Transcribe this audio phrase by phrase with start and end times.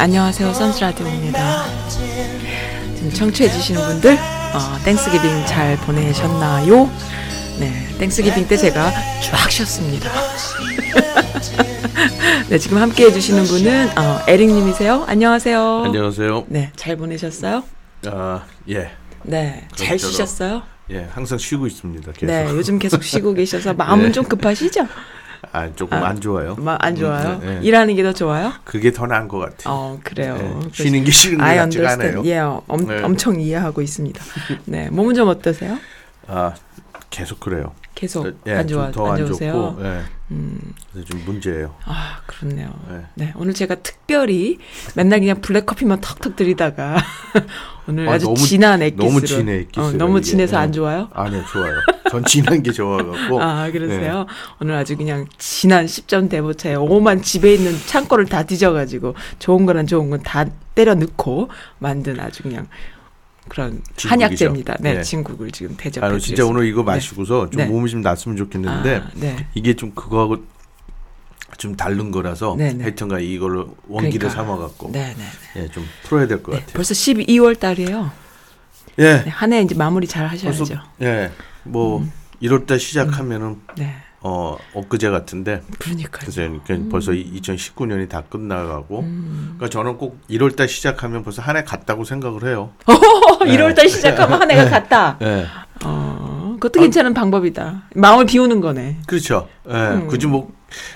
[0.00, 0.54] 안녕하세요.
[0.54, 1.62] 선스라디오입니다.
[1.90, 6.88] 지금 청취해주시는 분들, 어, Thanksgiving 잘 보내셨나요?
[7.58, 8.90] 네, Thanksgiving 때 제가
[9.22, 10.10] 쫙 쉬었습니다.
[12.48, 15.04] 네, 지금 함께 해주시는 분은, 어, 에릭님이세요.
[15.06, 15.82] 안녕하세요.
[15.84, 16.46] 안녕하세요.
[16.48, 17.62] 네, 잘 보내셨어요?
[18.06, 18.92] 아, 예.
[19.22, 20.62] 네, 잘 쉬셨어요?
[20.92, 22.12] 예, 항상 쉬고 있습니다.
[22.12, 22.24] 계속.
[22.26, 24.12] 네, 요즘 계속 쉬고 계셔서 마음은 네.
[24.12, 24.86] 좀 급하시죠?
[25.52, 26.54] 아, 조금 아, 안 좋아요.
[26.56, 27.36] 마, 안 좋아요?
[27.36, 27.66] 음, 네, 네.
[27.66, 28.52] 일하는 게 더 좋아요?
[28.64, 29.74] 그게 더 나은 것 같아요.
[29.74, 30.36] 어, 그래요.
[30.64, 32.18] 예, 쉬는 게 싫은 것 같지가 understand.
[32.18, 32.22] 않아요.
[32.26, 32.38] 예,
[32.68, 33.02] 엄, 네.
[33.02, 34.22] 엄청 이해하고 있습니다.
[34.66, 35.78] 네, 몸은 좀 어떠세요?
[36.26, 36.52] 아,
[37.10, 37.72] 계속 그래요.
[37.94, 39.52] 계속 예, 안 좋아 좀더안 안 좋으세요?
[39.52, 40.02] 좋고, 예,
[40.32, 40.60] 음,
[40.92, 41.74] 그래서 좀 문제예요.
[41.84, 42.72] 아 그렇네요.
[42.88, 43.02] 네.
[43.16, 44.58] 네, 오늘 제가 특별히
[44.94, 47.02] 맨날 그냥 블랙 커피만 턱턱 들이다가
[47.88, 50.26] 오늘 아, 아주 너무- 진한 액기스로 너무 진해, 액기스가 어, 너무 이게.
[50.30, 50.62] 진해서 네.
[50.62, 51.08] 안 좋아요?
[51.12, 51.74] 아니요, 좋아요.
[52.12, 53.42] 전 진한 게 좋아갖고.
[53.42, 54.26] 아 그러세요?
[54.60, 60.10] 오늘 아주 그냥 진한 10점 대보차에 오만 집에 있는 창고를 다 뒤져가지고 좋은 거랑 좋은
[60.10, 60.44] 건 다
[60.76, 62.68] 때려 넣고 만든 아주 그냥
[63.50, 64.08] 그런 진국이죠.
[64.08, 64.76] 한약재입니다.
[64.80, 65.02] 네, 네.
[65.02, 67.66] 진국을 지금 아, 대접해 진짜 오늘 이거 마시고서 좀 네.
[67.66, 69.48] 몸이 좀 났으면 좋겠는데 아, 네.
[69.54, 70.44] 이게 좀 그거하고
[71.58, 72.84] 좀 다른 거라서 네, 네.
[72.84, 74.42] 하여튼가 이걸로 원기를 그러니까.
[74.42, 75.62] 삼아 갖고 네, 네.
[75.62, 76.74] 예, 좀 풀어야 될것 네, 같아요.
[76.74, 78.10] 벌써 12월 달이에요.
[79.00, 80.64] 예, 네, 한해 이제 마무리 잘 하셔야죠.
[80.64, 81.32] 벌써 예,
[81.64, 82.06] 뭐
[82.40, 86.20] 1월 달 시작하면은 네, 어 엊그제 같은데 그러니까요.
[86.30, 89.54] 그래서 그러니까 벌써 2019년이 다 끝나가고 음.
[89.56, 92.70] 그러니까 저는 꼭 1월달 시작하면 벌써 한 해 갔다고 생각을 해요.
[92.86, 92.92] 어,
[93.44, 95.16] 1월달 시작하면 한 해가 갔다.
[95.22, 95.46] 예,
[95.84, 97.84] 어, 그것도 괜찮은 방법이다.
[97.94, 98.98] 마음을 비우는 거네.
[99.06, 99.48] 그렇죠.
[99.68, 100.52] 예, 굳이 뭐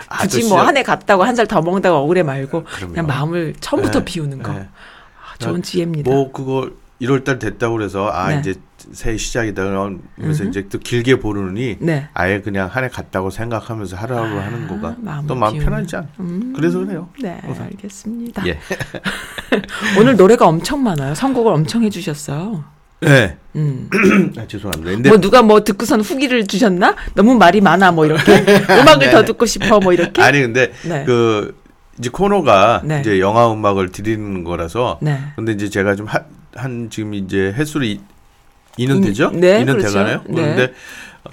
[0.08, 2.92] 아, 굳이 저뭐한 해 갔다고 한 살 더 먹는다고 억울해 말고 그럼요.
[2.92, 4.54] 그냥 마음을 처음부터 예, 비우는 거.
[4.54, 4.58] 예.
[4.58, 6.10] 아, 좋은 지혜입니다.
[6.10, 6.68] 뭐 그거
[7.00, 8.40] 1월달 됐다고 그래서 아 네.
[8.40, 8.54] 이제
[8.92, 12.08] 새해 시작이다 그러면서 이제 또 길게 보르니 네.
[12.14, 14.96] 아예 그냥 한 해 갔다고 생각하면서 하루하루 아, 하는 거가
[15.26, 15.58] 또 마음.
[15.58, 16.08] 편하지 않.
[16.20, 17.08] 음, 그래서 그래요.
[17.22, 18.46] 네, 알겠습니다.
[18.46, 18.58] 예.
[19.98, 21.14] 오늘 노래가 엄청 많아요.
[21.14, 22.64] 선곡을 엄청 해주셨어요.
[23.00, 23.36] 네.
[23.56, 23.88] 음.
[24.38, 24.90] 아, 죄송합니다.
[24.92, 26.94] 근데 뭐 누가 뭐 듣고선 후기를 주셨나?
[27.14, 28.32] 너무 말이 많아 뭐 이렇게
[28.70, 30.12] 음악을 더 듣고 싶어 뭐 이렇게.
[30.20, 30.22] 네.
[30.22, 31.04] 아니 근데 네.
[31.04, 31.56] 그
[31.98, 33.00] 이제 코너가 네.
[33.00, 35.18] 이제 영화 음악을 드리는 거라서 네.
[35.36, 36.06] 근데 이제 제가 좀
[36.56, 38.00] 한 지금 이제 횟수로 이,
[38.78, 39.30] 2년 이- 되죠?
[39.32, 39.88] 네, 2년 그렇죠.
[39.88, 40.22] 돼가나요?
[40.26, 40.34] 네.
[40.34, 40.72] 그런데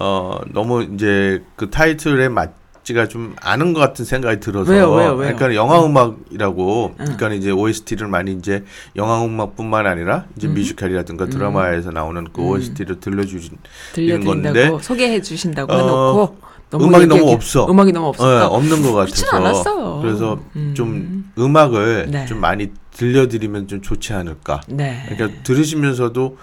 [0.00, 2.52] 어 너무 이제 그 타이틀에 맞
[2.84, 5.36] 지가 좀 않은 것 같은 생각이 들어서 왜요, 왜요, 왜요?
[5.36, 8.64] 그러니까 영화 음악이라고 그러니까 이제 OST를 많이 이제
[8.96, 13.56] 영화 음악뿐만 아니라 이제 뮤지컬이라든가 드라마에서 나오는 그 OST를 들려주신
[13.98, 14.32] 이런 들려드린다고
[14.72, 16.36] 건데 소개해 주신다고 어, 해놓고
[16.74, 17.70] 음악이 너무 얘기하기- 없어.
[17.70, 18.26] 음악이 너무 없어.
[18.38, 20.00] 네, 없는 것 같아서 않았어요.
[20.02, 20.72] 그래서 음.
[20.74, 22.26] 좀 음악을 네.
[22.26, 24.60] 좀 많이 들려드리면 좀 좋지 않을까.
[24.66, 25.04] 네.
[25.08, 26.36] 그러니까 들으시면서도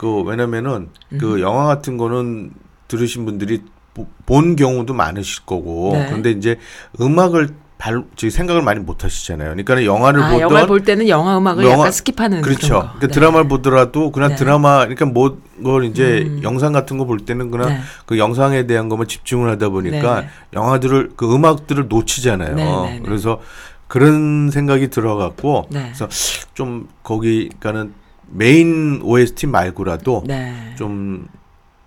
[0.00, 1.18] 그 왜냐면은 음.
[1.18, 2.52] 그 영화 같은 거는
[2.88, 3.62] 들으신 분들이
[3.92, 6.06] 보- 본 경우도 많으실 거고 네.
[6.08, 6.56] 그런데 이제
[6.98, 9.50] 음악을 발, 저기 생각을 많이 못 하시잖아요.
[9.50, 12.68] 그러니까 영화를 아, 보던 영화 볼 때는 영화 음악을 영화- 약간 skip하는 그렇죠.
[12.68, 13.08] 그러니까 네.
[13.08, 14.36] 드라마를 보더라도 그냥 네.
[14.36, 16.40] 드라마 그러니까 뭐걸 이제 음.
[16.42, 17.80] 영상 같은 거 볼 때는 그냥 네.
[18.06, 20.28] 그 영상에 대한 것만 집중을 하다 보니까 네.
[20.54, 22.54] 영화들을 그 음악들을 놓치잖아요.
[22.56, 23.02] 네, 네, 네.
[23.04, 23.38] 그래서
[23.86, 25.82] 그런 생각이 들어갖고 네.
[25.84, 26.08] 그래서
[26.54, 27.99] 좀 거기 그러니까는
[28.30, 30.74] 메인 OST 말고라도 네.
[30.78, 31.28] 좀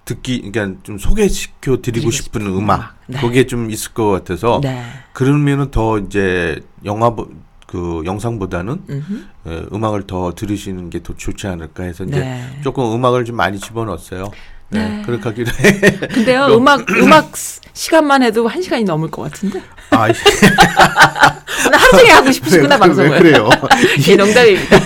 [0.06, 2.96] 듣기 그러니까 좀 소개시켜 드리고 싶은 싶은 음악 음악.
[3.08, 3.20] 네.
[3.20, 4.84] 거기에 좀 있을 것 같아서 네.
[5.14, 7.30] 그러면은 더 이제 영화 보-
[7.68, 9.24] 그 영상보다는 음흠.
[9.48, 12.60] 예, 음악을 더 들으시는 게 더 좋지 않을까 해서 이제 네.
[12.64, 14.32] 조금 음악을 좀 많이 집어넣었어요.
[14.70, 15.02] 네, 네.
[15.06, 15.80] 그렇게 하기로 해.
[16.08, 19.62] 근데요, 너- 음악, 음악 스- 시간만 해도 한 시간이 넘을 것 같은데?
[19.92, 20.06] 아,
[21.68, 23.20] 오늘 하루 종일 하고 싶으시구나, 왜 방송을.
[23.20, 23.50] 그래요?
[24.08, 24.78] 이 농담입니다.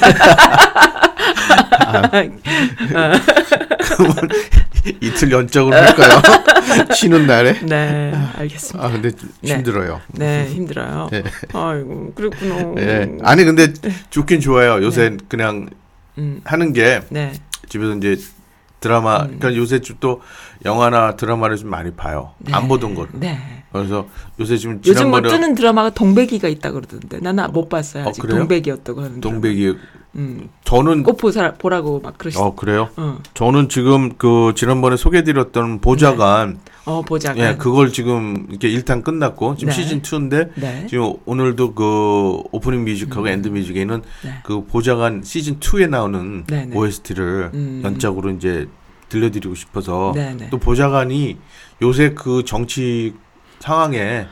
[3.97, 4.29] 그러면
[5.01, 6.21] 이틀 연장으로 할까요?
[6.95, 7.59] 쉬는 날에?
[7.61, 8.85] 네, 알겠습니다.
[8.85, 9.55] 아, 근데 좀 네.
[9.55, 10.01] 힘들어요.
[10.09, 11.09] 네, 힘들어요.
[11.11, 11.23] 네.
[11.53, 12.73] 아이고, 그렇구나.
[12.77, 13.17] 예.
[13.23, 13.73] 아니 근데
[14.09, 14.83] 좋긴 좋아요.
[14.83, 15.69] 요새 그냥
[16.17, 16.41] 음.
[16.43, 17.33] 하는 게 네.
[17.69, 18.17] 집에서 이제
[18.79, 20.21] 드라마 그러니까 요새 좀또
[20.65, 22.33] 영화나 드라마를 좀 많이 봐요.
[22.39, 22.53] 네.
[22.53, 23.07] 안 보던 걸.
[23.13, 23.63] 네.
[23.71, 24.07] 그래서
[24.39, 28.05] 요새 지금 요즘 뭐 뜨는 드라마가 동백이가 있다 그러던데 나는 못 봤어요.
[28.05, 28.39] 어, 아직 그래요?
[28.39, 29.21] 동백이었다고 하는데.
[29.21, 29.75] 동백이
[30.17, 30.49] 음.
[30.63, 32.37] 저는 꼭 보사, 보라고 막 그러시.
[32.37, 32.89] 어 그래요?
[32.97, 33.19] 어.
[33.33, 37.37] 저는 지금 그 지난번에 소개드렸던 보좌관 어 보좌관.
[37.39, 39.75] 예 그걸 지금 이렇게 일단 끝났고 지금 네.
[39.75, 40.87] 시즌 2인데 네.
[40.89, 44.33] 지금 오늘도 그 opening music하고 end music에는 네.
[44.43, 46.75] 그 보좌관 시즌 2에 나오는 네, 네.
[46.75, 47.81] OST를 음.
[47.83, 48.67] 연작으로 이제
[49.09, 50.49] 들려드리고 싶어서 네, 네.
[50.49, 51.37] 또 보좌관이
[51.81, 53.13] 요새 그 정치
[53.59, 54.27] 상황에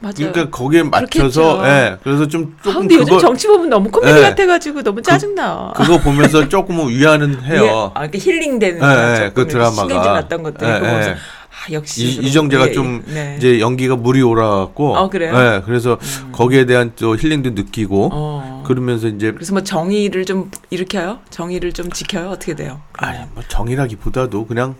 [0.00, 0.14] 맞아요.
[0.32, 1.62] 그러니까 거기에 맞춰서.
[1.68, 4.20] 예 그래서 좀 아, 조금 근데 요즘 그거 정치 보면 너무 코미디 네.
[4.22, 5.72] 같아 가지고 너무 짜증 나.
[5.76, 7.92] 그거 보면서 조금 위안은 해요.
[7.94, 9.74] 아, 이렇게 힐링되는 예, 예, 그 이렇게 드라마가.
[9.74, 11.14] 신경질 났던 것들 예, 그거 보면서 예.
[11.14, 13.34] 아, 역시 이, 이정재가 예, 좀 네.
[13.36, 15.34] 이제 연기가 물이 올라갔고 어, 그래요?
[15.34, 15.38] 음.
[15.38, 15.98] 예, 그래서
[16.32, 18.64] 거기에 대한 또 힐링도 느끼고 어.
[18.66, 21.18] 그러면서 이제 그래서 뭐 정의를 좀 일으켜요?
[21.28, 22.30] 정의를 좀 지켜요?
[22.30, 22.80] 어떻게 돼요?
[22.94, 24.76] 아니 뭐 정이라기보다도 그냥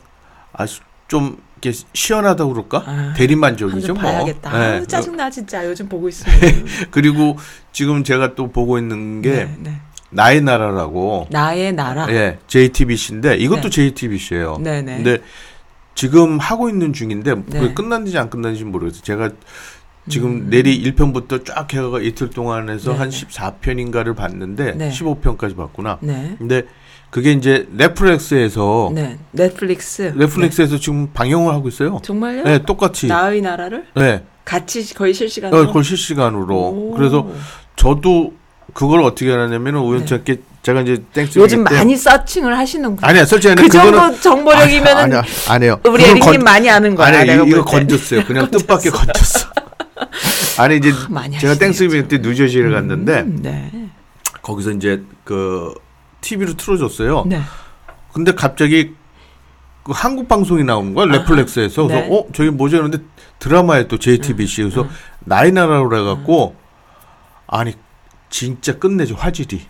[0.55, 4.03] 아주 좀 이렇게 시원하다고 그럴까 아, 대리만족이죠 뭐.
[4.03, 4.51] 봐야겠다.
[4.75, 4.79] 예.
[4.79, 6.35] 아우, 짜증나 진짜 요즘 보고 있으면.
[6.91, 7.37] 그리고
[7.73, 9.81] 지금 제가 또 보고 있는 게 네, 네.
[10.11, 12.11] 나의 나라라고 나의 나라.
[12.11, 13.71] 예 JTBC인데 이것도 네.
[13.71, 14.59] JTBC예요.
[14.61, 14.97] 네, 네.
[14.97, 15.19] 근데
[15.95, 17.61] 지금 하고 있는 중인데 네.
[17.61, 19.03] 그게 끝났는지 안 끝났는지 모르겠어요.
[19.03, 19.31] 제가
[20.09, 20.47] 지금 음.
[20.51, 23.17] 내리 1편부터 쫙 해가 이틀 동안 해서 네, 한 네.
[23.27, 24.91] 14편인가를 봤는데 네.
[24.91, 25.99] 15편까지 봤구나.
[26.01, 26.37] 네.
[26.39, 26.63] 근데
[27.11, 29.19] 그게 이제 넷플릭스에서 네.
[29.33, 30.13] 넷플릭스.
[30.17, 31.95] 넷플릭스에서 지금 방영을 하고 있어요.
[31.95, 31.99] 네.
[32.03, 32.45] 정말요?
[32.45, 33.09] 네, 똑같이.
[33.09, 34.23] 나의 나라를 네.
[34.45, 35.61] 같이 거의 실시간으로.
[35.63, 36.55] 어, 그걸 실시간으로.
[36.57, 36.95] 오.
[36.97, 37.29] 그래서
[37.77, 38.33] 저도
[38.75, 41.41] 그걸 어떻게 하냐면은 우연찮게 제가 이제 Thanks 네.
[41.43, 43.09] 요즘 많이 searching을 하시는구나.
[43.09, 45.81] 아니야, 솔직히 그 정도 정보력이면은 아니야, 아니에요.
[45.89, 47.09] 우리 에릭님 건- 많이 아는 거야.
[47.09, 47.71] 아니 이- 이거 볼 때.
[47.71, 48.25] 건졌어요.
[48.25, 49.49] 그냥 뜻밖의 건졌어.
[50.59, 50.93] 아니 이제
[51.41, 53.71] 제가 땡스기빙 때 뉴저지를 갔는데 음, 네.
[54.43, 55.73] 거기서 이제 그
[56.21, 57.25] TV로 틀어줬어요.
[57.27, 57.41] 네.
[58.13, 58.95] 근데 갑자기
[59.83, 62.15] 그 한국 방송이 나오는 거야 넷플릭스에서 그래서 네.
[62.15, 62.99] 어 저기 뭐지 그런데
[63.39, 64.91] 드라마에 또 JTBC 그래서 음.
[65.21, 66.55] 나이 나라로 해갖고
[67.47, 67.75] 아니
[68.29, 69.63] 진짜 끝내죠 화질이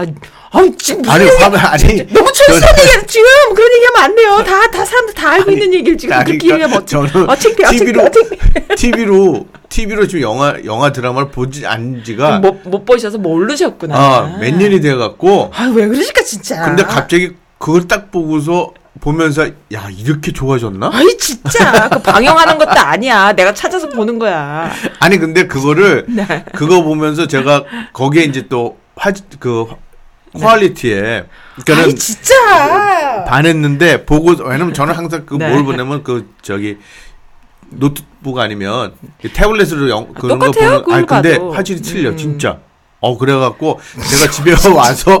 [0.00, 4.44] 아, 아 지금 아니 얘기- 화면 아니 너무 출선 얘기 지금 그런 얘기하면 안 돼요.
[4.44, 7.10] 다다 사람들 다 알고 있는 얘기를 지금 아니, 그렇게 얘기하면 그러니까.
[7.12, 7.68] 저는 어 창피해.
[7.68, 8.02] 어, TV로.
[8.02, 8.66] 어, 창피해.
[8.76, 13.96] TV로 TV로 지금 영화 영화 드라마를 보지 않은 지가 못, 못 보셔서 모르셨구나.
[13.96, 16.62] 아, 몇 년이 돼 갖고 아, 왜 그러실까 진짜.
[16.64, 20.90] 근데 갑자기 그걸 딱 보고서 보면서 야 이렇게 좋아졌나?
[20.92, 23.32] 아이 진짜 그 방영하는 것도 아니야.
[23.32, 24.70] 내가 찾아서 보는 거야.
[24.98, 26.44] 아니 근데 그거를 네.
[26.54, 29.76] 그거 보면서 제가 거기에 이제 또 화그 네.
[30.32, 31.24] quality에
[31.64, 33.24] 그러니까는 아이 진짜.
[33.24, 35.62] 반했는데 보고 왜냐면 저는 항상 그뭘 네.
[35.62, 36.78] 보냐면 그 저기
[37.70, 41.36] 노트북 아니면 그 태블릿으로 영, 그런 거 똑같아요, 아니 그걸 근데.
[41.36, 42.16] 화질이 틀려 음.
[42.16, 42.58] 진짜.
[43.00, 43.80] 어 그래갖고
[44.10, 45.20] 제가 집에 와서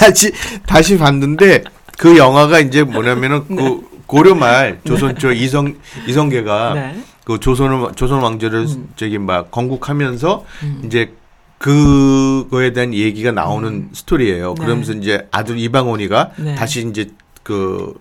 [0.00, 0.32] 다시
[0.66, 1.62] 다시 봤는데
[1.96, 5.76] 그 영화가 이제 뭐냐면은 그 고려말 조선초 이성
[6.06, 7.00] 이성계가 네.
[7.24, 8.66] 그 조선을 조선 왕조를
[8.96, 10.82] 저기 막 건국하면서 음.
[10.84, 11.12] 이제
[11.58, 14.54] 그거에 대한 얘기가 나오는 스토리예요.
[14.58, 14.64] 네.
[14.64, 16.54] 그러면서 이제 아들 이방원이가 네.
[16.54, 17.06] 다시 이제
[17.42, 17.94] 그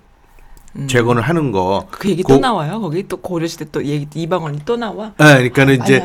[0.78, 0.88] 음.
[0.90, 1.88] 재건을 하는 거.
[1.90, 2.82] 그 얘기 고- 또 나와요.
[2.82, 5.14] 거기 또 고려 시대 또 얘기 이방원이 또 나와.
[5.22, 6.00] 예, 그러니까는 많이 이제.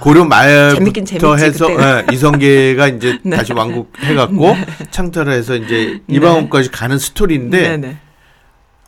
[0.00, 1.70] 고려 말부터 해서.
[1.70, 3.36] 예, 이성계가 이제 네.
[3.36, 4.56] 다시 왕국 해갖고
[4.90, 7.96] 창탈을 해서 이제 이방원까지 가는 스토리인데 네네.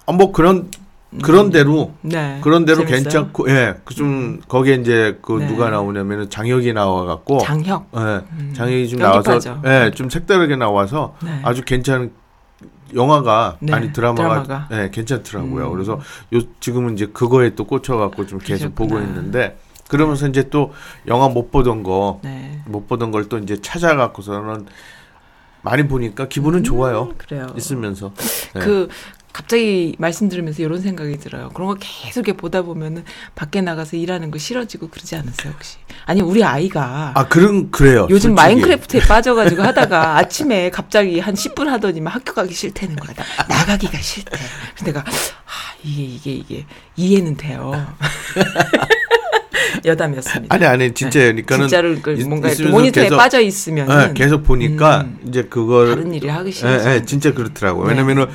[0.06, 0.68] 어, 뭐 그런
[1.22, 2.38] 그런 대로 네.
[2.42, 3.02] 그런 대로 재밌어요?
[3.02, 5.46] 괜찮고 예, 그좀 거기에 이제 그 네.
[5.46, 7.88] 누가 나오냐면은 장혁이 나와갖고 장혁.
[7.96, 9.54] 예, 장혁이 좀 연기파죠.
[9.62, 11.40] 나와서 예, 좀 색다르게 나와서 네.
[11.44, 12.12] 아주 괜찮은
[12.94, 14.68] 영화가 네, 아니 드라마가, 드라마가.
[14.72, 15.66] 예, 괜찮더라고요.
[15.68, 15.72] 음.
[15.72, 15.98] 그래서
[16.34, 18.88] 요 지금은 이제 그거에 또 꽂혀갖고 좀 계속 그러셨구나.
[18.88, 20.72] 보고 있는데 그러면서 이제 또
[21.06, 22.62] 영화 못 보던 거못 네.
[22.66, 24.66] 보던 걸 또 이제 찾아갖고서는
[25.62, 27.12] 많이 보니까 기분은 좋아요.
[27.18, 27.46] 그래요.
[27.56, 28.12] 있으면서
[28.56, 28.60] 예.
[28.60, 28.88] 그
[29.48, 31.50] 갑자기 말씀 들으면서 이런 생각이 들어요.
[31.54, 33.04] 그런 거 계속 이렇게 보다 보면은
[33.36, 35.76] 밖에 나가서 일하는 거 싫어지고 그러지 않으세요 혹시?
[36.06, 38.08] 아니 우리 아이가 아 그런 그래요.
[38.10, 38.34] 요즘 솔직히.
[38.34, 43.14] 마인크래프트에 빠져가지고 하다가 아침에 갑자기 한 10분 하더니만 학교 가기 싫다는 거야.
[43.14, 43.24] 나,
[43.58, 44.36] 나가기가 싫대.
[44.74, 45.12] 그래서 내가 아,
[45.84, 46.66] 이게 이게 이게
[46.96, 47.86] 이해는 돼요.
[49.84, 50.52] 여담이었습니다.
[50.52, 51.68] 아니 아니 진짜 그러니까는 네.
[51.68, 55.18] 진짜로 그 있- 뭔가 모니터에 계속- 빠져 있으면 예, 계속 보니까 음.
[55.28, 57.84] 이제 그걸 다른 일을 하기 예, 싫어서 예, 진짜 그렇더라고요.
[57.84, 57.90] 네.
[57.90, 58.26] 왜냐면은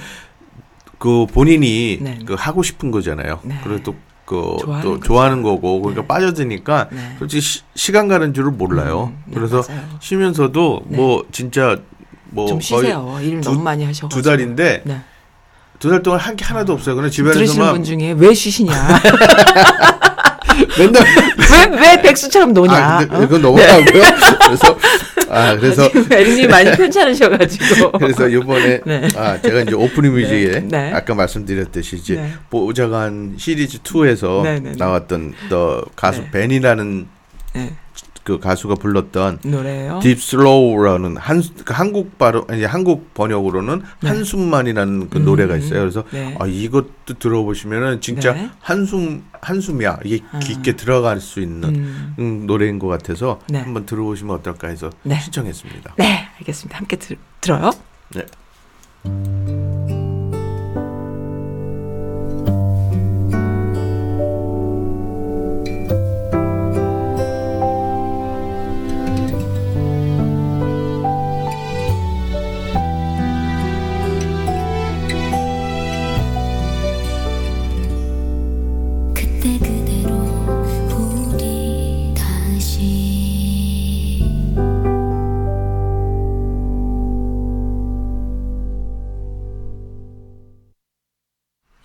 [1.03, 2.17] 그 본인이 네.
[2.25, 3.41] 그 하고 싶은 거잖아요.
[3.43, 3.60] 네.
[3.62, 5.03] 그리고 또 그, 좋아하는 또 거죠.
[5.03, 6.07] 좋아하는 거고, 그러니까 네.
[6.07, 7.15] 빠져드니까, 네.
[7.19, 9.12] 솔직히 시, 간 가는 줄을 몰라요.
[9.13, 9.81] 음, 네, 그래서 맞아요.
[10.00, 10.95] 쉬면서도 네.
[10.95, 11.75] 뭐, 진짜,
[12.29, 13.17] 뭐, 좀 거의 쉬세요.
[13.22, 14.07] 일 두- 너무 많이 하셔.
[14.07, 15.01] 두 달인데, 네.
[15.77, 16.95] 두달 동안 한 게 하나도 없어요.
[16.95, 18.72] 그냥 들으시는 집안에서만 분 중에 왜 쉬시냐?
[20.79, 22.74] 맨날, 왜 왜 백수처럼 노냐?
[22.74, 23.19] 아, 근데 어?
[23.27, 24.03] 그건 넘어가고요.
[24.45, 24.77] 그래서,
[25.34, 27.92] 아 그래서 지금 에릭님이 많이 편찮으셔가지고.
[27.94, 29.08] 그래서 이번에 네.
[29.16, 30.92] 아 제가 이제 오프닝 뮤직에 네.
[30.94, 32.34] 아까 말씀드렸듯이 이제 네.
[32.50, 34.75] 보자간 시리즈 2에서 네, 네, 네.
[34.78, 36.32] 나왔던 또 가수 네.
[36.32, 37.08] 벤이라는
[37.56, 37.74] 네.
[38.24, 40.00] 그 가수가 불렀던 노래요.
[40.01, 44.08] 딥 슬로우라는 한그 한국 발음 아니 한국 번역으로는 네.
[44.08, 45.82] 한숨만이라는 그 음, 노래가 있어요.
[45.82, 46.36] 그래서 네.
[46.39, 48.50] 아 이것도 들어보시면은 진짜 네.
[48.60, 50.39] 한숨 한숨이야 이게 아.
[50.39, 52.15] 깊게 들어갈 수 있는 음.
[52.20, 53.60] 음, 노래인 것 같아서 네.
[53.60, 55.20] 한번 들어보시면 어떨까 해서 네.
[55.20, 55.96] 신청했습니다.
[55.98, 56.77] 네, 알겠습니다.
[56.77, 57.72] 함께 들, 들어요.
[58.15, 58.24] 네.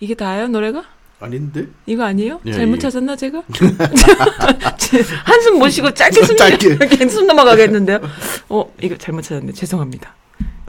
[0.09, 0.83] 이게 다예요, 노래가?
[1.19, 1.67] 아닌데?
[1.85, 2.41] 이거 아니에요?
[2.47, 2.79] 예, 잘못 예.
[2.79, 3.43] 찾았나 제가?
[5.23, 6.77] 한숨 못 쉬고 짧게 숨 짧게.
[7.09, 7.99] 숨 넘어가겠는데요.
[8.49, 9.51] 어 이거 잘못 찾았네.
[9.51, 10.15] 죄송합니다.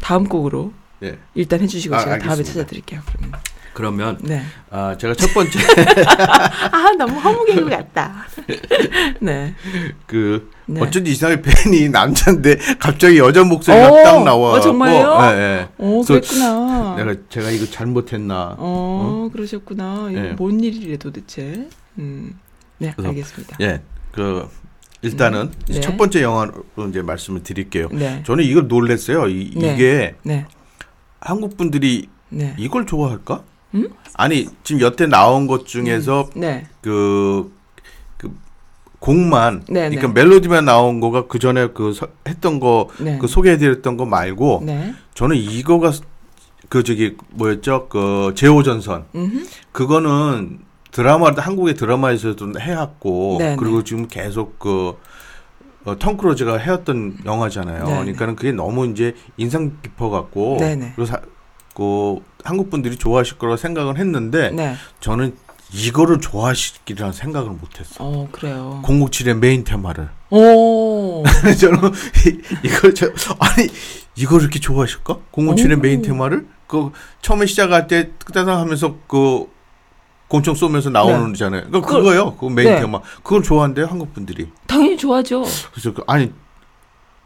[0.02, 1.16] 다음 곡으로 네.
[1.34, 2.52] 일단 해주시고 아, 제가 다음에 알겠습니다.
[2.52, 3.00] 찾아드릴게요.
[3.06, 3.40] 그러면
[3.72, 4.42] 그러면 네.
[4.70, 5.58] 아 제가 첫 번째
[6.72, 8.26] 아 너무 허무개그 같다.
[9.20, 9.54] 네.
[10.06, 10.80] 그 네.
[10.80, 14.52] 어쩐지 이상하게 벤이 남자인데 갑자기 여자 목소리가 오, 딱 나와.
[14.54, 15.20] 어, 정말요?
[15.20, 15.68] 네, 네.
[15.78, 16.96] 오 그랬구나.
[16.96, 18.56] 내가 제가 이거 잘못했나?
[18.58, 20.08] 어, 그러셨구나.
[20.10, 20.32] 이거 예.
[20.32, 21.68] 뭔 일이래 도대체.
[21.98, 22.38] 음.
[22.78, 23.56] 네 그래서- 알겠습니다.
[23.60, 23.82] 예.
[24.12, 24.48] 그
[25.02, 25.80] 일단은 네.
[25.80, 26.52] 첫 번째 영화로
[26.90, 27.88] 이제 말씀을 드릴게요.
[27.92, 28.22] 네.
[28.26, 29.28] 저는 이걸 놀랐어요.
[29.28, 29.74] 이, 네.
[29.74, 30.46] 이게 네.
[31.20, 32.54] 한국 분들이 네.
[32.58, 33.42] 이걸 좋아할까?
[33.74, 33.88] 음?
[34.14, 36.66] 아니 지금 여태 나온 것 중에서 네.
[36.80, 37.52] 그,
[38.16, 38.32] 그
[38.98, 40.12] 곡만 네, 그러니까 네.
[40.12, 43.18] 멜로디만 나온 거가 그 전에 그 서- 했던 거그 네.
[43.26, 44.94] 소개해드렸던 거 말고 네.
[45.14, 45.92] 저는 이거가
[46.68, 49.46] 그 저기 뭐였죠 그 제오전선 음.
[49.72, 50.60] 그거는
[50.92, 53.84] 드라마 한국의 드라마에서도 해왔고 네, 그리고 네.
[53.84, 54.94] 지금 계속 그
[55.84, 57.84] 어, 톰 크루즈가 해왔던 영화잖아요.
[57.84, 60.92] 네, 그러니까는 그게 너무 이제 인상 깊어 갖고 네, 네.
[60.94, 61.22] 그래서 사-
[61.74, 64.76] 그 한국 분들이 좋아하실 거라고 생각을 했는데 네.
[65.00, 65.36] 저는
[65.72, 67.94] 이거를 좋아하시기라는 생각을 못했어.
[68.04, 68.80] 어 그래요.
[68.84, 71.22] 007의 main theme를 오.
[71.60, 71.78] 저는
[72.26, 73.06] 이- 이걸 저
[73.38, 73.68] 아니
[74.16, 75.18] 이걸 이렇게 좋아하실까?
[75.32, 75.80] 007의 오.
[75.80, 76.90] main theme를 그
[77.22, 79.46] 처음에 시작할 때 따당 하면서 그
[80.28, 81.64] 권총 쏘면서 나오는잖아요.
[81.70, 82.36] 그 그걸- 그거요.
[82.36, 82.80] 그 메인 네.
[82.80, 83.00] 테마.
[83.22, 84.48] 그걸 좋아한대요, 한국 분들이.
[84.66, 85.44] 당연히 좋아하죠.
[85.72, 86.32] 그래서 그, 아니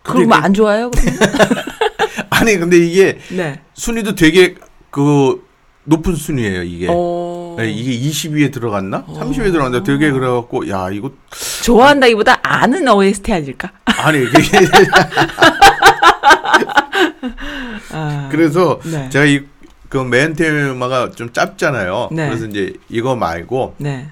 [0.03, 0.91] 그러면 그- 안 좋아요?
[0.91, 1.19] 그러면?
[2.31, 3.61] 아니 근데 이게 네.
[3.75, 4.55] 순위도 되게
[4.95, 5.45] 그
[5.83, 6.87] 높은 순위예요, 이게.
[6.89, 7.57] 어.
[7.59, 9.05] 네, 이게 20위에 들어갔나?
[9.07, 9.83] 30위에 들어갔나?
[9.83, 11.11] 되게 그래갖고 야 이거
[11.65, 13.73] 좋아한다기보다 아는 OST 아닐까?
[13.85, 14.41] 아니 그게
[17.93, 18.29] 아.
[18.31, 19.09] 그래서 네.
[19.11, 19.55] 제가 이
[19.95, 22.09] 그 메인 테마가 좀 짧잖아요.
[22.11, 22.27] 네.
[22.29, 24.09] 그래서 이제 이거 말고 네.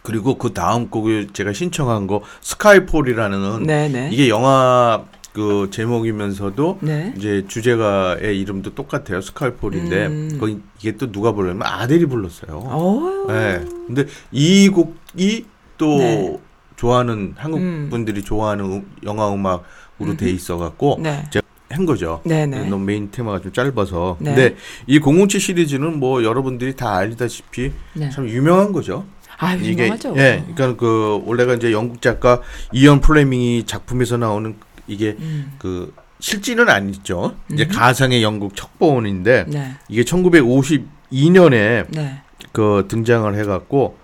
[0.00, 4.08] 그리고 그 다음 곡을 제가 신청한 거 스카이폴이라는 네, 네.
[4.10, 7.14] 이게 영화 그 제목이면서도 네.
[7.16, 9.20] 이제 주제가의 이름도 똑같아요.
[9.20, 10.38] 스카이폴인데 음.
[10.40, 12.62] 거 이게 또 누가 불렀냐면 아델이 불렀어요.
[12.64, 13.26] 어.
[13.28, 13.64] 네.
[13.86, 15.46] 근데 이 곡이
[15.78, 16.38] 또 네.
[16.76, 17.88] 좋아하는 한국 음.
[17.90, 21.22] 분들이 좋아하는 음- 영화 음악으로 돼 있어 갖고 네.
[21.68, 22.20] 한 거죠.
[22.24, 22.68] 네, 네.
[22.68, 24.16] 너무 메인 테마가 좀 짧아서.
[24.18, 24.34] 네.
[24.34, 24.56] 근데
[24.88, 28.10] 이 007 시리즈는 뭐 여러분들이 다 알다시피 네.
[28.10, 29.04] 참 유명한 거죠.
[29.38, 30.14] 아, 유명하죠.
[30.18, 34.56] 예, 그러니까 그 원래가 이제 영국 작가 이언 플레밍이 작품에서 나오는
[34.86, 35.52] 이게 음.
[35.58, 37.36] 그 실지는 아니죠.
[37.52, 37.68] 이제 음.
[37.70, 39.74] 가상의 영국 척보원인데 네.
[39.88, 42.22] 이게 1952년에 네.
[42.52, 43.98] 그 등장을 해갖고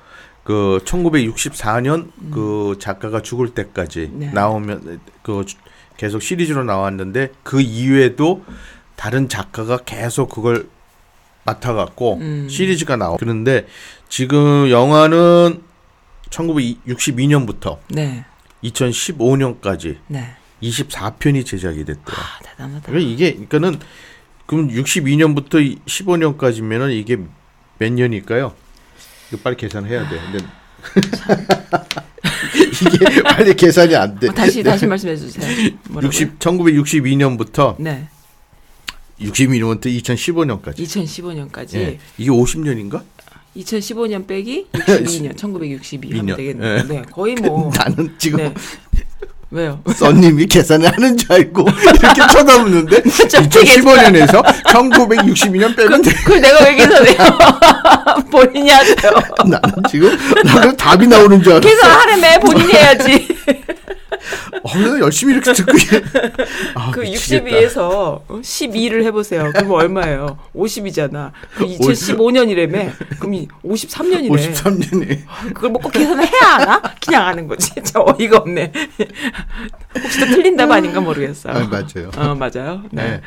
[0.44, 2.30] 그 1964년 음.
[2.32, 4.30] 그 작가가 죽을 때까지 네.
[4.32, 5.56] 나오면 그 주-
[5.96, 8.44] 계속 시리즈로 나왔는데 그 이후에도
[8.96, 10.68] 다른 작가가 계속 그걸
[11.44, 12.48] 맡아갖고 음.
[12.48, 13.16] 시리즈가 나오.
[13.16, 13.66] 그런데
[14.08, 15.62] 지금 영화는
[16.30, 18.24] 1962년부터 네.
[18.64, 20.35] 2015년까지 네.
[20.62, 22.16] 24편이 제작이 됐대요.
[22.16, 22.86] 아, 대단하다.
[22.86, 23.78] 그러니까 이게 그러니까는
[24.46, 27.18] 그럼 62년부터 15년까지면은 이게
[27.78, 28.54] 몇 년일까요?
[29.28, 30.20] 이거 빨리 계산해야 돼.
[30.20, 30.46] 근데
[32.86, 34.28] 이게 빨리 계산이 안 돼.
[34.28, 35.72] 어, 다시 다시 말씀해 주세요.
[35.90, 36.06] 뭐라고요?
[36.08, 38.08] 60 1962년부터 네.
[39.20, 40.78] 62년부터 2015년까지.
[40.78, 41.98] 2015년까지 예.
[42.18, 43.02] 이게 50년인가?
[43.56, 46.36] 2015년 빼기 62년 1962 하면 년.
[46.36, 46.76] 되겠네요.
[46.78, 46.82] 예.
[46.82, 47.02] 네.
[47.10, 48.54] 거의 뭐 나는 지금 네.
[49.50, 49.80] 왜요?
[49.94, 51.66] 써님이 계산을 하는 줄 알고
[52.02, 56.12] 이렇게 쳐다보는데 좀 2015년에서 1962년 빼면 돼.
[56.12, 57.16] 그걸 내가 왜 계산해요?
[58.30, 59.12] 본인이 하세요.
[59.46, 61.68] 나는 지금 나는 답이 나오는 줄 알았어.
[61.68, 63.28] 계산하려면 본인이 해야지.
[64.62, 65.90] 어, 나 열심히 이렇게 듣고 있-
[66.74, 67.44] 아, 그 미치겠다.
[67.46, 69.52] 62에서 12를 해보세요.
[69.54, 70.38] 그럼 얼마예요?
[70.54, 71.32] 50이잖아.
[71.54, 72.92] 그 2015년이라며.
[73.20, 74.30] 그럼 53년이네.
[74.30, 75.20] 53년에
[75.54, 76.82] 그걸 뭐꼭 계산을 해야 하나?
[77.04, 77.70] 그냥 아는 거지.
[77.74, 78.72] 진짜 어이가 없네.
[80.02, 81.52] 혹시 또 틀린 답 아닌가 모르겠어요.
[81.54, 82.10] 아, 맞아요.
[82.16, 82.82] 어, 맞아요.
[82.90, 83.02] 네.
[83.02, 83.20] 네.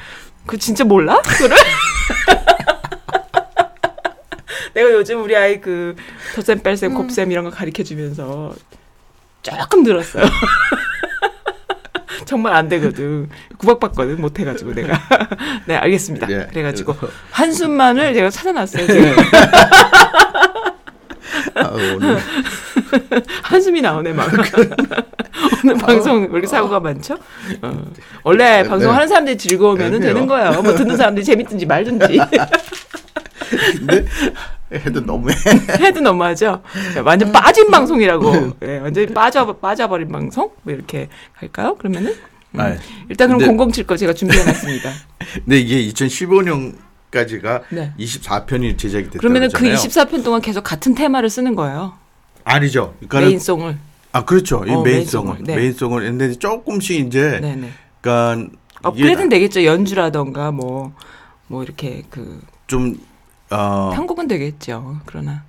[0.45, 1.21] 그 진짜 몰라?
[1.21, 1.55] 그거를?
[4.73, 5.95] 내가 요즘 우리 아이 그
[6.35, 8.53] 덧셈, 뺄셈, 곱셈 이런 거 가르쳐 주면서
[9.41, 10.25] 조금 늘었어요.
[12.25, 13.29] 정말 안 되거든.
[13.57, 14.21] 구박받거든.
[14.21, 14.99] 못 해가지고 내가.
[15.65, 16.29] 네, 알겠습니다.
[16.29, 16.47] 예.
[16.49, 16.95] 그래가지고
[17.31, 18.87] 한숨만을 제가 찾아놨어요.
[18.87, 19.15] 지금.
[21.55, 22.19] 아, 오늘
[23.43, 24.29] 한숨이 나오네 막.
[25.63, 27.17] 오늘 방송 왜 이렇게 사고가 많죠?
[27.61, 27.83] 어.
[28.23, 30.61] 원래 방송하는 사람들이 즐거우면 네, 되는 거예요.
[30.61, 32.19] 뭐 듣는 사람들이 재밌든지 말든지.
[33.77, 34.05] 근데
[34.71, 35.35] 해도 너무해.
[35.81, 36.61] 해도 너무하죠.
[36.93, 38.53] 네, 완전 빠진 방송이라고.
[38.59, 40.51] 네, 완전히 빠져 빠져버린 방송.
[40.63, 41.07] 뭐 이렇게
[41.37, 41.75] 갈까요?
[41.75, 42.13] 그러면은
[42.51, 42.59] 음.
[42.59, 42.75] 아,
[43.09, 44.91] 일단 그럼 근데- 007거 제가 준비해놨습니다.
[45.45, 46.75] 근데 이게 2015년
[47.11, 47.91] 까지가 네.
[47.99, 49.77] 24편이 제작이 됐다고 그러면은 그 그러잖아요.
[49.87, 51.93] 24편 동안 계속 같은 테마를 쓰는 거예요.
[52.43, 52.93] 아니죠.
[52.99, 53.77] 그러니까는 메인송을.
[54.11, 54.63] 아 그렇죠.
[54.67, 55.37] 이 어, 메인송을 메인송을.
[55.43, 55.55] 네.
[55.55, 57.69] 메인송을 했는데 조금씩 이제 네네.
[58.01, 58.49] 그러니까
[58.83, 59.63] 업그레이드는 되겠죠.
[59.65, 62.95] 연주라던가 뭐뭐 이렇게 그 좀
[63.51, 64.99] 어, 편곡은 되겠죠.
[65.05, 65.43] 그러나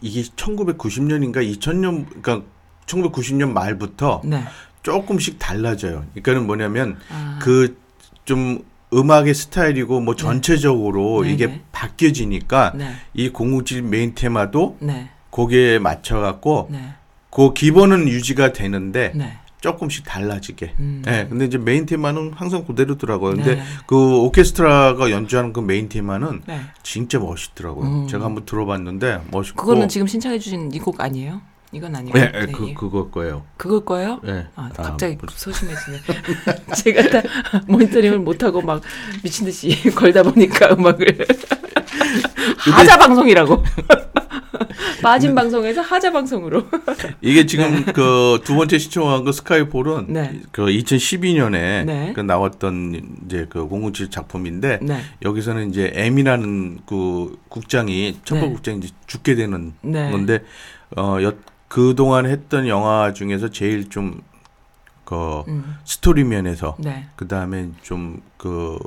[0.00, 2.42] 이게 1990년인가 2000년 그러니까
[2.86, 4.44] 1990년 말부터 네.
[4.82, 6.04] 조금씩 달라져요.
[6.14, 7.38] 그러니까는 뭐냐면 아.
[7.42, 11.34] 그좀 음악의 스타일이고 뭐 전체적으로 네네.
[11.34, 12.94] 이게 바뀌어지니까 네.
[13.16, 15.10] 이007 main theme도 네.
[15.30, 16.94] 거기에 맞춰 갖고 네.
[17.30, 19.38] 그 기본은 유지가 되는데 네.
[19.60, 20.74] 조금씩 달라지게.
[20.78, 21.02] 음.
[21.04, 23.34] 네, 근데 이제 main theme는 항상 그대로더라고요.
[23.34, 23.62] 근데 네.
[23.86, 26.60] 그 오케스트라가 연주하는 그 main theme는 네.
[26.82, 27.86] 진짜 멋있더라고요.
[28.02, 28.06] 음.
[28.08, 29.60] 제가 한번 들어봤는데 멋있고.
[29.62, 31.40] 그거는 지금 신청해 주신 이 곡 아니에요?
[31.72, 32.16] 이건 아니고.
[32.18, 33.42] 네, 네, 그 그거 거예요.
[33.58, 34.20] 그걸 거예요?
[34.22, 34.46] 네.
[34.56, 35.98] 아, 아, 갑자기 뭐- 소심해지네.
[36.82, 37.28] 제가 다
[37.66, 38.80] 모니터링을 못 하고 막
[39.22, 41.26] 미친 듯이 걸다 보니까 음악을
[42.72, 43.62] 하자 방송이라고.
[45.02, 46.64] 빠진 방송에서 하자 방송으로.
[47.20, 50.40] 이게 지금 그두 번째 시청한 그 스카이폴은 네.
[50.52, 52.12] 그 2012년에 네.
[52.14, 55.00] 그 나왔던 이제 그 007 작품인데 네.
[55.22, 58.52] 여기서는 이제 M이라는 그 국장이 첩보 네.
[58.52, 60.10] 국장이 이제 죽게 되는 네.
[60.10, 60.42] 건데
[60.96, 61.18] 어
[61.68, 65.76] 그 동안 했던 영화 중에서 제일 좀그 음.
[65.84, 67.06] 스토리 면에서 네.
[67.14, 68.78] 그 다음에 좀그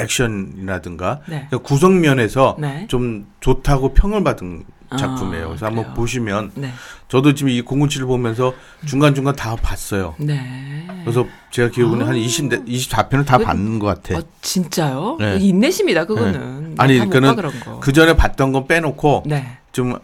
[0.00, 1.46] 액션이라든가 네.
[1.50, 2.86] 그 구성 면에서 네.
[2.88, 5.48] 좀 좋다고 평을 받은 아, 작품이에요.
[5.48, 5.94] 그래서 한번 그래요?
[5.94, 6.70] 보시면 네.
[7.08, 8.52] 저도 지금 이 007을 보면서
[8.86, 10.16] 중간 중간 다 봤어요.
[10.18, 10.84] 네.
[11.04, 14.18] 그래서 제가 기억으로는 한 20, 24편을 다 그- 봤는 것 같아.
[14.18, 15.16] 어, 진짜요?
[15.20, 15.36] 네.
[15.38, 16.74] 인내심이다 그거는.
[16.78, 17.78] 아니, 다못 그거는 봐, 그런 거.
[17.80, 19.58] 그 전에 봤던 건 빼놓고 네.
[19.72, 19.96] 좀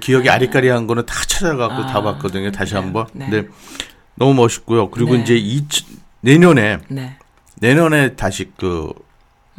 [0.00, 2.50] 기억이 아리까리한 거는 다 찾아갖고 아, 다 봤거든요.
[2.50, 2.74] 다시?
[2.74, 3.06] 한번.
[3.12, 3.28] 네.
[3.30, 3.48] 근데
[4.16, 4.90] 너무 멋있고요.
[4.90, 5.22] 그리고 네.
[5.22, 5.64] 이제 이
[6.20, 7.16] 내년에 네.
[7.60, 8.92] 내년에 다시 그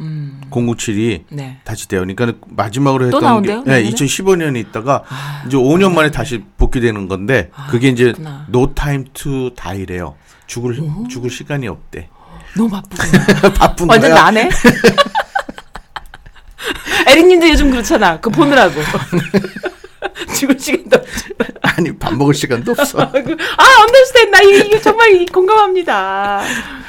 [0.00, 0.40] 음.
[0.50, 1.58] 007이 네.
[1.64, 2.00] 다시 돼요.
[2.00, 3.94] 그러니까 마지막으로 또 했던 나온대요, 게 네, 내년에?
[3.94, 8.46] 2015년에 있다가 아, 이제 5년 만에 다시 복귀되는 건데 아, 그게 이제 그렇구나.
[8.48, 10.16] No Time to Die래요.
[10.46, 10.78] 죽을
[11.08, 12.08] 죽을 시간이 없대.
[12.56, 13.52] 너무 바쁘구나.
[13.54, 14.24] 바쁜 완전 거야.
[14.24, 14.50] 나네.
[17.06, 18.18] 에릭님도 요즘 그렇잖아.
[18.20, 18.80] 그 보느라고.
[20.36, 21.24] 죽을 시간도 없지.
[21.62, 23.00] 아니 밥 먹을 시간도 없어.
[23.02, 24.30] 아, 언더스탠.
[24.30, 26.42] 나 이- 이거 정말 이- 공감합니다.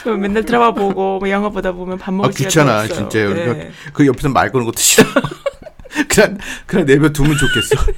[0.03, 2.97] 저 맨날 드라마 보고 뭐 영화 보다 보면 밥아 먹을 시간도 귀찮아 없어요.
[2.97, 3.33] 진짜요.
[3.33, 3.71] 네.
[3.93, 5.07] 그 옆에서 말 거는 것도 싫어.
[6.09, 7.91] 그냥 그냥 내버려 두면 좋겠어.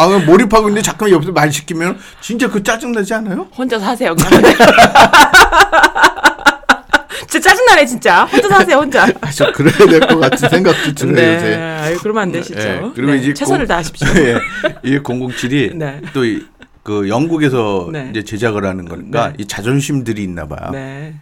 [0.00, 3.48] 아 몰입하고 있는데 잠깐 옆에서 말 시키면 진짜 그 짜증 나지 않아요?
[3.56, 4.14] 혼자 사세요.
[7.26, 8.24] 진짜 짜증나네 진짜.
[8.24, 9.04] 혼자 사세요 혼자.
[9.20, 11.34] 아, 저 그래야 될 것 같은 생각도 들어요 네.
[11.36, 11.54] 요새.
[11.56, 12.58] 아유, 그러면 안 되시죠.
[12.60, 14.08] 예, 그리고 네, 이제 최선을 공- 다하십시오.
[14.24, 14.36] 예,
[14.84, 16.00] 이 007이 네.
[16.12, 18.08] 또그 영국에서 네.
[18.10, 19.34] 이제 제작을 하는 거니까 네.
[19.38, 20.70] 이 자존심들이 있나 봐요.
[20.72, 21.14] 네.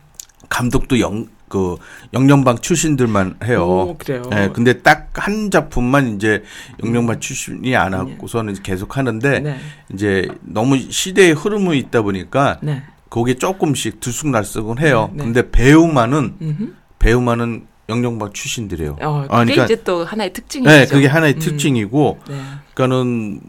[0.48, 1.76] 감독도 영 그
[2.12, 3.62] 영영방 출신들만 해요.
[3.64, 4.22] 오, 그래요.
[4.32, 6.42] 예, 근데 딱 한 작품만 이제
[6.84, 9.56] 영영방 출신이 안 하고서는 이제 계속 하는데 네.
[9.94, 12.82] 이제 너무 시대의 흐름이 있다 보니까 네.
[13.10, 15.10] 거기에 조금씩 들쑥날쑥은 해요.
[15.14, 15.24] 네.
[15.24, 16.72] 근데 배우만은 음흠.
[16.98, 18.96] 배우만은 영영방 출신들이에요.
[19.00, 20.70] 어, 그게 아, 그러니까 이제 또 하나의 특징이죠.
[20.70, 21.38] 네, 그게 하나의 음.
[21.38, 22.40] 특징이고 네.
[22.74, 23.40] 그러니까는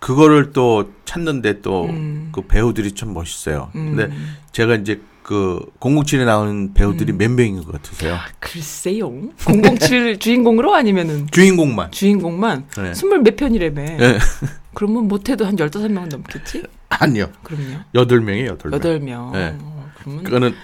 [0.00, 2.32] 그거를 또 찾는데 또그 음.
[2.46, 3.70] 배우들이 참 멋있어요.
[3.74, 3.96] 음.
[3.96, 4.14] 근데
[4.52, 8.18] 제가 이제 그 007에 나오는 배우들이 몇 명인 것 같으세요?
[8.38, 9.10] 글쎄요.
[9.38, 11.90] 007 주인공으로 아니면은 주인공만.
[11.90, 12.92] 주인공만 네.
[12.92, 13.82] 스물 몇 편이라며.
[13.82, 14.18] 네.
[14.74, 16.64] 그러면 못해도 한 15명 넘겠지?
[17.00, 17.26] 아니요.
[17.42, 17.78] 그럼요.
[17.94, 18.78] 여덟 명이에요, 여덟 명.
[18.78, 19.32] 여덟 명.
[19.32, 19.54] 네.
[19.60, 20.54] 어, 그러면 그거는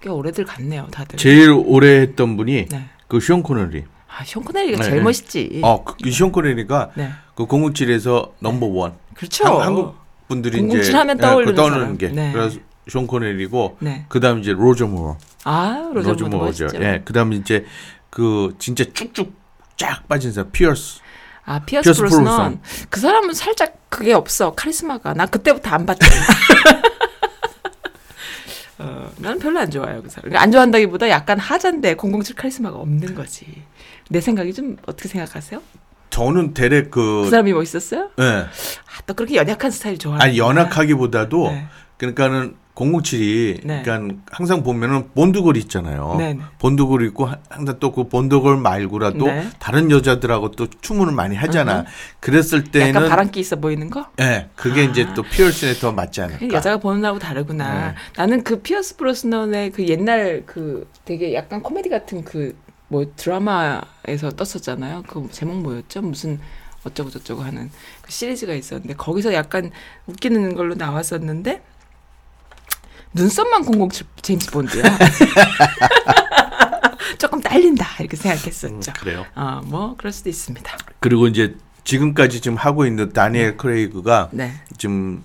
[0.00, 1.16] 꽤 오래들 갔네요, 다들.
[1.18, 2.88] 제일 오래 했던 분이 네.
[3.08, 3.84] 그 숀 코너리.
[4.08, 4.90] 아, 숀 코너리가 네.
[4.90, 5.60] 제일 멋있지.
[5.62, 7.10] 어, 그 숀 코너리가 네.
[7.34, 8.94] 그 007에서 넘버 원.
[9.14, 9.44] 그렇죠.
[9.44, 9.96] 한- 한국
[10.28, 11.98] 분들이 이제 007 하면 예, 떠오르는 그 떠오르는.
[11.98, 12.08] 게.
[12.08, 12.32] 네.
[12.32, 14.06] 그래서 숀 코너리고 네.
[14.08, 15.18] 그다음 이제 로저 무어.
[15.44, 16.68] 아, 로저 무어죠.
[16.80, 17.02] 예.
[17.04, 17.64] 그다음 이제
[18.10, 19.32] 그 진짜 쭉쭉
[19.76, 21.00] 쫙 빠진 사람 피어스.
[21.48, 22.60] 아, 피어스 피어스 브로스넌 브로스넌.
[22.90, 24.54] 그 사람은 살짝 그게 없어.
[24.54, 25.14] 카리스마가.
[25.14, 26.14] 나 그때부터 안 봤잖아.
[28.80, 30.22] 어, 나는 별로 안 좋아요, 그 사람.
[30.24, 33.62] 그러니까 안 좋아한다기보다 약간 하자인데 007 카리스마가 없는 거지.
[34.10, 35.60] 내 생각이 좀 어떻게 생각하세요?
[36.10, 38.10] 저는 대략 그 그 사람이 멋있었어요?
[38.20, 38.22] 예.
[38.24, 38.48] 아,
[39.06, 41.66] 또 그렇게 연약한 스타일 좋아하는 아니 연약하기보다도 네.
[41.96, 43.82] 그러니까는 007이 네.
[43.82, 46.14] 그러니까 항상 보면은 Bond girl 있잖아요.
[46.18, 46.40] 네, 네.
[46.58, 49.48] Bond girl 있고 하- 항상 또 그 Bond girl 말고라도 네.
[49.58, 51.78] 다른 여자들하고 또 춤을 많이 하잖아.
[51.80, 51.84] 으흠.
[52.20, 54.06] 그랬을 때는 약간 바람기 있어 보이는 거?
[54.20, 54.84] 예, 그게 아.
[54.84, 56.48] 이제 또 피어스에 더 맞지 않을까.
[56.52, 57.88] 여자가 보는 나하고 다르구나.
[57.88, 57.94] 네.
[58.16, 62.54] 나는 그 피어스 브로스넌의 그 옛날 그 되게 약간 코미디 같은 그
[62.90, 65.02] 뭐 드라마에서 떴었잖아요.
[65.06, 66.00] 그 제목 뭐였죠?
[66.00, 66.40] 무슨
[66.84, 69.70] 어쩌고 저쩌고 하는 그 시리즈가 있었는데 거기서 약간
[70.06, 71.60] 웃기는 걸로 나왔었는데
[73.12, 74.82] 눈썹만 007 제임스 본드야.
[77.18, 78.92] 조금 딸린다 이렇게 생각했었죠.
[79.00, 79.24] 그래요.
[79.34, 80.76] 아, 뭐 그럴 수도 있습니다.
[81.00, 84.52] 그리고 이제 지금까지 지금 하고 있는 다니엘 크레이그가 네.
[84.76, 85.24] 지금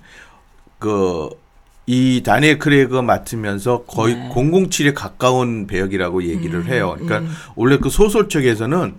[0.78, 1.44] 그
[1.86, 4.30] 이 다니엘 크레이그가 맡으면서 거의 네.
[4.30, 6.94] 007에 가까운 배역이라고 얘기를 음, 해요.
[6.98, 7.34] 그러니까 음.
[7.56, 8.96] 원래 그 소설 쪽에서는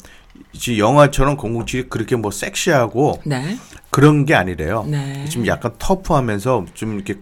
[0.68, 3.58] 이 영화처럼 007이 그렇게 뭐 섹시하고 네.
[3.90, 4.86] 그런 게 아니래요.
[4.88, 5.26] 네.
[5.30, 7.16] 지금 약간 터프하면서 좀 이렇게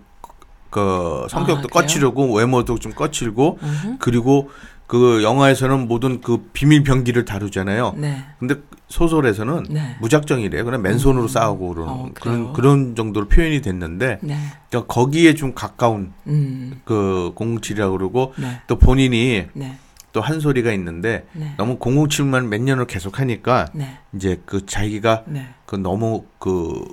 [0.74, 1.82] 그 성격도 아?
[1.82, 3.96] 거칠고 외모도 좀 거칠고 음흠.
[4.00, 4.50] 그리고
[4.88, 7.94] 그 영화에서는 모든 그 비밀 병기를 다루잖아요.
[7.98, 8.26] 네.
[8.40, 8.56] 근데
[8.88, 9.96] 소설에서는 네.
[10.02, 10.66] 무작정이래요.
[10.66, 12.54] 그냥 맨손으로 싸우고 그러는 어, 그런?
[12.54, 14.38] 그런 정도로 표현이 됐는데 네.
[14.70, 16.82] 그러니까 거기에 좀 가까운 음.
[16.86, 18.62] 그 007이라고 그러고 네.
[18.68, 19.78] 또 본인이 네.
[20.12, 21.54] 또한 소리가 있는데 네.
[21.58, 23.98] 너무 007만 몇 년을 계속 하니까 네.
[24.16, 25.48] 이제 그 자기가 네.
[25.68, 26.84] 그 너무 그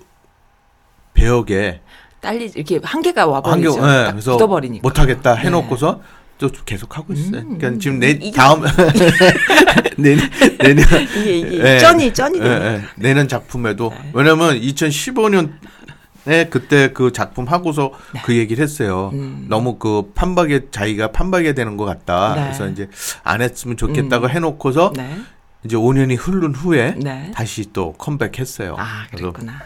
[1.14, 1.80] 배역에
[2.20, 3.76] 딸리 이렇게 한계가 와버리죠.
[3.78, 4.82] 예, 딱 그래서 굳어버리니까.
[4.86, 5.40] 못하겠다 네.
[5.42, 6.00] 해놓고서
[6.38, 7.40] 또 계속 하고 있어요.
[7.42, 8.62] 음, 그러니까 지금 내 이게- 다음
[9.96, 10.28] 내년
[10.58, 10.86] 내년
[11.18, 11.78] 이게 이게 예.
[11.78, 12.38] 쩐이 쩐이.
[12.40, 12.82] 예.
[12.96, 14.10] 내년 작품에도 네.
[14.14, 18.20] 왜냐면 2015년에 그때 그 작품 하고서 네.
[18.24, 19.10] 그 얘기를 했어요.
[19.12, 19.46] 음.
[19.48, 22.34] 너무 그 판박에 자기가 판박이 되는 것 같다.
[22.34, 22.42] 네.
[22.44, 22.88] 그래서 이제
[23.22, 24.30] 안 했으면 좋겠다고 음.
[24.30, 25.18] 해놓고서 네.
[25.64, 27.30] 이제 5년이 흐른 후에 네.
[27.34, 28.76] 다시 또 컴백했어요.
[28.78, 29.60] 아, 그래서 그랬구나.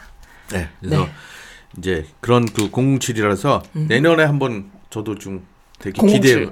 [0.50, 1.10] 네, 그래서 네.
[1.78, 3.87] 이제 그런 그 007이라서 음.
[3.88, 5.44] 내년에 한번 저도 좀
[5.78, 6.46] 되게 007 기대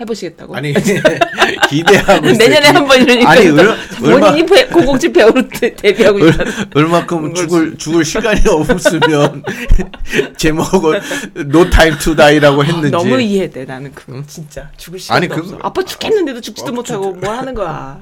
[0.00, 0.56] 해보시겠다고?
[0.56, 0.72] 아니
[1.68, 2.30] 기대하고.
[2.30, 6.44] 내년에 한 번 이러니까 아니, 얼- 얼마- 본인이 배, 007 배우로 데- 데뷔하고 있다.
[6.74, 9.42] 얼, 얼마큼 죽을 죽을 시간이 없으면
[10.38, 11.00] 제목을
[11.36, 15.58] No Time to Die라고 했는지 아, 너무 이해돼 나는 그거 진짜 죽을 아니, 그- 없어.
[15.60, 17.98] 아빠 죽겠는데도 죽지도 어, 못하고 뭘 하는 거야.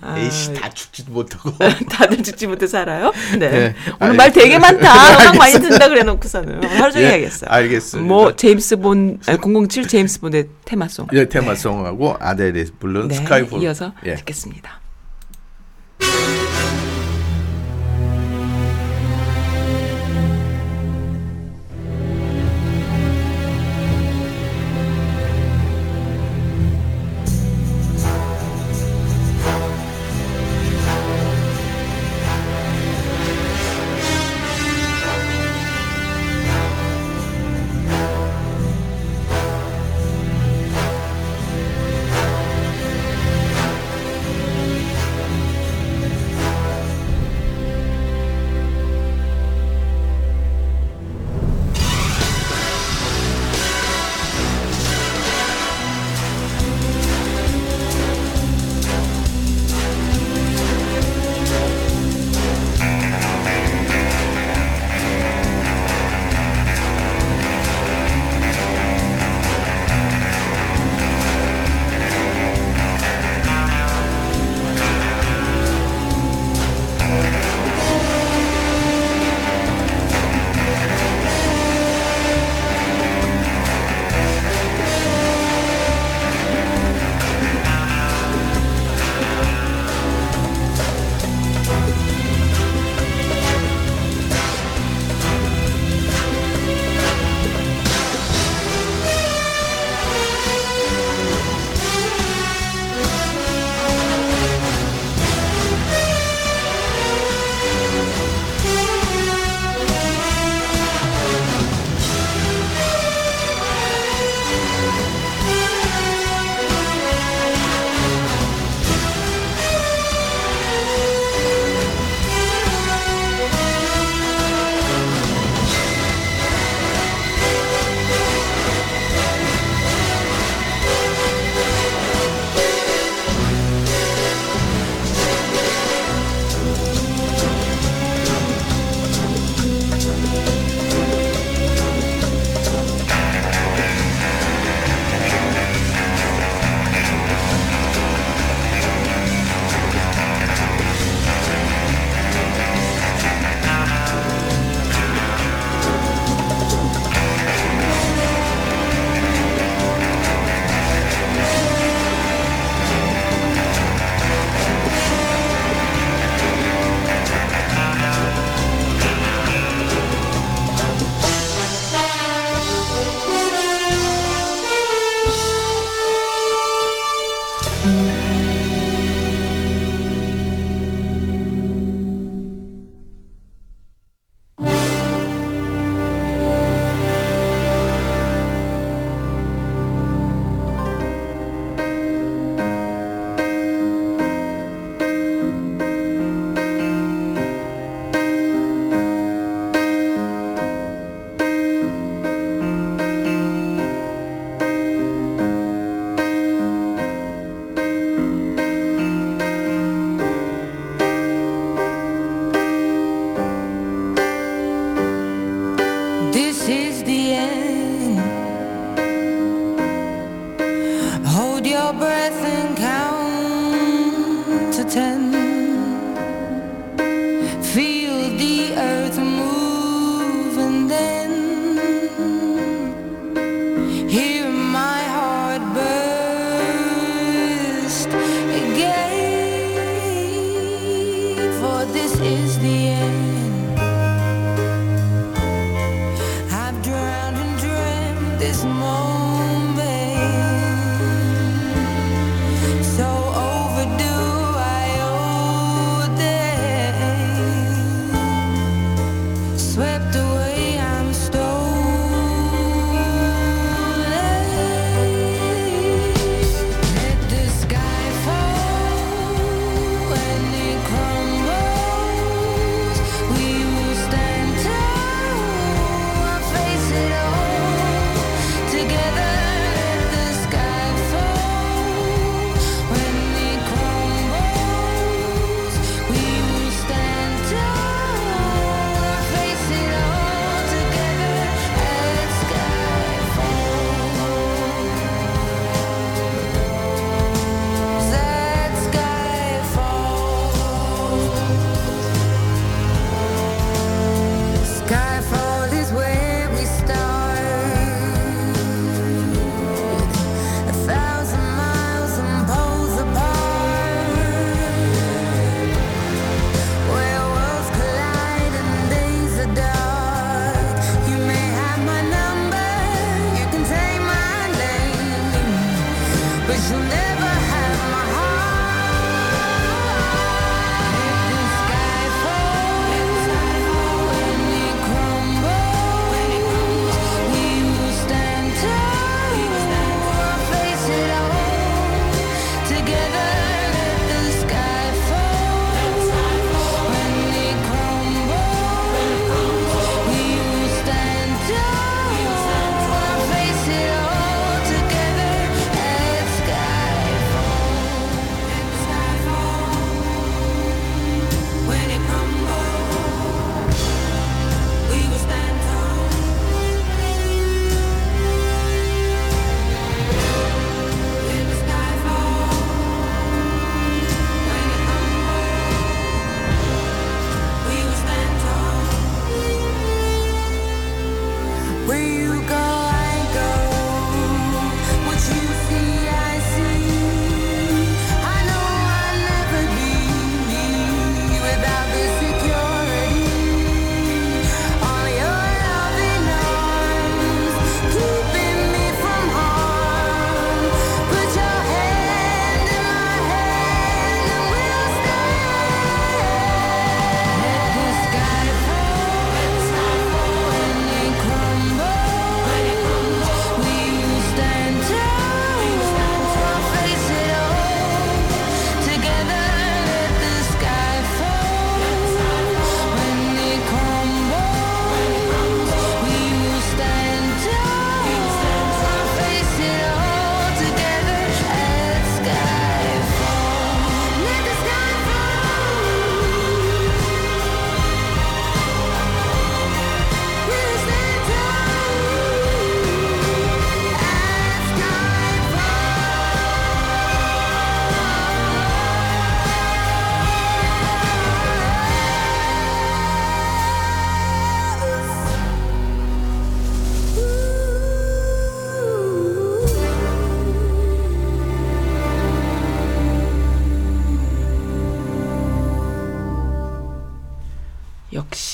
[0.00, 1.52] 아, 에이씨 다 죽지도 못하고
[1.90, 3.12] 다들 죽지 못해 살아요?
[3.38, 3.50] 네.
[3.50, 4.92] 네, 오늘 말 되게 많다.
[5.22, 5.52] 음악 많이.
[5.52, 7.46] 듣는다 그래 놓고서는 하루 종일 예, 해야겠어.
[7.46, 8.08] 알겠습니다.
[8.08, 9.38] 뭐 제임스 본 아니,
[9.68, 11.08] 007 제임스 본의 테마송.
[11.12, 14.14] 예, 테마송하고 아델이 부른 네, 스카이폴 이어서 예.
[14.16, 14.80] 듣겠습니다.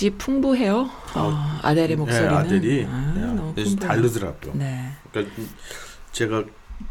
[0.08, 0.90] 역시 풍부해요.
[1.14, 2.28] 어, 아델의 목소리는.
[2.28, 4.02] 네, 아들이 아, 네, 너무 그래서 풍부해요.
[4.02, 4.52] 다르더라고요.
[4.54, 4.90] 네.
[5.12, 5.34] 그러니까
[6.12, 6.44] 제가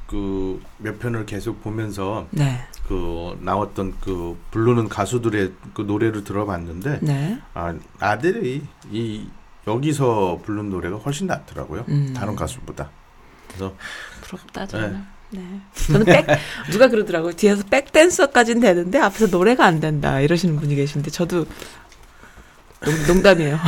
[0.06, 2.60] 그 몇 편을 계속 보면서 네.
[2.88, 7.40] 그 나왔던 그 부르는 가수들의 그 노래를 들어봤는데 네.
[7.54, 9.28] 아 아들이 이
[9.66, 11.86] 여기서 부른 노래가 훨씬 낫더라고요.
[11.90, 12.14] 음.
[12.16, 12.90] 다른 가수보다.
[13.48, 13.74] 그래서
[14.22, 15.06] 부럽다 정말.
[15.30, 15.42] 네.
[15.88, 16.26] 저는 백
[16.72, 17.34] 누가 그러더라고요.
[17.34, 21.46] 뒤에서 백댄서까지는 되는데 앞에서 노래가 안 된다 이러시는 분이 계신데 저도
[22.84, 23.60] 농, 농담이에요.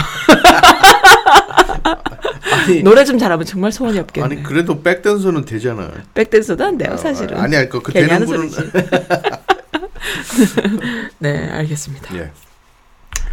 [2.70, 4.26] 아니 노래 좀 잘하면 정말 소원이 없겠네.
[4.26, 5.92] 아니 그래도 백댄서는 되잖아요.
[6.14, 7.38] 백댄서도 안 돼요, 사실은.
[7.38, 8.50] 아니 아니 그, 그 되는 하는 분은.
[11.20, 12.16] 네, 알겠습니다.
[12.16, 12.32] 예.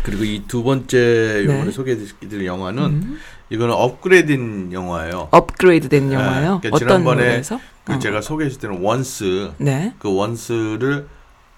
[0.03, 1.55] 그리고 이 두 번째 네.
[1.55, 3.19] 이번에 소개해드릴 영화는 음.
[3.51, 5.29] 이거는 업그레이드된 영화예요.
[5.33, 6.61] 업그레이드된 영화예요.
[6.63, 7.61] 그러니까 어떤 면에서?
[7.85, 7.99] 그 어.
[7.99, 9.95] 제가 소개했을 때는 원스 네.
[9.99, 11.09] 그 원스를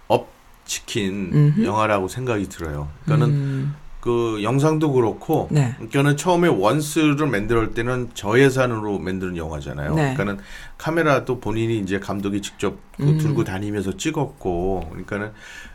[0.08, 0.30] up
[0.64, 1.64] 시킨 음흠.
[1.64, 2.88] 영화라고 생각이 들어요.
[3.04, 3.74] 그러니까는 음,
[4.08, 5.74] 그 영상도 그렇고 네.
[5.74, 9.90] 그러니까는 처음에 Once를 만들 때는 저예산으로 만드는 영화잖아요.
[9.90, 10.14] 네.
[10.14, 10.38] 그러니까는
[10.78, 13.18] 카메라도 본인이 이제 감독이 직접 그 음.
[13.18, 15.32] 들고 다니면서 찍었고 그러니까는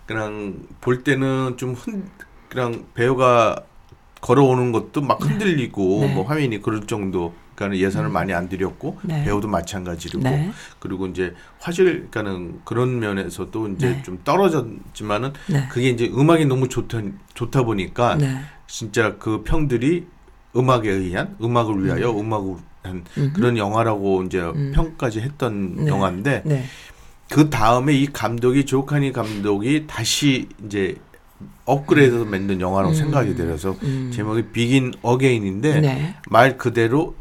[0.08, 2.10] 그냥 볼 때는 좀 흔,
[2.50, 3.62] 그냥 배우가
[4.22, 6.08] 걸어오는 것도 막 흔들리고 네.
[6.08, 6.16] 음.
[6.16, 9.24] 뭐 화면이 그럴 정도 그러니까 예산을 많이 안 들였고 네.
[9.24, 10.52] 배우도 마찬가지고 네.
[10.80, 14.04] 그리고 이제 화질 그러니까는 그런 면에서도 이제 네.
[14.04, 15.68] 좀 떨어졌지만은 네.
[15.70, 17.02] 그게 이제 음악이 너무 좋다
[17.34, 18.40] 좋다 보니까 네.
[18.68, 20.08] 진짜 그 평들이
[20.56, 23.34] 음악에 의한 음악을 위하여 음 악을 한 음흠.
[23.34, 24.72] 그런 영화라고 이제 음.
[24.76, 25.88] 평까지 했던 네.
[25.88, 26.64] 영화인데 네.
[27.30, 30.96] 그 다음에 이 감독이 조카니 감독이 다시 이제
[31.66, 32.96] 업그레이드해서 만든 영화라고 음.
[32.96, 34.12] 생각이 들어서 음.
[34.14, 36.16] 제목이 비긴 어게인인데 네.
[36.30, 37.16] 말 그대로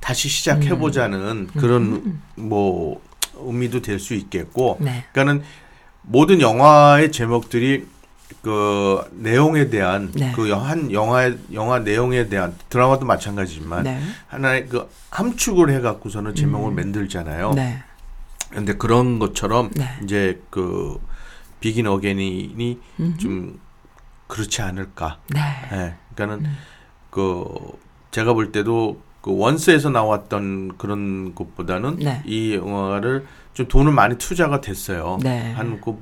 [0.00, 1.46] 다시 시작해보자는 음.
[1.58, 3.02] 그런 뭐
[3.34, 5.04] 의미도 될 수 있겠고 네.
[5.12, 5.44] 그러니까는
[6.02, 7.86] 모든 영화의 제목들이
[8.42, 10.32] 그 내용에 대한 네.
[10.32, 14.00] 그한 영화 영화 내용에 대한 드라마도 마찬가지지만 네.
[14.28, 17.50] 하나의 그 함축을 해갖고서는 제목을 만들잖아요.
[17.50, 17.54] 음.
[17.56, 17.82] 네.
[18.50, 19.88] 근데 그런 것처럼 네.
[20.02, 20.98] 이제 그
[21.60, 23.16] 비긴 어게인이 음흠.
[23.18, 23.60] 좀
[24.26, 25.18] 그렇지 않을까.
[25.28, 25.40] 네.
[25.72, 25.94] 예.
[26.14, 26.56] 그러니까는 음.
[27.10, 27.44] 그
[28.10, 32.22] 제가 볼 때도 그 원스에서 나왔던 그런 것보다는 네.
[32.24, 35.18] 이 영화를 좀 돈을 많이 투자가 됐어요.
[35.22, 35.52] 네.
[35.52, 35.98] 한그한열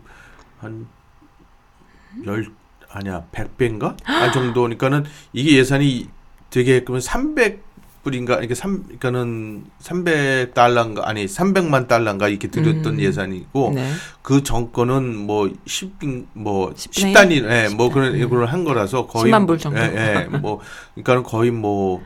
[2.91, 3.97] 아니야 100배인가?
[4.05, 6.09] 아 정도니까는 이게 예산이
[6.51, 13.01] 되게 그러면 300불인가 이렇게 3 그러니까는 300달러인가 아니 300만 달러인가 이렇게 들였던 음.
[13.01, 13.91] 예산이고 네.
[14.23, 18.17] 그 정권은 뭐 10, 뭐10 10단위, 예, 뭐10 그런.
[18.17, 19.81] 이걸 한 거라서 거의 10만 불 정도.
[19.81, 20.61] 예, 예, 뭐
[20.95, 22.03] 그러니까는 거의 뭐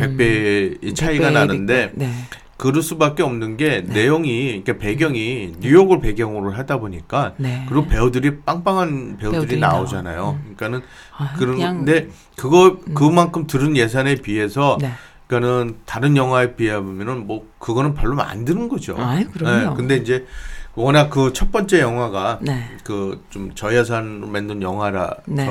[0.00, 1.32] 100배의 차이가 음.
[1.34, 2.06] 백배, 나는데 백배.
[2.06, 2.12] 네.
[2.56, 7.64] 그럴 수밖에 없는 게 내용이 그러니까 배경이 뉴욕을 배경으로 하다 보니까 네.
[7.68, 10.16] 그리고 배우들이 빵빵한 배우들이, 배우들이 나오잖아요.
[10.20, 10.30] 나와.
[10.32, 10.54] 음.
[10.56, 10.82] 그러니까는
[11.16, 14.90] 아, 그런 그냥- 건데 그거 그만큼 들은 예산에 비해서 네.
[15.26, 18.94] 그러니까는 다른 영화에 비하면은 뭐 그거는 별로 안 드는 거죠.
[18.98, 19.72] 아이, 그럼요.
[19.72, 20.26] 예, 근데 이제
[20.74, 22.64] 워낙 그 첫 번째 영화가 네.
[22.84, 25.46] 그좀 저예산으로 만든 영화라서 네.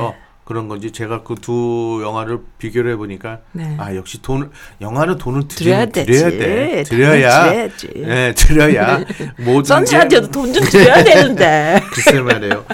[0.50, 3.76] 그런 건지 제가 그 두 영화를 비교를 해보니까 네.
[3.78, 4.50] 아 역시 돈
[4.82, 6.12] 영화는 돈을 드려야 되지.
[6.12, 7.54] 드려야 돼 드려야.
[7.54, 9.00] 예 드려야
[9.38, 11.80] 모든 선지한테도 돈 좀 드려야 되는데.
[11.94, 12.66] 글쎄 말이에요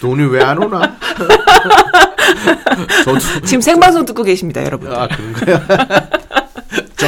[0.00, 0.94] 돈이 왜 안 오나
[3.44, 4.92] 지금 생방송 듣고 계십니다, 여러분.
[4.92, 5.60] 아 그런가요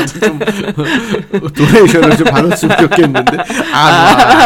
[0.05, 0.39] 좀
[1.55, 3.37] 도네이션을 좀 받았으면 좋겠는데
[3.73, 3.79] 아,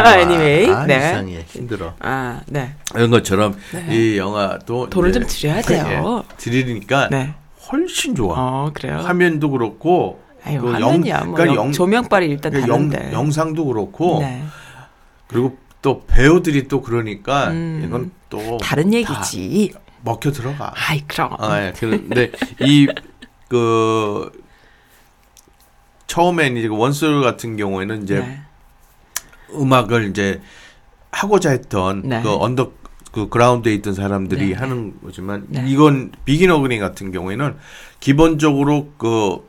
[0.05, 0.97] 아, anyway, 아, 네.
[0.97, 2.75] 이상해 힘들어 아, 네.
[2.95, 3.87] 이런 것처럼 네.
[3.97, 6.25] 이 영화도 돈을 좀 드려야 돼요.
[6.31, 7.35] 예, 드리니까 네.
[7.73, 8.35] 훨씬 좋아.
[8.37, 8.99] 어, 그래요.
[8.99, 11.25] 화면도 그렇고 아유, 그 화면이야.
[11.25, 13.11] 뭐 그러니까 영- 영- 조명빨이 일단 그 다른데.
[13.13, 14.43] 영, 상도 그렇고 네.
[15.27, 17.83] 그리고 또 배우들이 또 그러니까 음.
[17.87, 19.73] 이건 또 다른 다 얘기지.
[20.03, 20.73] 먹혀 들어가.
[20.77, 21.35] 아이, 그럼.
[21.39, 21.73] 아, 예.
[21.79, 22.31] 그런데
[22.61, 22.87] 이
[23.49, 24.31] 그
[26.11, 28.41] 처음엔 이제 그 원스 같은 경우에는 이제 네.
[29.55, 30.41] 음악을 이제
[31.13, 32.21] 하고자 했던 네.
[32.21, 32.73] 그 언더
[33.13, 34.55] 그 그라운드에 있던 사람들이 네.
[34.55, 35.65] 하는 거지만 네.
[35.69, 37.55] 이건 Begin Again 같은 경우에는
[38.01, 39.49] 기본적으로 그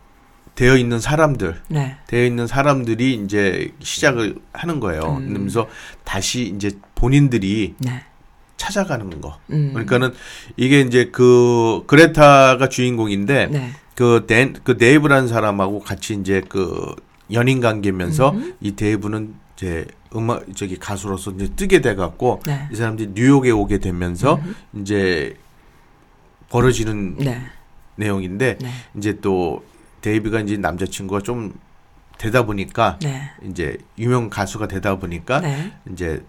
[0.53, 1.97] 되어 있는 사람들 네.
[2.05, 5.18] 되어 있는 사람들이 이제 시작을 하는 거예요.
[5.20, 5.30] 음.
[5.30, 5.68] 그러면서
[6.03, 8.03] 다시 이제 본인들이 네.
[8.57, 9.39] 찾아가는 거.
[9.49, 9.72] 음.
[9.74, 10.14] 그러니까는
[10.57, 13.72] 이게 이제 그 그레타가 주인공인데 네.
[14.02, 16.95] 그, 댄, 그 데이브라는 사람하고 같이 이제 그
[17.32, 18.56] 연인 관계면서 음.
[18.60, 19.86] 이 데이브는 이제
[20.16, 22.68] 음악 저기 가수로서 이제 뜨게 돼 갖고 네.
[22.72, 24.41] 이 사람들이 뉴욕에 오게 되면서
[24.74, 25.36] 이제
[26.49, 27.43] 벌어지는 네.
[27.95, 28.70] 내용인데 네.
[28.97, 29.64] 이제 또
[30.02, 31.54] 데이브가 이제 남자친구가 좀
[32.18, 33.22] 되다 보니까 네.
[33.47, 35.74] 이제 유명 가수가 되다 보니까 네.
[35.91, 36.24] 이제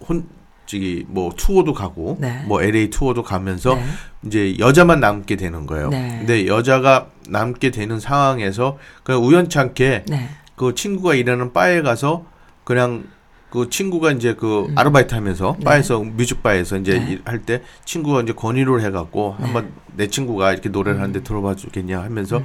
[0.00, 0.26] 혼
[0.64, 2.42] 저기 뭐 투어도 가고 네.
[2.46, 3.84] 뭐 LA 투어도 가면서 네.
[4.24, 5.90] 이제 여자만 남게 되는 거예요.
[5.90, 6.16] 네.
[6.20, 10.28] 근데 여자가 남게 되는 상황에서 그냥 우연찮게 네.
[10.56, 12.24] 그 친구가 일하는 바에 가서
[12.64, 13.04] 그냥
[13.50, 15.64] 그 친구가 이제 그 아르바이트 하면서 네.
[15.64, 17.18] 바에서 뮤직 바에서 이제 네.
[17.24, 22.42] 할때 친구가 이제 권유를 해갖고 한번 내 친구가 이렇게 노래를 하는데 들어봐 주겠냐 하면서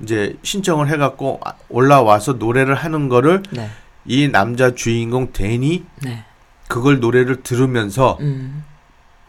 [0.00, 3.68] 이제 신청을 해갖고 아- 올라와서 노래를 하는 거를 네.
[4.06, 6.24] 이 남자 주인공 데니 네.
[6.68, 8.64] 그걸 노래를 들으면서 음.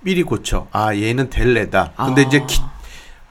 [0.06, 0.68] 삘이 고쳐.
[0.72, 1.94] 아, 얘는 델레다.
[1.98, 2.26] 근데 아.
[2.26, 2.62] 이제 기,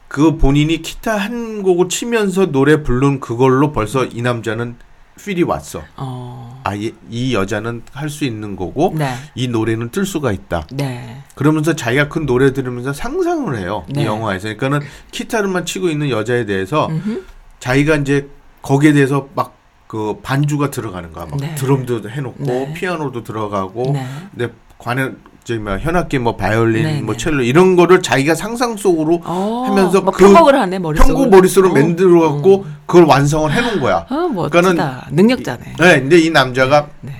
[0.09, 4.77] 그 본인이 기타 한 곡을 치면서 노래 부른 그걸로 벌써 이 남자는
[5.19, 5.83] 필이 왔어.
[5.97, 6.61] 어.
[6.63, 9.15] 아, 이, 이 여자는 할 수 있는 거고 네.
[9.35, 10.67] 이 노래는 뜰 수가 있다.
[10.73, 11.23] 네.
[11.35, 13.85] 그러면서 자기가 그 노래 들으면서 상상을 해요.
[13.89, 14.03] 네.
[14.03, 14.55] 이 영화에서.
[14.55, 14.81] 그러니까는
[15.11, 17.25] 기타를만 치고 있는 여자에 대해서 음흠.
[17.61, 18.29] 자기가 이제
[18.63, 21.27] 거기에 대해서 막 그 반주가 들어가는 거야.
[21.27, 21.55] 막 네.
[21.55, 22.73] 드럼도 해놓고 네.
[22.75, 24.07] 피아노도 들어가고 네.
[24.35, 25.11] 근데 관에
[25.47, 27.19] 저기 뭐 현악기 뭐 바이올린 네, 뭐 네.
[27.23, 31.15] 첼로 이런 거를 자기가 상상 속으로 어, 하면서 막그 편곡을 하네 머릿속으로.
[31.15, 31.75] 편곡 머릿속으로 어.
[31.75, 34.05] 만들어 갖고 그걸 완성을 해 놓은 거야.
[34.11, 34.61] 어, 멋지다.
[34.61, 35.77] 그러니까는 능력자네.
[35.79, 37.13] 네, 근데 이 남자가 네.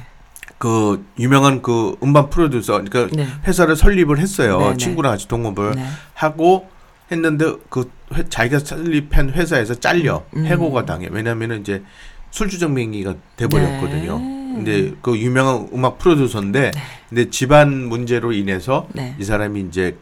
[0.59, 3.29] 그 유명한 그 음반 프로듀서 그러니까 네.
[3.47, 4.59] 회사를 설립을 했어요.
[4.59, 4.77] 네, 네.
[4.77, 5.85] 친구랑 같이 동업을 네.
[6.15, 6.67] 하고
[7.13, 10.47] 했는데 그 회- 자기가 설립한 회사에서 잘려 음.
[10.47, 11.07] 해고가 당해.
[11.13, 11.85] 왜냐면은 이제
[12.33, 14.19] 술주정 명의가 돼 버렸거든요.
[14.59, 14.65] 네.
[14.65, 16.73] 근데 그 유명한 음악 프로듀서인데,
[17.09, 19.15] 근데 집안 문제로 인해서 네.
[19.19, 19.97] 이 사람이 이제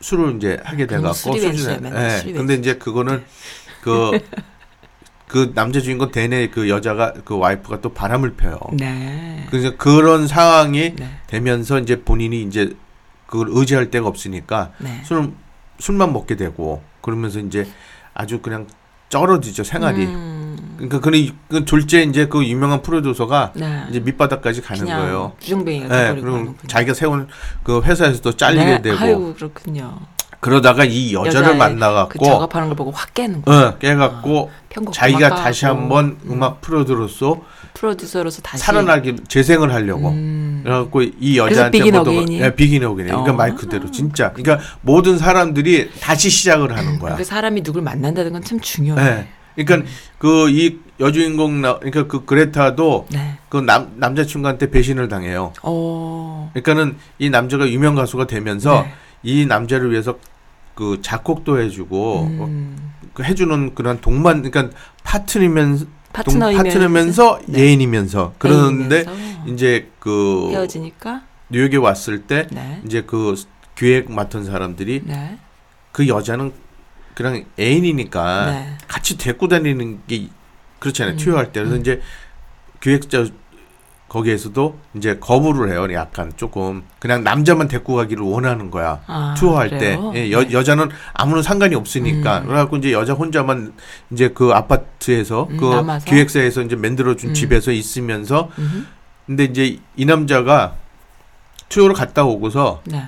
[0.00, 1.32] 술을 이제 하게 돼 갖고.
[1.32, 2.18] 벤치야, 맨날 예.
[2.18, 3.24] 술이 근데 이제 그거는
[3.82, 4.18] 그
[5.28, 8.58] 그 남자 주인공 대내 그 여자가 그 와이프가 또 바람을 펴요.
[8.72, 9.44] 네.
[9.50, 11.18] 그래서 그런 상황이 네.
[11.26, 12.76] 되면서 이제 본인이 이제
[13.26, 15.02] 그걸 의지할 데가 없으니까 네.
[15.04, 15.32] 술
[15.78, 17.66] 술만 먹게 되고 그러면서 이제
[18.14, 18.66] 아주 그냥
[19.08, 20.06] 떨어지죠 생활이.
[20.06, 20.45] 음,
[20.76, 23.84] 그러니까 그, 그 졸제 이제 그 유명한 프로듀서가 네.
[23.90, 25.32] 이제 밑바닥까지 가는 거예요.
[25.40, 26.54] 주정뱅이가 네, 그럼.
[26.66, 27.28] 자기가 세운
[27.62, 28.82] 그 회사에서도 잘리게 네.
[28.82, 29.98] 되고 아이고 그렇군요.
[30.38, 33.50] 그러다가 이 여자를 만나갖고 그 작업하는 걸 보고 확 깨는 거.
[33.52, 37.40] 어, 깨갖고 편곡 자기가 다시 한번 음 악 프로듀서로서
[37.74, 40.60] 프로듀서로서 다시 살아나기 재생을 하려고 음.
[40.62, 42.44] 그래갖고 이 여자한테 Begin Again이에요?
[42.44, 43.08] 예, Begin Again.
[43.08, 43.34] 그러니까 어.
[43.34, 44.32] 말 그대로 진짜.
[44.32, 47.16] 그러니까 모든 사람들이 다시 시작을 하는 거야.
[47.16, 49.04] 그 사람이 누굴 만난다는 건 참 중요해.
[49.04, 49.28] 예.
[49.56, 49.88] 그러니까
[50.18, 53.38] 그 이 여주인공 나 그러니까 그 그레타도 네.
[53.48, 55.52] 그남 남자친구한테 배신을 당해요.
[55.62, 56.50] 어.
[56.54, 58.92] 그러니까는 이 남자가 유명 가수가 되면서 네.
[59.22, 60.18] 이 남자를 위해서
[60.74, 62.92] 그 작곡도 해주고 음.
[63.12, 67.60] 그 해주는 그런 동반 그러니까 파트너면서 파트너이면서 파트너면서 네.
[67.60, 69.04] 예인이면서 그러는데
[69.46, 72.80] 이제 그 헤어지니까 뉴욕에 왔을 때 네.
[72.84, 73.34] 이제 그
[73.76, 75.38] 기획 맡은 사람들이 네.
[75.92, 76.52] 그 여자는
[77.16, 78.78] 그냥 애인이니까 네.
[78.86, 80.28] 같이 데리고 다니는 게
[80.78, 81.14] 그렇잖아요.
[81.14, 81.16] 음.
[81.16, 81.60] 투여할 때.
[81.60, 82.02] 그래서 이제
[82.78, 83.26] 기획자
[84.06, 85.90] 거기에서도 이제 거부를 해요.
[85.94, 89.00] 약간 조금 그냥 남자만 데리고 가기를 원하는 거야.
[89.06, 90.12] 아, 투어할 그래요?
[90.12, 90.52] 때 예, 여, 네.
[90.52, 92.46] 여자는 아무런 상관이 없으니까 음.
[92.48, 93.72] 그래갖고 이제 여자 혼자만
[94.10, 96.04] 이제 그 아파트에서 음, 그 남아서?
[96.04, 97.34] 기획사에서 이제 만들어준 음.
[97.34, 98.84] 집에서 있으면서 음흠.
[99.24, 100.76] 근데 이제 이 남자가
[101.70, 103.06] 투어를 갔다 오고서 네.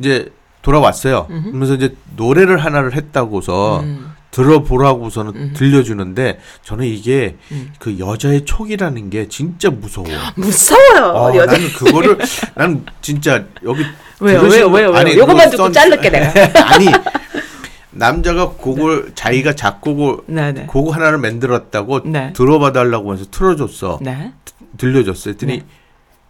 [0.00, 0.32] 이제
[0.62, 1.26] 돌아왔어요.
[1.30, 1.46] 음흠.
[1.48, 4.12] 그러면서 이제 노래를 하나를 했다고서 음.
[4.30, 5.52] 들어보라고서는 음.
[5.54, 7.72] 들려주는데 저는 이게 음.
[7.78, 10.06] 그 여자의 촉이라는 게 진짜 무서워.
[10.36, 11.04] 무서워요.
[11.14, 11.52] 어, 여자.
[11.52, 12.18] 나는 그거를
[12.54, 13.84] 난 진짜 여기
[14.20, 14.40] 왜요?
[14.42, 14.70] 왜요?
[14.70, 14.94] 분- 왜요?
[14.94, 15.20] 아니, 왜요?
[15.22, 16.32] 요것만 듣고 썬- 자를게 내가.
[16.74, 16.86] 아니
[17.90, 20.64] 남자가 곡을 자기가 작곡을 네, 네.
[20.66, 22.32] 곡 하나를 만들었다고 네.
[22.32, 23.98] 들어봐 달라고 해서 틀어줬어.
[24.00, 24.32] 네.
[24.78, 25.30] 들려줬어.
[25.30, 25.64] 했더니 네.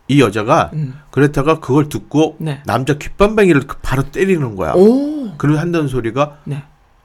[0.09, 0.99] 이 여자가 음.
[1.11, 2.61] 그랬다가 그걸 듣고 네.
[2.67, 4.73] 남자 귓밤뱅이를 바로 때리는 거야.
[4.75, 5.33] 오.
[5.39, 6.63] 그리고 한다는 소리가 네.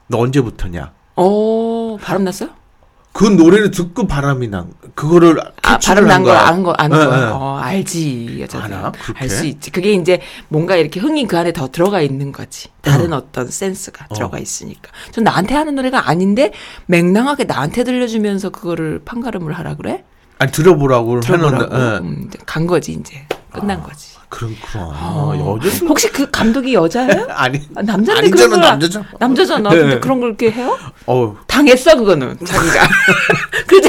[0.08, 0.92] 너 언제부터냐?
[1.16, 2.50] 오, 바람 났어요?
[3.12, 6.40] 그 노래를 듣고 바람이 난 그거를 아, 바람 한난 거, 거야.
[6.42, 7.16] 안 거, 안 네, 거.
[7.16, 7.24] 네.
[7.24, 8.72] 어, 알지, 여자들.
[8.74, 8.92] 알아?
[8.92, 9.20] 그렇게?
[9.20, 9.70] 알수 있지.
[9.70, 12.68] 그게 이제 뭔가 이렇게 흥이 그 안에 더 들어가 있는 거지.
[12.80, 13.24] 다른 어.
[13.32, 14.92] 떤 센스가 들어가 있으니까.
[15.10, 16.52] 전 나한테 하는 노래가 아닌데
[16.86, 20.04] 맹랑하게 나한테 들려주면서 그거를 판가름을 하라 그래?
[20.38, 21.64] 아니 들어보라고 들어보라고.
[21.74, 21.98] 예.
[21.98, 23.26] 음, 간 거지, 이제.
[23.52, 24.16] 끝난 거지.
[24.28, 24.84] 그렇구나.
[24.92, 25.56] 어.
[25.64, 27.26] 여자들 혹시 그 감독이 여자예요?
[27.32, 29.06] 아니 아, 남자인데 그런 걸 남자잖아.
[29.18, 29.70] 남자잖아.
[29.70, 29.76] 네.
[29.78, 30.78] 근데 그런 걸 이렇게 해요?
[31.06, 32.88] 어 당했어 그거는 자기가.
[33.66, 33.87] 않고는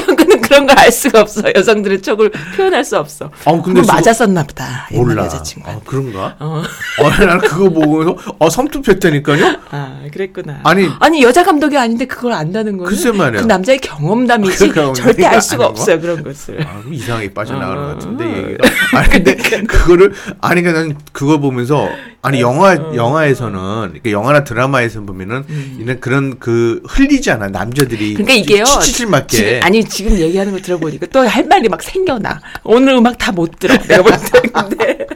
[0.50, 1.42] 그런 걸 알 수가 없어.
[1.54, 3.30] 여성들의 촉을 표현할 수 없어.
[3.44, 4.88] 어, 근데 수- 맞았었나 보다.
[4.92, 5.24] 몰라.
[5.26, 5.68] 여자친구.
[5.70, 6.34] 어, 그런가?
[6.40, 6.62] 어.
[6.98, 9.56] 어, 나는 그거 보고서 어 섬뜩했다니까요.
[9.70, 10.60] 아, 그랬구나.
[10.64, 10.88] 아니.
[10.98, 13.42] 아니 여자 감독이 아닌데 그걸 안다는 거는 글쎄 말이야.
[13.42, 15.66] 그 남자의 경험담이지 그 절대 알 수가?
[15.66, 16.66] 없어요 그런 것을.
[16.66, 17.86] 아, 이상하게 빠져나가는 어.
[17.86, 18.68] 것 같은데 얘기가.
[18.98, 19.34] 아니 근데
[19.68, 21.88] 그거를 아니 그러니까 난 그거 보면서
[22.22, 22.92] 아니 영화 어.
[22.94, 25.44] 영화에서는 영화나 드라마에서 보면은
[25.78, 28.24] 이런 그런 그 흘리잖아 남자들이 음.
[28.24, 28.64] 그러니까 이게요.
[28.80, 32.40] 치칠 맞게 지금, 아니 지금 얘기 하는 거 들어보니까 또 할 말이 막 생겨나.
[32.64, 33.76] 오늘 음악 다 못 들어.
[33.78, 34.40] 내가 볼 때.
[34.52, 35.06] 근데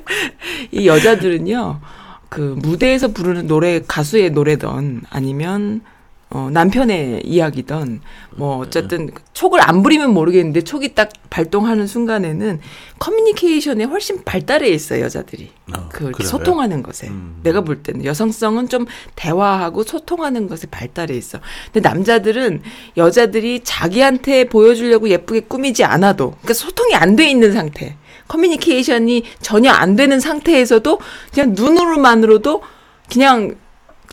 [0.70, 1.80] 이 여자들은요.
[2.28, 5.82] 그 무대에서 부르는 노래 가수의 노래던 아니면
[6.30, 8.00] 어 남편의 이야기던
[8.36, 12.60] 뭐 어쨌든 촉을 안 부리면 모르겠는데 촉이 딱 발동하는 순간에는
[12.98, 16.28] 커뮤니케이션에 훨씬 발달해 있어요 여자들이 어, 그 그래요?
[16.28, 17.40] 소통하는 것에 음.
[17.42, 21.38] 내가 볼 때는 여성성은 좀 대화하고 소통하는 것에 발달해 있어.
[21.72, 22.62] 근데 남자들은
[22.96, 27.96] 여자들이 자기한테 보여주려고 예쁘게 꾸미지 않아도 그러니까 소통이 안 돼 있는 상태,
[28.26, 30.98] 커뮤니케이션이 전혀 안 되는 상태에서도
[31.32, 32.62] 그냥 눈으로만으로도
[33.10, 33.54] 그냥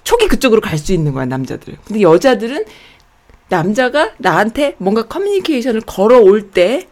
[0.04, 1.78] 촉이 그쪽으로 갈 수 있는 거야 남자들은.
[1.86, 2.66] 근데 여자들은
[3.50, 6.88] 남자가 나한테 뭔가 커뮤니케이션을 걸어올 때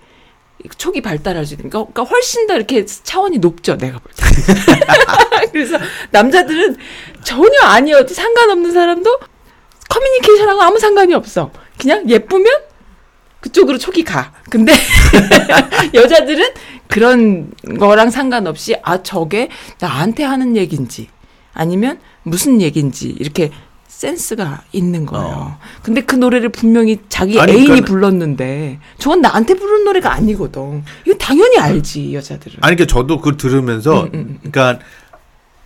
[0.78, 4.26] 촉이 발달할 수 있는 그러니까 훨씬 더 이렇게 차원이 높죠 내가 볼 때.
[5.52, 5.78] 그래서
[6.12, 6.76] 남자들은
[7.24, 9.20] 전혀 아니어도 상관없는 사람도
[9.90, 11.52] 커뮤니케이션하고 아무 상관이 없어.
[11.78, 12.46] 그냥 예쁘면
[13.40, 14.34] 그쪽으로 촉이 가.
[14.50, 14.74] 근데
[15.94, 16.46] 여자들은
[16.88, 19.50] 그런 거랑 상관없이 아 저게
[19.80, 21.08] 나한테 하는 얘긴지
[21.54, 23.52] 아니면 무슨 얘긴지 이렇게
[23.88, 25.26] 센스가 있는 거예요.
[25.26, 25.60] 어.
[25.84, 30.84] 근데 그 노래를 분명히 자기 아니, 애인이 그러니까- 불렀는데 저건 나한테 부른 노래가 아니거든.
[31.06, 32.58] 이거 당연히 알지 여자들은.
[32.62, 34.80] 아니 그러니까 저도 그걸 들으면서 음, 음, 그러니까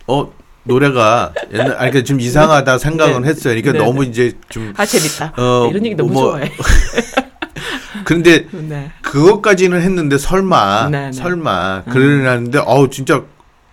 [0.08, 0.32] 어
[0.64, 3.28] 노래가 옛날 아니 그러니까 좀 이상하다 생각은 네.
[3.28, 3.54] 했어요.
[3.54, 4.10] 그러니까 네, 너무 네.
[4.10, 5.34] 이제 좀아 재밌다.
[5.36, 6.50] 어, 이런 얘기 너무 뭐- 좋아해.
[8.04, 8.90] 그런데 네.
[9.02, 11.12] 그것까지는 했는데 설마 네, 네.
[11.12, 13.22] 설마 그러는데 어우 진짜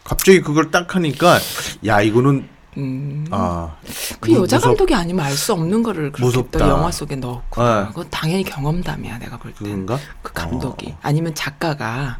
[0.03, 1.39] 갑자기 그걸 딱 하니까
[1.85, 3.25] 야 이거는 음.
[3.31, 3.75] 아
[4.19, 6.43] 그 무- 여자 무섭- 감독이 아니면 알 수 없는 거를 그렇게.
[6.51, 7.85] 또 영화 속에 넣었고 네.
[7.87, 9.57] 그건 당연히 경험담이야 내가 볼 때.
[9.65, 9.99] 그건가?
[10.21, 10.97] 그 감독이 어.
[11.01, 12.19] 아니면 작가가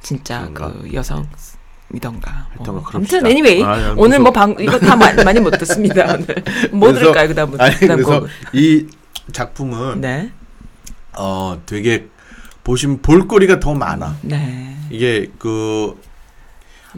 [0.00, 0.72] 진짜 그런가?
[0.72, 1.26] 그 여성
[1.94, 2.46] 이던가.
[2.50, 2.82] 하여튼 뭐.
[2.82, 3.18] 그럽시다.
[3.18, 4.18] 아무튼 애니웨이 아, 야, 오늘.
[4.18, 6.26] 뭐 방 이거 다 마- 많이 못 듣습니다 오늘.
[6.72, 8.28] 뭐 들을까요 그다음 아니 그다음 그래서 곡.
[8.54, 8.86] 이
[9.32, 10.32] 작품은 네.
[11.16, 12.08] 어 되게
[12.64, 14.16] 보시면 볼거리가 더 많아.
[14.22, 14.76] 네.
[14.90, 16.00] 이게 그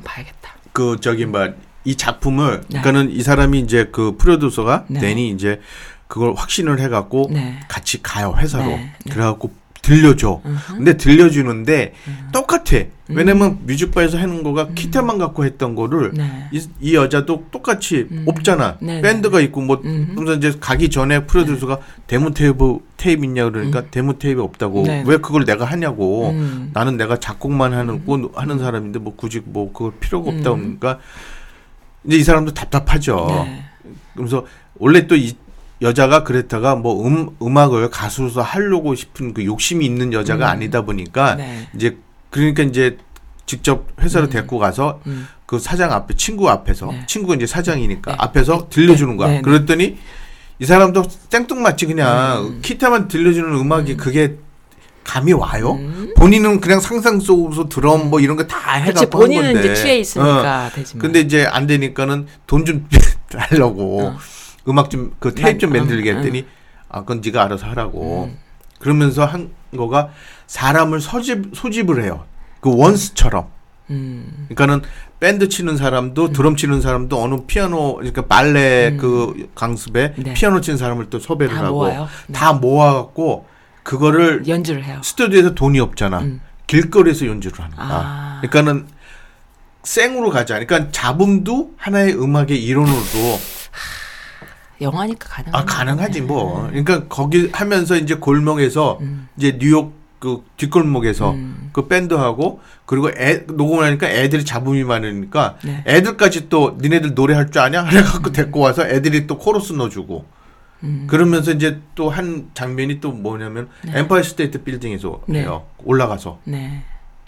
[0.04, 0.54] 봐야겠다.
[0.72, 1.52] 그 저기 뭐
[1.84, 2.80] 이 작품을 네.
[2.80, 5.00] 그러니까는 이 사람이 이제 그 프로듀서가 네.
[5.00, 5.60] 댄이 이제
[6.08, 7.60] 그걸 확신을 해갖고 네.
[7.68, 9.12] 같이 가요 회사로 네, 네.
[9.12, 9.52] 그래갖고
[9.84, 10.40] 들려줘.
[10.44, 10.76] 음흠.
[10.76, 11.92] 근데 들려주는데
[12.32, 12.84] 똑같아.
[13.08, 13.58] 왜냐면 음.
[13.66, 16.48] 뮤직바에서 하는 거가 기타만 갖고 했던 거를 네.
[16.52, 18.24] 이, 이 여자도 똑같이 음.
[18.26, 18.78] 없잖아.
[18.80, 19.82] 네, 밴드가 있고 뭐.
[19.82, 24.86] 그래서 이제 가기 전에 프로듀서가 데모 테이프 테이프 있냐 그러니까 데모 테이프 없다고 음.
[24.86, 25.04] 네.
[25.06, 26.70] 왜 그걸 내가 하냐고 음.
[26.72, 30.78] 나는 내가 작곡만 하는 거 하는 사람인데 뭐 굳이 뭐 그걸 필요가 없다 음.
[30.80, 30.98] 그러니까
[32.06, 33.26] 이제 이 사람도 답답하죠.
[33.28, 33.64] 네.
[34.14, 34.46] 그래서
[34.78, 35.34] 원래 또 이
[35.82, 40.50] 여자가 그랬다가 뭐 음, 음악을 가수로서 하려고 싶은 그 욕심이 있는 여자가 음.
[40.50, 41.68] 아니다 보니까 네.
[41.74, 41.98] 이제
[42.30, 42.96] 그러니까 이제
[43.46, 44.30] 직접 회사로 음.
[44.30, 45.28] 데리고 가서 음.
[45.46, 47.04] 그 사장 앞에 친구 앞에서 네.
[47.06, 48.16] 친구가 이제 사장이니까 네.
[48.18, 49.28] 앞에서 들려주는 거야.
[49.28, 49.42] 네, 네.
[49.42, 49.98] 그랬더니
[50.60, 52.60] 이 사람도 생뚱맞지 그냥 음.
[52.62, 54.38] 기타만 들려주는 음악이 그게
[55.04, 55.72] 감이 와요.
[55.74, 56.12] 음.
[56.16, 59.72] 본인은 그냥 상상 속으로 드럼 뭐 이런 거 다 해갖고 한 본인은 건데.
[59.72, 59.98] 이제 취해 어.
[59.98, 61.00] 있으니까 되지만.
[61.02, 62.88] 근데 이제 안 되니까는 돈 좀
[63.30, 64.16] 달라고 어.
[64.68, 66.46] 음악 좀 그 테이프 좀 난- 만들게 음, 했더니
[66.88, 68.30] 아 그건 네가 알아서 하라고.
[68.32, 68.38] 음.
[68.78, 70.10] 그러면서 한 거가
[70.46, 72.24] 사람을 소집 소집을 해요.
[72.60, 73.46] 그 원스처럼.
[73.90, 74.46] 음.
[74.48, 74.82] 그러니까는
[75.20, 78.96] 밴드 치는 사람도 드럼 치는 사람도 어느 피아노 그러니까 발레 음.
[78.98, 80.34] 그 강습에 네.
[80.34, 82.08] 피아노 치는 사람을 또 섭외를 다 하고 모아요?
[82.26, 82.32] 네.
[82.32, 83.46] 다 모아갖고
[83.84, 85.00] 그거를 연주를 해요.
[85.04, 86.20] 스튜디오에서 돈이 없잖아.
[86.20, 86.40] 음.
[86.66, 87.88] 길거리에서 연주를 하는 거야.
[87.88, 88.40] 아.
[88.40, 88.86] 그러니까는
[89.84, 90.58] 생으로 가자.
[90.58, 93.38] 그러니까 잡음도 하나의 음악의 이론으로도
[94.80, 95.54] 영화니까 가능.
[95.54, 96.66] 아 가능하지 뭐.
[96.68, 99.28] 그러니까 거기 하면서 이제 골목에서 음.
[99.36, 101.68] 이제 뉴욕 그 뒷골목에서 음.
[101.74, 105.84] 그 밴드하고 그리고 애 녹음을 하니까 애들이 잡음이 많으니까 네.
[105.86, 107.84] 애들까지 또 니네들 노래할 줄 아냐?
[107.90, 110.24] 그래갖고 데리고 와서 애들이 또 코러스 넣어주고
[110.84, 111.06] 음.
[111.08, 113.98] 그러면서 이제 또 한 장면이 또 뭐냐면 네.
[114.00, 115.46] 엠파이어 스테이트 빌딩에서 네.
[115.84, 116.82] 올라가서 네.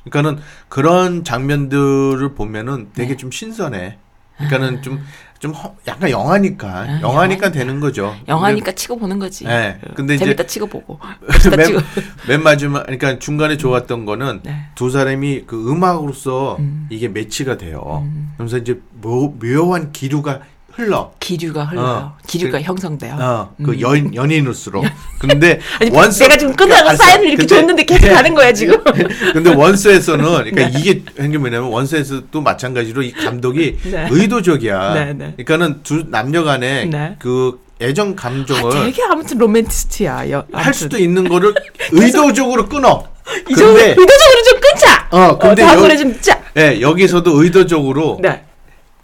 [0.04, 3.16] 그러니까는 그런 장면들을 보면은 되게 네.
[3.16, 3.98] 좀 신선해.
[4.36, 5.00] 그러니까는 좀,
[5.38, 7.50] 좀 허- 약간 영화니까, 아, 영화니까 영화니까.
[7.52, 8.14] 되는 거죠.
[8.28, 9.44] 영화니까 치고 보는 거지.
[9.44, 9.78] 네.
[9.82, 11.00] 그, 근데 이제- 재밌다 치고 보고.
[11.42, 11.80] 근데 맨, 치고.
[12.28, 14.66] 맨 마지막, 그러니까 중간에 좋았던 거는 네.
[14.74, 16.86] 두 사람이 그 음악으로서 음.
[16.90, 18.02] 이게 매치가 돼요.
[18.04, 18.32] 음.
[18.34, 20.40] 그러면서 이제 묘, 묘한 기류가
[20.76, 21.10] 흘러.
[21.20, 21.86] 기류가 흘러요.
[21.86, 22.16] 어.
[22.26, 23.16] 기류가 그- 형성돼요.
[23.18, 23.80] 어, 그 음.
[23.80, 24.70] 연, 연인으로서.
[25.18, 26.22] 근데 아니, Once.
[26.22, 27.02] 내가 지금 끝나고 알았어.
[27.02, 28.82] 사연을 이렇게 근데- 줬는데 계속 가는 거야 지금.
[29.32, 30.72] 근데 Once에서는 그러니까 네.
[30.78, 34.08] 이게 한게 뭐냐면 Once에서도 마찬가지로 이 감독이 네.
[34.10, 34.94] 의도적이야.
[34.94, 35.34] 네, 네.
[35.36, 37.16] 그러니까는 두 남녀간에 네.
[37.18, 40.30] 그 애정 아, 감정을 되게 아무튼 로맨티스트야.
[40.30, 41.54] 여, 할 수도 있는 거를
[41.92, 43.04] 의도적으로 끊어.
[43.24, 45.08] 근데 의도적으로 좀 끊자.
[45.10, 46.38] 어, 근데 다음 여- 좀 짜.
[46.56, 48.44] 예, 여기서도 의도적으로 네.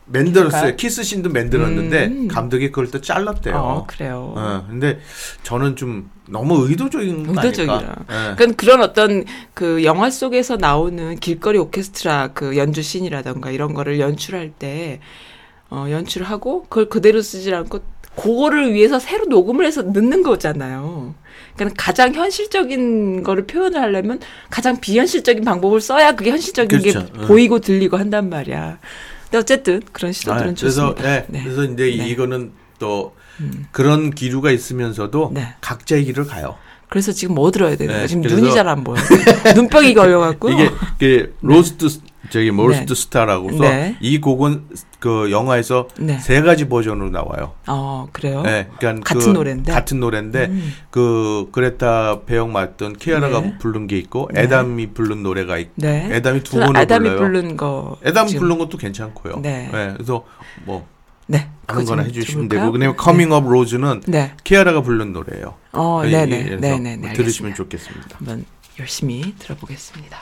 [0.06, 0.48] 만들었어요.
[0.48, 0.76] 그럴까요?
[0.76, 2.28] 키스 씬도 만들었는데 음.
[2.28, 3.54] 감독이 그걸 또 잘랐대요.
[3.54, 4.34] 어, 그래요.
[4.36, 5.00] 어, 근데
[5.42, 7.96] 저는 좀 너무 의도적인 거 의도적이라.
[8.10, 8.34] 예.
[8.36, 9.24] 그건 그런 어떤
[9.54, 15.00] 그 영화 속에서 나오는 길거리 오케스트라 그 연주 씬이라던가 이런 거를 연출할 때
[15.70, 17.80] 어, 연출을 하고 그걸 그대로 쓰지 않고
[18.16, 21.14] 그거를 위해서 새로 녹음을 해서 넣는 거잖아요.
[21.56, 27.06] 그러니까 가장 현실적인 거를 표현을 하려면 가장 비현실적인 방법을 써야 그게 현실적인 그렇죠.
[27.06, 27.26] 게 응.
[27.26, 28.78] 보이고 들리고 한단 말이야.
[29.32, 31.10] 근데 어쨌든 그런 시도들은 아, 그래서 좋습니다.
[31.16, 31.42] 예, 네.
[31.42, 32.06] 그래서 이제 네.
[32.08, 33.14] 이거는 또
[33.70, 35.54] 그런 기류가 있으면서도 네.
[35.62, 36.56] 각자의 길을 가요.
[36.90, 38.02] 그래서 지금 뭐 들어야 되는 거야?
[38.02, 39.00] 네, 지금 눈이 잘 안 보여.
[39.56, 40.50] 눈병이 걸려갖고.
[40.50, 40.70] 이게
[41.00, 42.94] 그 Lost S- 저기 Lost 네.
[42.94, 43.96] Star라고서 네.
[44.02, 44.66] 이 곡은
[45.02, 46.16] 그 영화에서 네.
[46.20, 47.54] 세 가지 버전으로 나와요.
[47.66, 48.42] 아 그래요?
[48.42, 50.72] 네, 그러니까 같은 그 노래인데 같은 노래인데 음.
[50.92, 53.58] 그 그레타 배역 맡던 키이라가 네.
[53.58, 54.42] 부른 게 있고 네.
[54.42, 56.08] 애덤이 부른 노래가 있고 네.
[56.12, 57.18] 애덤이 두 번을 애덤이 불러요.
[57.18, 58.42] 부른 거 애덤 지금.
[58.42, 59.40] 부른 것도 괜찮고요.
[59.42, 60.24] 네, 네 그래서
[60.66, 60.86] 뭐
[61.26, 61.48] 네.
[61.66, 64.02] 그런 거나 해주시면 되고 그냥 Coming Up Roses는
[64.44, 65.54] 키이라가 부른 노래예요.
[65.72, 68.18] 어, 네, 네, 네, 네, 들으시면 좋겠습니다.
[68.18, 68.44] 한번
[68.78, 70.16] 열심히 들어보겠습니다.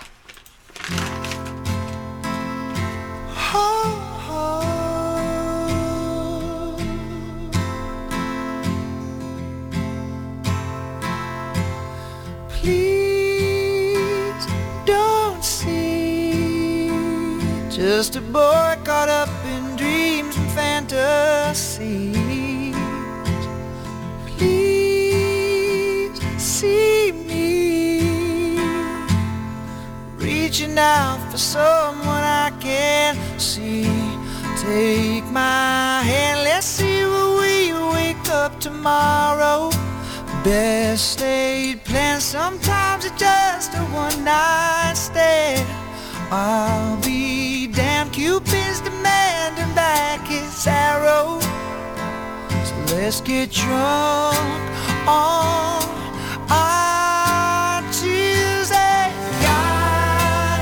[0.92, 1.39] 음.
[18.00, 22.16] Just a boy caught up in dreams and fantasies.
[24.24, 28.56] Please see me
[30.16, 33.84] reaching out for someone I can't see.
[34.56, 39.70] Take my hand, let's see where we wake up tomorrow.
[40.42, 45.68] Best laid plans, sometimes it's just a one night stand.
[46.32, 47.29] I'll be
[50.60, 51.40] sorrow.
[52.68, 54.60] So let's get drunk
[55.08, 55.80] on
[56.50, 59.08] our Tuesday.
[59.40, 60.60] God,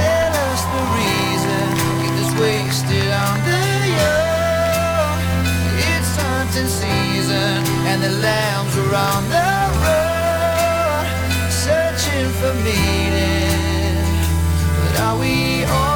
[0.00, 1.66] tell us the reason
[2.08, 3.66] it is wasted on the
[4.00, 5.20] young.
[5.92, 9.52] It's hunting season and the lambs are on the
[9.84, 11.04] road
[11.52, 14.08] searching for meaning.
[14.80, 15.87] But are we all?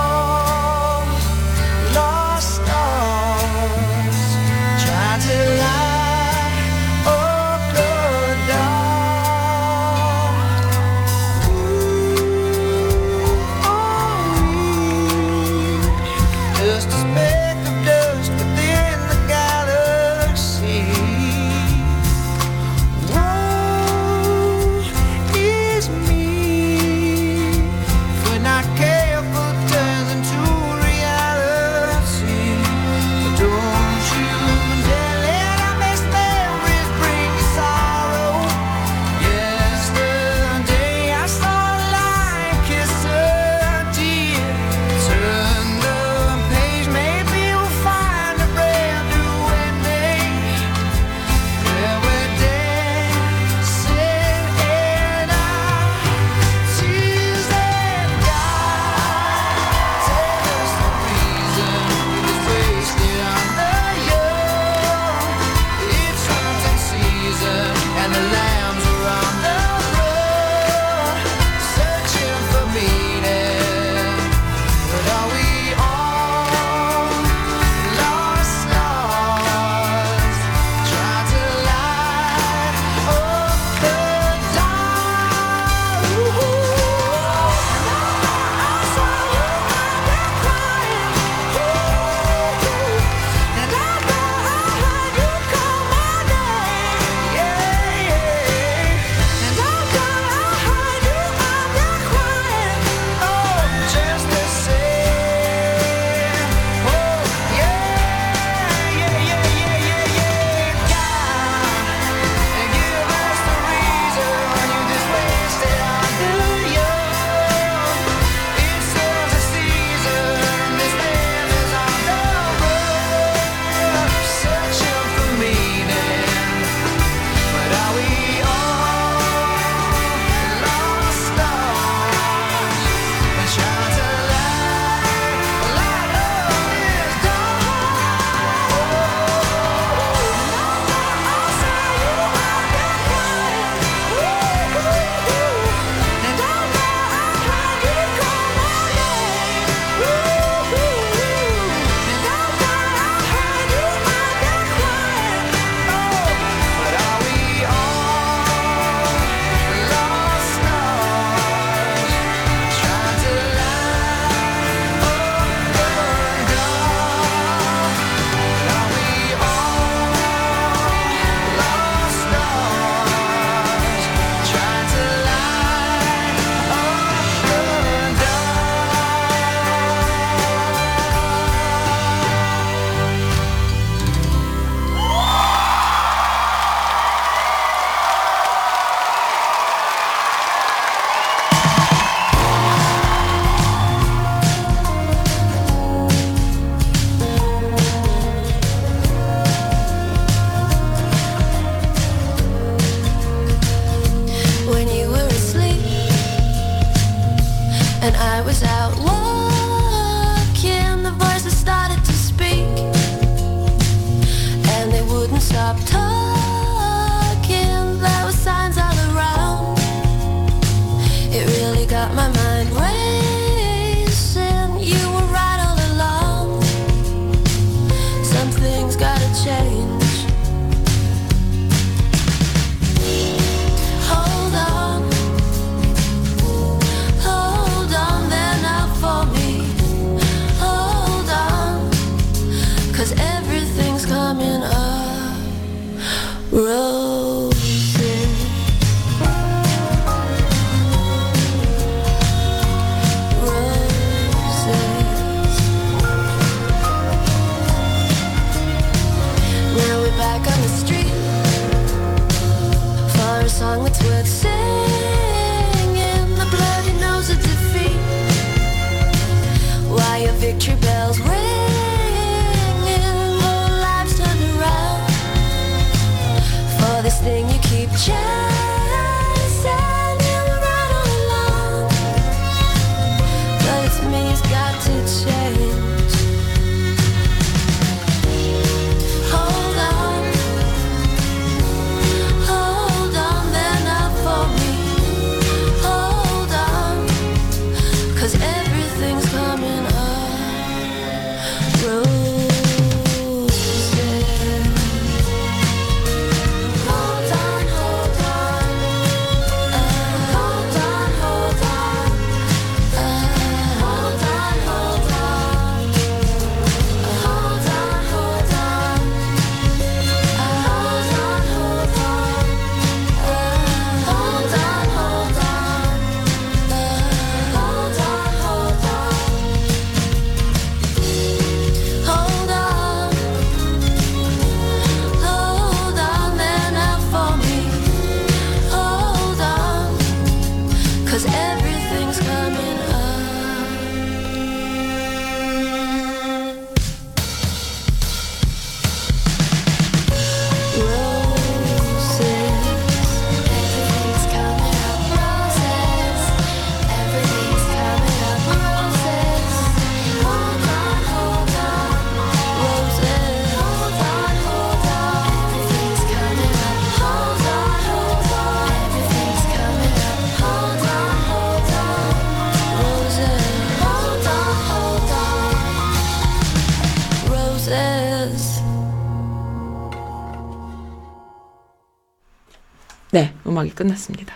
[383.63, 384.35] 음악이 끝났습니다.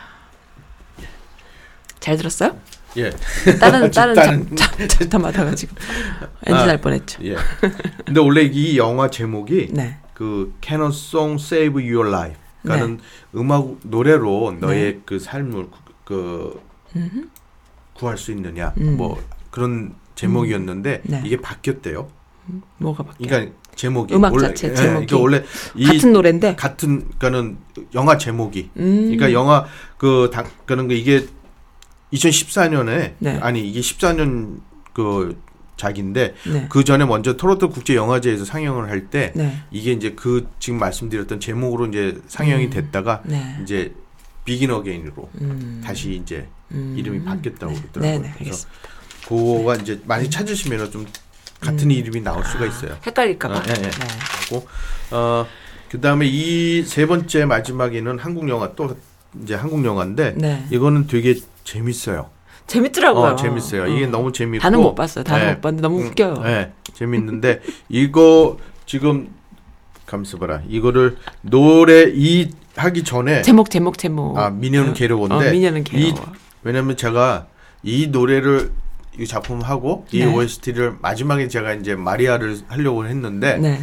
[2.01, 2.57] 잘 들었어요?
[2.97, 3.11] 예.
[3.61, 5.75] 다른 다른 다른- 잠- 잠깐마다가 지금
[6.47, 6.67] 엔진 아.
[6.67, 7.23] 날 뻔했죠.
[7.25, 7.37] 예.
[8.05, 9.99] 근데 원래 이 영화 제목이 네.
[10.15, 12.41] 그 Can a Song Save Your Life?
[12.63, 13.01] 그러니까는
[13.35, 15.01] 음악 노래로 너의 네.
[15.05, 16.63] 그 삶을 구- 그
[17.95, 18.97] 구할 수 있느냐 음.
[18.97, 21.23] 뭐 그런 제목이었는데 네.
[21.25, 22.09] 이게 바뀌었대요.
[22.79, 23.27] 뭐가 바뀌어?
[23.27, 25.45] 그러니까 제목이 음악 원래, 자체 예, 제목이 그러니까 원래
[25.77, 26.57] 이 같은 노래인데.
[26.57, 27.59] 같은 그러니까는
[27.95, 29.03] 영화 제목이 음.
[29.03, 29.67] 그러니까 영화
[29.99, 31.27] 그 당, 거 이게
[32.13, 33.39] 2014년에 네.
[33.41, 34.61] 아니 이게 14년
[34.93, 35.41] 그
[35.77, 36.67] 작인데 네.
[36.71, 39.63] 그 전에 먼저 토론토 국제 영화제에서 상영을 할때 네.
[39.71, 42.71] 이게 이제 그 지금 말씀드렸던 제목으로 이제 상영이 음.
[42.71, 43.59] 됐다가 네.
[43.63, 43.95] 이제
[44.45, 45.83] 비긴 어게인으로 음.
[45.85, 46.95] 다시 이제 음.
[46.97, 47.81] 이름이 바뀌었다고 네.
[47.81, 48.23] 그러더라고요.
[48.23, 48.69] 네, 네, 그래서.
[49.29, 51.05] 그거가 이제 많이 찾으시면 좀
[51.67, 51.91] 같은 음.
[51.93, 52.97] 이름이 나올 수가 있어요.
[53.07, 53.57] 헷갈릴까 봐.
[53.57, 53.83] 아, 예, 예.
[53.83, 53.91] 네.
[55.11, 55.47] 어
[55.91, 58.97] 그다음에 이 세 번째 마지막에는 한국 영화 또
[59.43, 60.65] 이제 한국 영화인데 네.
[60.71, 62.31] 이거는 되게 재밌어요.
[62.67, 63.25] 재밌더라고요.
[63.33, 63.87] 어, 재밌어요.
[63.87, 64.09] 이게 어.
[64.09, 65.23] 너무 재밌고 다는 못 봤어요.
[65.25, 65.53] 다는 네.
[65.55, 66.43] 못 봤는데 너무 음, 웃겨요.
[66.43, 69.29] 네, 재밌는데 이거 지금
[70.07, 70.61] 감수 봐라.
[70.69, 74.37] 이거를 노래 이 하기 전에 제목 제목 제목.
[74.39, 76.33] 아 미녀는 괴로운데 어, 미녀는 이 괴로워.
[76.63, 77.47] 왜냐면 제가
[77.83, 78.73] 이 노래를
[79.19, 80.27] 이 작품 하고 이 네.
[80.27, 83.81] OST를 마지막에 제가 이제 마리아를 하려고 했는데 네.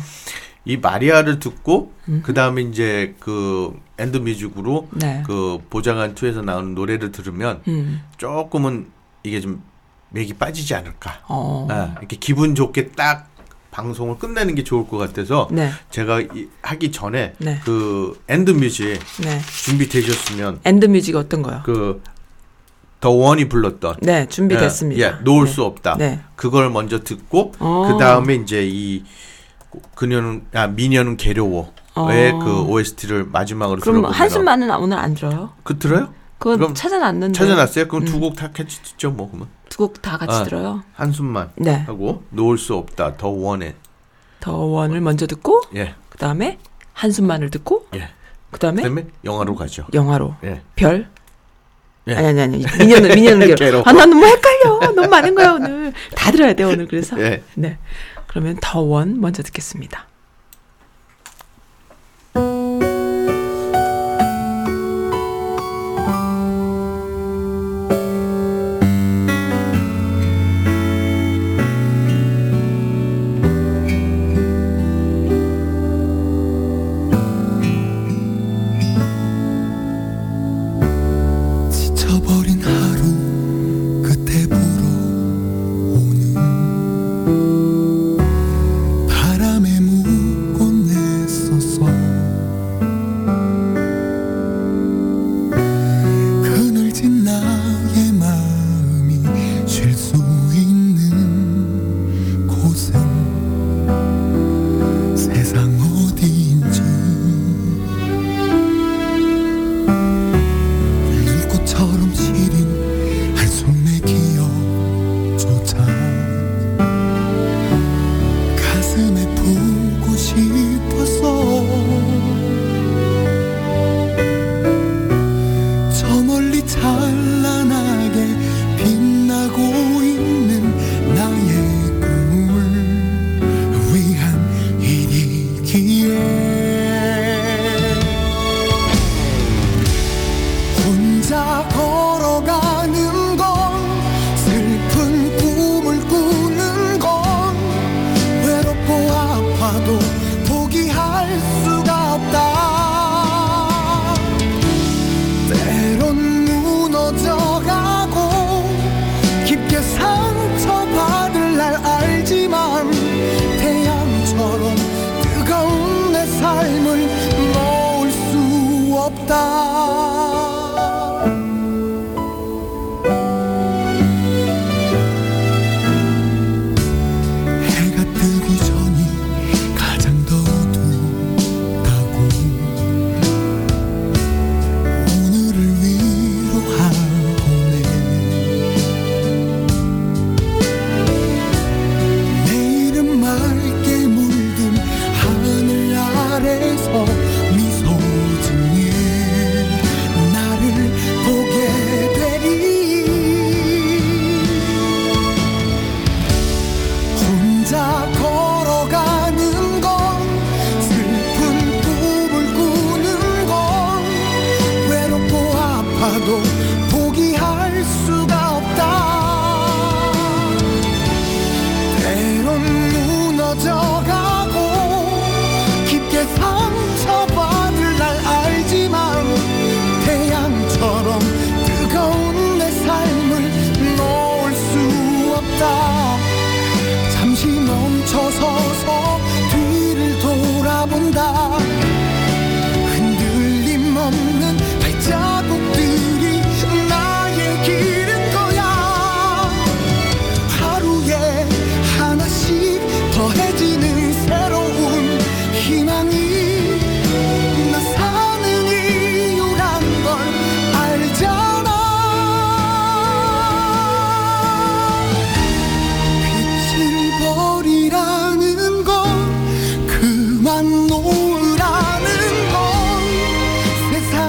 [0.65, 2.21] 이 마리아를 듣고 음.
[2.23, 5.23] 그 다음에 이제 그 end music으로 네.
[5.25, 8.01] 그 보장한 2에서 나오는 노래를 들으면 음.
[8.17, 8.87] 조금은
[9.23, 9.61] 이게 좀
[10.09, 11.21] 맥이 빠지지 않을까.
[11.27, 11.67] 어.
[11.69, 13.29] 아, 이렇게 기분 좋게 딱
[13.71, 15.71] 방송을 끝내는 게 좋을 것 같아서 네.
[15.89, 17.59] 제가 이- 하기 전에 네.
[17.65, 19.41] 그 end music 네.
[19.63, 21.61] 준비되셨으면 end music 어떤 거요?
[21.65, 22.01] 그
[23.03, 25.01] 더 원이 불렀던 네, 준비됐습니다.
[25.01, 25.51] 예, 예, 놓을 네.
[25.51, 25.97] 수 없다.
[25.97, 26.21] 네.
[26.37, 27.89] 그걸 먼저 듣고 어.
[27.91, 29.03] 그 다음에 이제 이
[29.93, 31.73] 그녀는 아 미녀는 괴로워.
[31.95, 32.05] 어.
[32.05, 35.49] 왜그 OST를 마지막으로 그럼 한숨만은 오늘 안 들어요?
[35.63, 36.13] 그 들어요?
[36.37, 37.37] 그건 찾아놨는데.
[37.37, 37.89] 찾아놨어요?
[37.89, 38.05] 그럼 음.
[38.05, 40.43] 두곡 다 같이 듣죠, 뭐 그러면 두 곡 다 같이 아.
[40.45, 40.83] 들어요?
[40.93, 41.73] 한숨만 네.
[41.85, 43.17] 하고 놓을 수 없다.
[43.17, 43.75] 더 원해.
[44.39, 46.57] 더 원을 먼저 듣고 예, 그 다음에
[46.93, 48.07] 한숨만을 듣고 예.
[48.49, 49.87] 그 다음에 그다음에 영화로 가죠.
[49.93, 51.09] 영화로 예, 별
[52.07, 52.15] 예.
[52.15, 53.83] 아니 아니 아니 미녀는 미녀는 괴로워.
[53.85, 54.79] 아 나는 뭐 헷갈려.
[54.93, 55.93] 너무 많은 거야 오늘.
[56.15, 57.19] 다 들어야 돼 오늘 그래서.
[57.21, 57.41] 예.
[57.55, 57.77] 네.
[58.27, 60.07] 그러면 더원 먼저 듣겠습니다.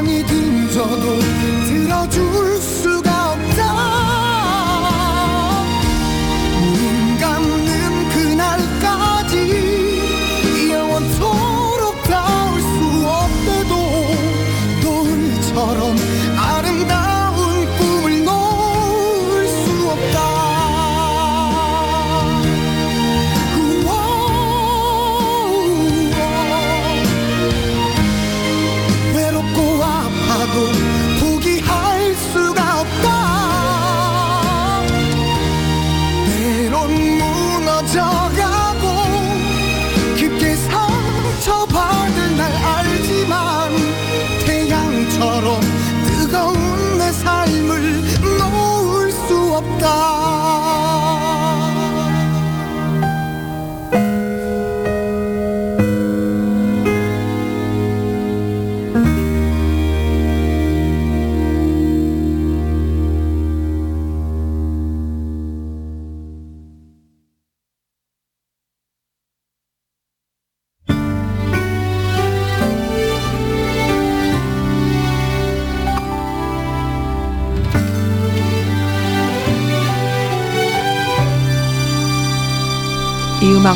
[0.05, 1.34] 你听错了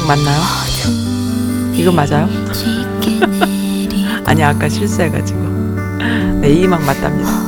[0.08, 0.40] 맞나요?
[1.74, 2.26] 이거 맞아요?
[4.24, 5.38] 아니 아까 실수해가지고.
[6.40, 7.47] 네, 이 음악 맞답니다.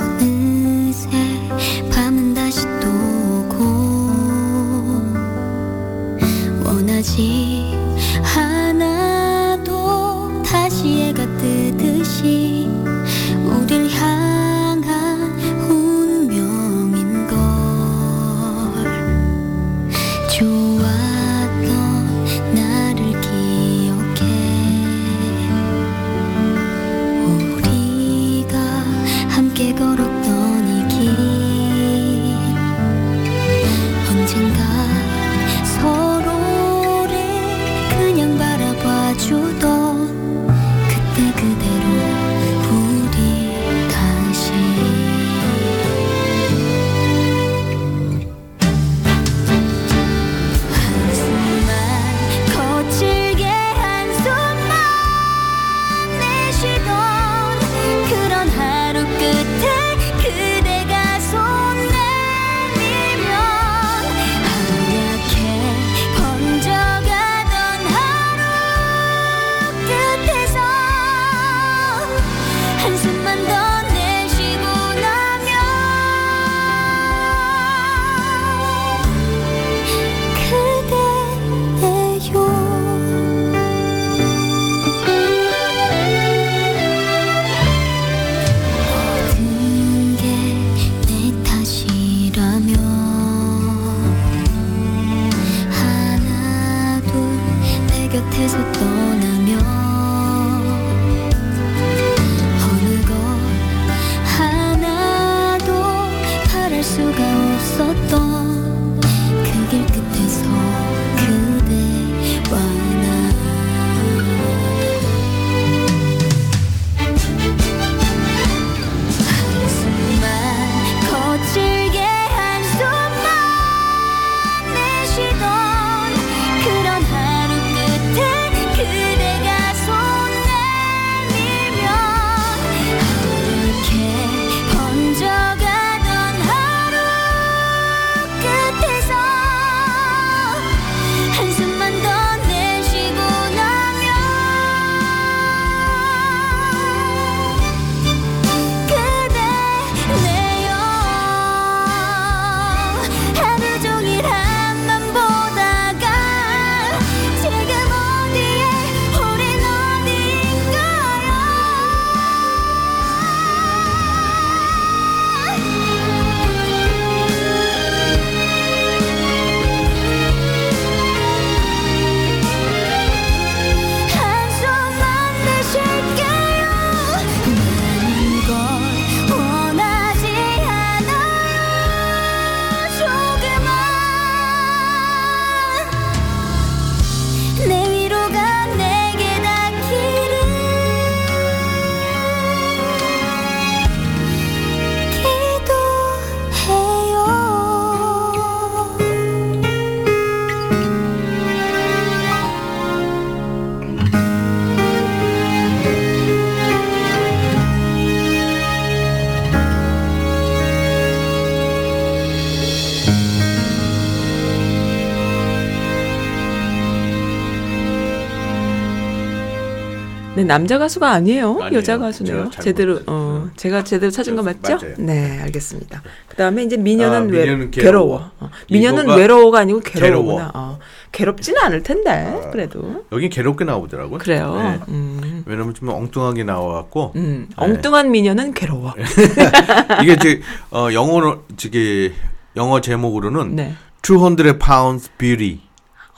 [220.50, 221.58] 남자 가수가 아니에요.
[221.60, 221.78] 아니에요.
[221.78, 222.50] 여자 가수네요.
[222.60, 222.98] 제대로.
[223.06, 224.78] 어, 제가 제대로 찾은 거 맞죠?
[224.78, 224.94] 맞아요.
[224.98, 226.02] 네, 알겠습니다.
[226.26, 227.92] 그다음에 이제 미녀는, 아, 외, 미녀는 괴로워.
[228.18, 228.30] 괴로워.
[228.40, 230.36] 어, 미녀는 외로워가 아니고 괴로우구나.
[230.36, 230.50] 괴로워.
[230.54, 230.78] 어,
[231.12, 232.50] 괴롭지는 않을 텐데 아.
[232.50, 234.18] 그래도 여긴 괴롭게 나오더라고요.
[234.18, 234.56] 그래요.
[234.60, 234.92] 네.
[234.92, 237.54] 음, 왜냐면 좀 엉뚱하게 나와갖고 음, 네.
[237.56, 238.94] 엉뚱한 미녀는 괴로워.
[240.02, 240.40] 이게 이제
[240.72, 242.12] 어, 영어로 저기
[242.56, 243.74] 영어 제목으로는 네.
[244.02, 245.60] 200 pounds beauty.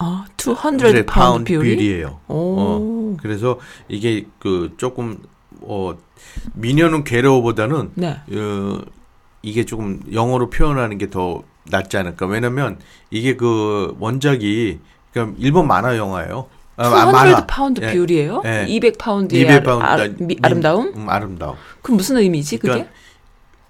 [0.03, 1.76] 어, 200 pound beauty.
[1.76, 2.18] Beauty예요.
[2.28, 2.57] 오.
[2.59, 5.18] 어, 그래서 이게 그 조금
[5.61, 5.94] 어
[6.55, 8.18] 미녀는 괴로워보다는 네.
[8.32, 8.80] 어,
[9.42, 12.26] 이게 조금 영어로 표현하는 게 더 낫지 않을까.
[12.26, 12.78] 왜냐면
[13.11, 14.80] 이게 그 원작이
[15.12, 16.48] 그러니까 일본 만화 영화예요.
[16.76, 17.46] 아, 아, 200 만화.
[17.46, 17.92] 파운드 예.
[17.92, 18.42] Beauty예요?
[18.44, 18.64] 예.
[18.66, 19.84] 200 pound의 200 파운드.
[19.84, 20.92] 아, 미, 아름다움?
[20.96, 21.55] 음, 아름다움.
[21.82, 22.72] 그 무슨 의미지 그게?
[22.72, 22.90] 그러니까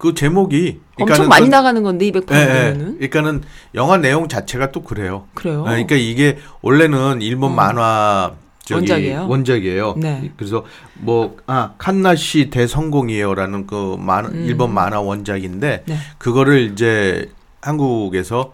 [0.03, 2.73] 그 제목이 엄청 많이 나가는 건데 200 예, 예.
[2.73, 3.41] 그러니까는
[3.73, 5.29] 영화 내용 자체가 또 그래요.
[5.33, 5.61] 그래요.
[5.61, 7.55] 아, 그러니까 이게 원래는 일본 음.
[7.55, 8.33] 만화
[8.69, 9.27] 원작이에요?
[9.29, 9.95] 원작이에요.
[9.95, 10.29] 네.
[10.35, 14.43] 그래서 뭐 아 칸나시 대성공이에요라는 그 만, 음.
[14.45, 15.97] 일본 만화 원작인데 네.
[16.17, 17.31] 그거를 이제
[17.61, 18.51] 한국에서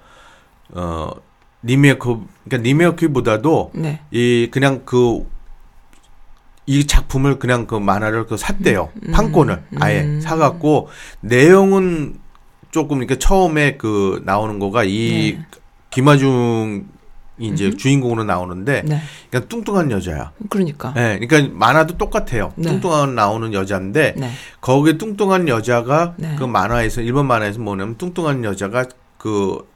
[0.75, 1.09] 어
[1.63, 4.01] 리메이크 그러니까 리메이크보다도 네.
[4.11, 5.25] 이 그냥 그
[6.69, 8.89] 이 작품을 그냥 그 만화를 그 샀대요.
[9.11, 10.21] 판권을 아예 음.
[10.21, 10.89] 사갖고
[11.19, 12.19] 내용은
[12.69, 15.45] 조금 이렇게 처음에 그 나오는 거가 이 네.
[15.89, 16.83] 김하중이
[17.39, 19.01] 이제 주인공으로 나오는데 네.
[19.31, 20.31] 그냥 뚱뚱한 여자야.
[20.47, 20.93] 그러니까.
[20.95, 22.53] 예, 그러니까 만화도 똑같아요.
[22.55, 22.69] 네.
[22.69, 24.29] 뚱뚱한 나오는 여자인데 네.
[24.61, 26.35] 거기에 뚱뚱한 여자가 네.
[26.37, 28.85] 그 만화에서 일본 만화에서 뭐냐면 뚱뚱한 여자가
[29.17, 29.67] 그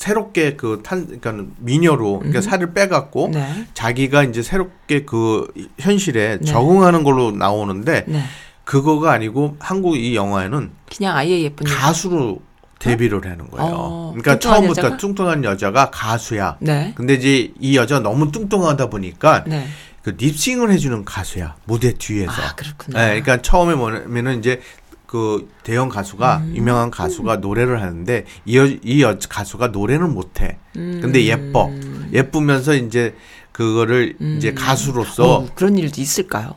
[0.00, 3.30] 새롭게 그 탄 그러니까 미녀로 그러니까 살을 빼갖고 음.
[3.32, 3.66] 네.
[3.74, 5.46] 자기가 이제 새롭게 그
[5.78, 6.44] 현실에 네.
[6.44, 8.22] 적응하는 걸로 나오는데 네.
[8.64, 11.76] 그거가 아니고 한국 이 영화에는 그냥 아예 예쁜 여자.
[11.78, 12.40] 가수로
[12.78, 13.72] 데뷔를 하는 거예요.
[13.74, 14.96] 어, 그러니까 처음부터 여자가?
[14.96, 16.56] 뚱뚱한 여자가 가수야.
[16.60, 16.92] 네.
[16.96, 19.66] 근데 이제 이 여자가 너무 뚱뚱하다 보니까 네.
[20.02, 22.32] 그 립싱을 해주는 가수야 무대 뒤에서.
[22.32, 22.98] 아, 그렇구나.
[23.00, 24.62] 네, 그러니까 처음에 뭐냐면은 이제
[25.10, 26.52] 그 대형 가수가 음.
[26.54, 30.56] 유명한 가수가 노래를 하는데 이, 여, 이 여, 가수가 노래는 못해.
[30.72, 31.68] 근데 예뻐.
[32.12, 33.16] 예쁘면서 이제
[33.50, 35.44] 그거를 이제 가수로서 음.
[35.46, 36.54] 어, 그런 일도 있을까요?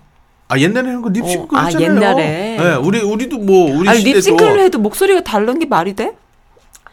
[0.50, 1.96] 아 옛날에는 그 립싱크 어, 아, 했잖아요.
[1.96, 2.58] 옛날에.
[2.60, 6.12] 네, 우리 우리도 뭐 우리 아니 시대도 립싱크를 해도 목소리가 다른 게 말이 돼?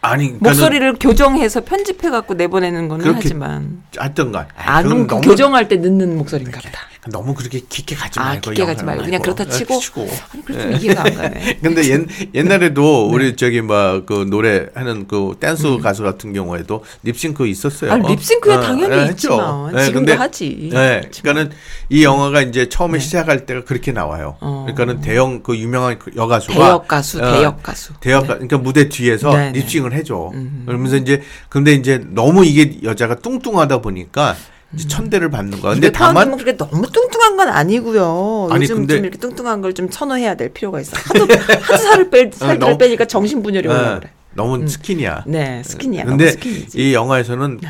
[0.01, 5.69] 아니 그러니까는 목소리를 교정해서 편집해 갖고 내보내는 거는 하지만 하여튼간 아, 그건 그럼 그 교정할
[5.69, 6.89] 때 넣는 목소리인가 보다.
[7.09, 9.79] 너무 그렇게 깊게 가지 아, 말고 깊게 가지 말고 그냥 그렇다 치고?
[9.81, 10.09] 치고.
[10.33, 11.59] 아니 그래도 좀 이해가 안 가네.
[11.63, 17.47] 근데 옛, 옛날에도 우리 저기 막 그 노래 하는 그 댄스 가수 같은 경우에도 립싱크
[17.47, 17.93] 있었어요.
[17.93, 18.05] 음.
[18.05, 20.71] 아, 립싱크야 어, 당연히 예, 있지만 예, 지금도 근데, 하지.
[20.73, 21.51] 네, 그러니까는
[21.89, 24.37] 이 영화가 이제 처음에 시작할 때가 그렇게 나와요.
[24.41, 24.65] 어.
[24.67, 27.93] 그러니까는 대형 그 유명한 그 여가수가 대역 가수, 어, 대역 가수.
[28.01, 28.27] 대역 네.
[28.27, 29.61] 가 그러니까 무대 뒤에서 네, 네.
[29.61, 30.33] 립싱을 해줘.
[30.67, 34.37] 그러면서 이제 근데 이제 너무 이게 여자가 뚱뚱하다 보니까
[34.76, 35.72] 천대를 받는 거야.
[35.72, 38.49] 근데 다만 그렇게 너무 뚱뚱한 건 아니고요.
[38.51, 40.97] 아니, 요즘 근데- 좀 이렇게 뚱뚱한 걸좀 선호해야 될 필요가 있어.
[40.97, 44.11] 하도 하도 살을 빼 살을 너무- 빼니까 정신 분열이 올라 예, 그래.
[44.34, 45.25] 너무 스키니야.
[45.26, 46.05] 네, 스키니야.
[46.05, 46.34] 근데.
[46.75, 47.61] 이 영화에서는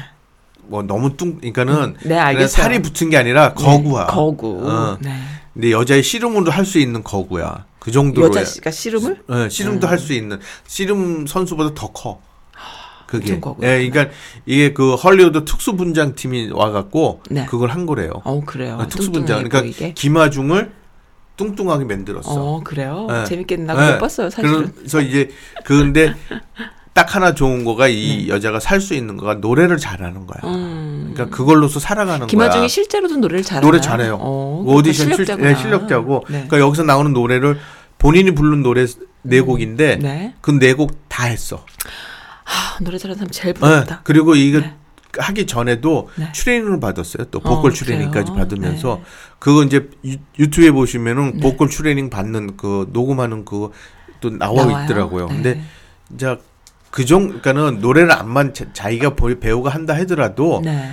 [0.67, 2.47] 뭐 너무 뚱, 그러니까는 음, 네.
[2.47, 4.07] 살이 붙은 게 아니라 거구야.
[4.07, 4.61] 네, 거구.
[4.69, 4.99] 어.
[5.01, 5.11] 네.
[5.55, 7.65] 근데 여자의 씨름으로 할 수 있는 거구야.
[7.79, 8.27] 그 정도로.
[8.29, 9.23] 여자가 씨름을?
[9.33, 12.21] 예, 씨름도 할수 있는 씨름 선수보다 더 커.
[13.11, 13.33] 그게.
[13.63, 14.07] 예, 그러니까
[14.47, 17.45] 이게 그 헐리우드 특수 분장 팀이 와갖고 네.
[17.47, 18.13] 그걸 한 거래요.
[18.25, 18.79] 어 그래요.
[18.81, 19.39] 어, 특수 분장.
[19.39, 19.93] 그러니까 보이게.
[19.95, 20.71] 김하중을
[21.37, 22.31] 뚱뚱하게 만들었어.
[22.33, 23.09] 어 그래요.
[23.11, 23.25] 예.
[23.25, 23.63] 재밌겠네.
[23.73, 23.77] 예.
[23.77, 24.73] 나못 봤어요 사실은.
[24.77, 25.31] 그래서 이제
[25.65, 26.15] 그런데
[26.93, 28.29] 딱 하나 좋은 거가 이 네.
[28.29, 30.41] 여자가 살 수 있는 거가 노래를 잘하는 거야.
[30.53, 31.11] 음.
[31.13, 32.69] 그러니까 그걸로서 살아가는 김하중이 거야.
[32.69, 33.67] 실제로도 노래를 잘하나요?
[33.71, 34.19] 노래 잘해요.
[34.21, 35.49] 어, 오디션 출, 실력자구나.
[35.49, 36.15] 네, 실력자고.
[36.29, 36.47] 네.
[36.47, 37.59] 그러니까 여기서 나오는 노래를
[37.99, 38.87] 본인이 부른 노래
[39.23, 40.35] 네 곡인데 네.
[40.41, 41.65] 그네 곡 다 했어.
[42.51, 43.61] 아, 노래 잘하는 사람 제일 네.
[43.61, 44.01] 부럽다.
[44.05, 44.75] 그리고 이거 네.
[45.19, 46.31] 하기 전에도 네.
[46.33, 47.27] 트레이닝을 받았어요.
[47.31, 48.33] 또 보컬 어, 트레이닝까지?
[48.33, 49.11] 받으면서 네.
[49.39, 51.41] 그거 이제 유, 유튜브에 보시면은 네.
[51.41, 54.85] 보컬 트레이닝 받는 그 녹음하는 그또 나와 나와요?
[54.85, 55.27] 있더라고요.
[55.29, 55.35] 네.
[55.35, 55.63] 근데
[56.15, 56.37] 이제
[56.91, 60.91] 그정 그러니까는 노래를 안만 자- 자기가 보- 배우가 한다 하더라도 네.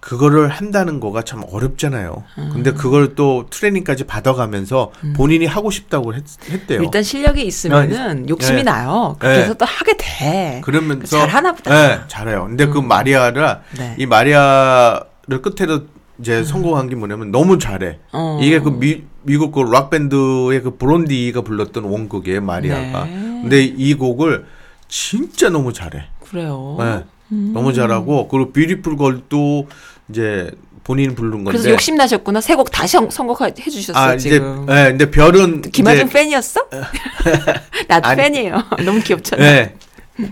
[0.00, 2.24] 그거를 한다는 거가 참 어렵잖아요.
[2.38, 2.50] 음.
[2.52, 6.82] 근데 그걸 또 트레이닝까지 받아가면서 본인이 하고 싶다고 했, 했대요.
[6.82, 8.62] 일단 실력이 있으면은 욕심이 네.
[8.64, 9.16] 나요.
[9.18, 9.58] 그래서 네.
[9.58, 10.60] 또 하게 돼.
[10.64, 11.70] 그러면서 잘하나 보다.
[11.74, 12.44] 네, 잘해요.
[12.46, 13.94] 근데 그 마리아라 네.
[13.98, 15.82] 이 마리아를 끝으로
[16.18, 17.98] 이제 성공한 게 뭐냐면 너무 잘해.
[18.12, 18.38] 어.
[18.42, 23.04] 이게 그 미, 미국 그 락 밴드의 그 브론디가 불렀던 원곡이에요, 마리아가.
[23.04, 23.12] 네.
[23.42, 24.46] 근데 이 곡을
[24.88, 26.04] 진짜 너무 잘해.
[26.30, 26.76] 그래요.
[26.78, 27.04] 네.
[27.32, 27.52] 음.
[27.54, 29.68] 너무 잘하고 그리고 뷰티풀 걸도
[30.10, 30.50] 이제
[30.84, 31.52] 본인 부른 건데.
[31.52, 32.40] 그래서 욕심 나셨구나.
[32.40, 34.66] 세 곡 다시 선- 선곡해 주셨어요 아, 이제 지금.
[34.70, 36.60] 예, 근데 별은 김하중 이제 팬이었어?
[37.88, 38.22] 나도 아니.
[38.22, 38.62] 팬이에요.
[38.84, 39.44] 너무 귀엽잖아.
[39.44, 39.74] 예.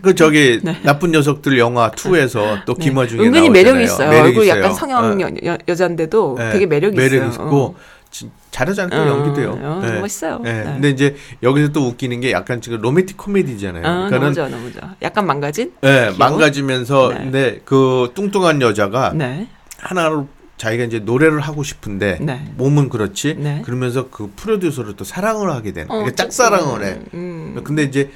[0.02, 2.84] 그 저기 나쁜 녀석들 영화 2에서 또 네.
[2.84, 3.48] 김하중이 은근히.
[3.50, 4.10] 매력이 있어요.
[4.10, 4.58] 매력 얼굴 있어요.
[4.58, 5.20] 약간 성형 어.
[5.20, 7.46] 여, 여, 여잔데도 예, 되게 매력이 매력 있어요.
[7.46, 7.74] 있고 어.
[8.10, 9.00] 진- 잘하잖아요.
[9.00, 9.58] 어, 또 연기도요.
[9.62, 10.00] 어, 예.
[10.00, 10.42] 멋있어요.
[10.44, 10.52] 예.
[10.52, 10.62] 네.
[10.64, 13.86] 근데 이제 여기서 또 웃기는 게 약간 지금 로맨틱 코미디잖아요.
[13.86, 14.94] 아, 너무 그러니까는 좋아, 너무 좋아.
[15.02, 15.72] 약간 망가진?
[15.84, 16.18] 예, 귀여운?
[16.18, 17.18] 망가지면서 네.
[17.18, 19.46] 근데 그 뚱뚱한 여자가 네.
[19.78, 22.52] 하나로 자기가 이제 노래를 하고 싶은데 네.
[22.56, 23.36] 몸은 그렇지.
[23.38, 23.62] 네.
[23.64, 25.90] 그러면서 그 프로듀서를 또 사랑을 하게 되는.
[25.90, 26.98] 어, 그러니까 짝사랑을 해.
[27.14, 27.60] 음.
[27.62, 28.10] 근데 이제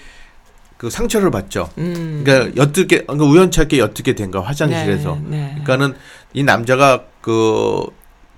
[0.77, 1.71] 그 상처를 받죠.
[1.79, 2.23] 음.
[2.25, 5.21] 그러니까 옅게 그러니까 우연찮게 옅게 된 거야 화장실에서.
[5.23, 5.49] 네, 네.
[5.63, 5.95] 그러니까는
[6.33, 7.87] 이 남자가 그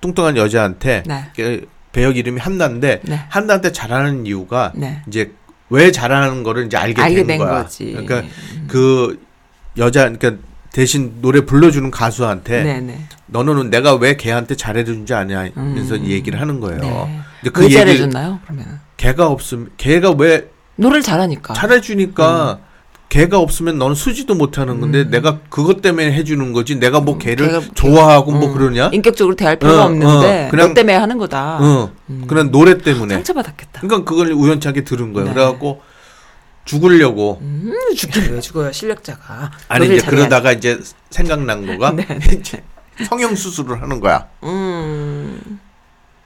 [0.01, 1.25] 뚱뚱한 여자한테 네.
[1.35, 3.19] 그 배역 이름이 한나인데 네.
[3.29, 5.01] 한나한테 잘하는 이유가 네.
[5.07, 5.33] 이제
[5.71, 7.63] 왜 잘하는 거를 이제 알게, 알게 된, 된 거야.
[7.63, 7.85] 거지.
[7.91, 8.21] 그러니까
[8.67, 9.19] 그
[9.77, 10.43] 여자 그러니까
[10.75, 12.99] 대신 노래 불러주는 가수한테 네, 네.
[13.27, 16.05] 너는 내가 왜 걔한테 잘해주는지 아냐면서 음.
[16.05, 16.81] 얘기를 하는 거예요.
[16.81, 17.19] 네.
[17.39, 18.39] 근데 그왜 얘기 잘해줬나요?
[18.43, 21.53] 그러면 걔가 없으면 걔가 왜 노래를 잘하니까.
[21.53, 22.59] 잘해주니까
[23.07, 27.61] 걔가 없으면 너는 수지도 못하는 건데 내가 그것 때문에 해주는 거지 내가 뭐 걔를 걔가
[27.73, 28.89] 좋아하고 뭐 음, 그러냐?
[28.91, 31.57] 인격적으로 대할 필요가 어, 없는데 어, 그냥- 너 때문에 하는 거다.
[31.61, 32.25] 어, 음.
[32.27, 33.13] 그냥 노래 때문에.
[33.13, 33.79] 상처받았겠다.
[33.79, 35.29] 그러니까 그걸 우연찮게 들은 거예요.
[35.29, 35.33] 네.
[35.33, 35.81] 그래갖고
[36.65, 39.51] 죽으려고 음, 죽긴 왜 죽어요 실력자가.
[39.69, 40.05] 아니 이제 잘해야지.
[40.07, 40.79] 그러다가 이제
[41.11, 42.05] 생각난 거가 네,
[42.37, 42.63] 이제
[43.07, 44.27] 성형 수술을 하는 거야.
[44.43, 45.59] 음.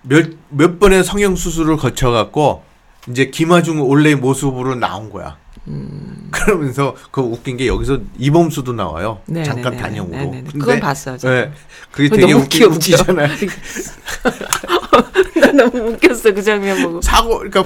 [0.01, 2.63] 몇 몇 번의 성형 수술을 거쳐 갖고
[3.09, 5.37] 이제 김하중 원래의 모습으로 나온 거야.
[5.67, 6.29] 음.
[6.31, 9.19] 그러면서 그 웃긴 게 여기서 이범수도 나와요.
[9.25, 10.17] 네, 잠깐 네, 네, 단역으로.
[10.17, 10.43] 네, 네, 네.
[10.43, 11.17] 근데- 그건 봤어요.
[11.17, 11.51] 네,
[11.91, 12.63] 그게 되게 웃기.
[12.63, 13.27] 웃기잖아요.
[15.39, 17.01] 나 너무 웃겼어 그 장면 보고.
[17.01, 17.63] 사고 그러니까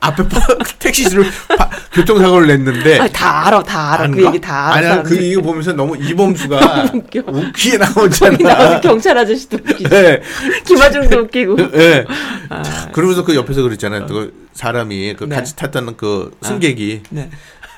[0.00, 0.40] 앞에 파-
[0.78, 1.24] 택시를
[1.56, 4.08] 파- 교통사고를 냈는데 아, 다 알아, 다 알아.
[4.08, 4.24] 그?
[4.24, 4.74] 얘기 다 알아.
[4.76, 5.14] 아니 난 그.
[5.16, 7.22] 이거 보면서 너무 이범수가 웃겨.
[7.26, 8.80] 웃기게 나오잖아.
[8.80, 9.84] 경찰 아저씨도 웃기지.
[9.90, 10.20] 네.
[10.64, 11.56] 김하중도 웃기고.
[11.74, 12.04] 예.
[12.48, 14.06] 아, 그러면서 그 옆에서 그랬잖아요.
[14.06, 15.36] 그 사람이 그 네.
[15.36, 17.30] 같이 탔던 그 승객이 네.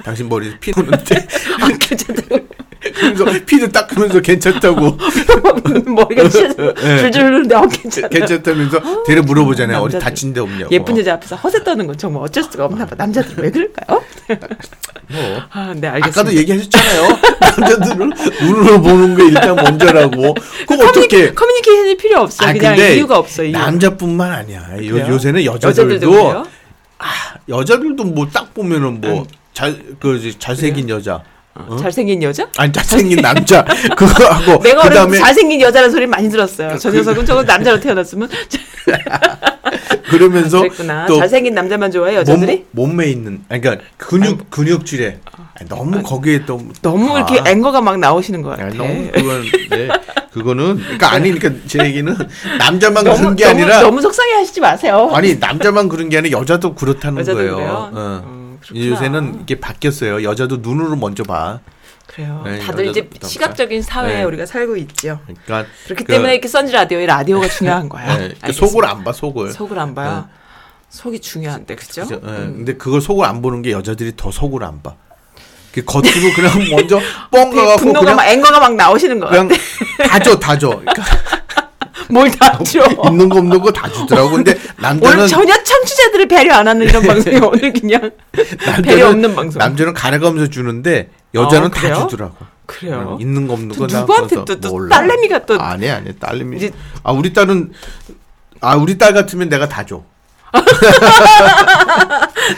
[0.05, 1.27] 당신 머리에 피 도는데
[1.61, 2.47] 아, 괜찮다고.
[3.01, 4.97] 그래서 피도 닦으면서 괜찮다고
[5.86, 6.28] 머리가.
[6.28, 6.98] 네.
[6.98, 8.09] 줄줄 흐르는데 어, 괜찮아.
[8.09, 9.78] 괜찮다면서 데려 물어보잖아요.
[9.78, 9.98] 어디.
[9.98, 10.70] 다친 데 없냐고.
[10.74, 12.94] 예쁜 여자 앞에서 허세 떠는 건 정말 어쩔 수가 없나 봐.
[12.97, 14.02] 남자들 왜 그럴까요?
[15.09, 15.43] 뭐.
[15.52, 16.06] 아, 네, 알겠습니다.
[16.20, 17.18] 아까도 얘기하셨잖아요.
[17.40, 18.12] 남자들은
[18.43, 20.35] 눈으로 보는 게 일단 먼저라고.
[20.66, 21.32] 그거 어떻게?
[21.32, 22.47] 커뮤니케이션이 필요 없어.
[22.47, 23.44] 아, 그냥 이유가 없어.
[23.44, 23.52] 이유.
[23.52, 24.68] 남자뿐만 아니야.
[24.85, 24.98] 요?
[24.98, 26.47] 요새는 여자들도 여자들도 그래요?
[27.48, 29.24] 여자들도 뭐 딱 보면은 뭐 응.
[29.52, 31.23] 잘그 잘생긴 여자.
[31.69, 31.77] 어?
[31.77, 32.47] 잘생긴 여자?
[32.59, 33.65] 아니 잘생긴 남자
[33.97, 36.77] 그거 하고 내가 그다음에 때 잘생긴 여자라는 소리 많이 들었어요.
[36.78, 38.28] 저 그- 녀석은 저거 남자로 태어났으면
[40.11, 41.07] 그러면서 그랬구나.
[41.07, 42.66] 또 잘생긴 남자만 좋아해 여자들이?
[42.70, 45.19] 몸, 몸에 있는 아니, 그러니까 근육 근육질에
[45.59, 47.19] 아니, 너무 거기에 또 너무 아.
[47.19, 48.65] 이렇게 앵거가 막 나오시는 것 같아.
[48.66, 49.89] 아니, 너무 그건 네,
[50.33, 52.15] 그거는 그러니까 아니 그러니까 제 얘기는
[52.59, 55.11] 남자만 너무, 그런 게 너무, 아니라 너무 속상해하시지 마세요.
[55.12, 57.57] 아니 남자만 그런 게 아니라 여자도 그렇다는 여자도 거예요.
[57.93, 58.23] 어.
[58.24, 58.86] 음, 그렇구나.
[58.93, 60.22] 요새는 이게 바뀌었어요.
[60.22, 61.60] 여자도 눈으로 먼저 봐.
[62.06, 62.43] 그래요.
[62.44, 64.24] 네, 다들 이제 시각적인 사회에 네.
[64.24, 65.20] 우리가 살고 있죠.
[65.26, 68.16] 그러니까 그렇기 그- 때문에 이렇게 선지 라디오 이 라디오가 중요한 거야.
[68.16, 68.52] 네, 그.
[68.52, 69.51] 속을 안 봐 속을.
[69.52, 70.28] 속을 안 봐요.
[70.88, 72.02] 속이 중요한데 그죠?
[72.02, 72.14] 그죠?
[72.24, 72.55] 예, 음.
[72.59, 74.94] 근데 그걸 속을 안 보는 게 여자들이 더 속을 안 봐.
[75.72, 76.98] 그 겉으로 그냥 먼저
[77.30, 80.09] 뻥 가갖고 분노가 그냥 막 앵거가 막 나오시는 거 그냥 같아.
[80.09, 80.68] 다줘 다 줘.
[80.70, 81.02] 그러니까
[82.11, 82.81] 뭘 다 줘.
[83.09, 84.31] 있는 거 없는 거 다 주더라고.
[84.31, 88.11] 근데 오늘 남자는 전혀 청취자들을 배려 안 하는 이런 방송이 오늘 그냥
[88.85, 89.59] 배려 없는 방송.
[89.59, 92.07] 남자는 가려가면서 주는데 여자는 어, 다?
[92.09, 92.37] 주더라고.
[92.66, 93.16] 그래요.
[93.20, 94.97] 있는 거 없는 또거다 누구한테 또- 또 몰라.
[94.97, 96.70] 딸내미가 또- 아니 아니 딸내미 이제-
[97.05, 97.73] 아 우리 딸은
[98.61, 100.03] 아 우리 딸 같으면 내가 다 줘.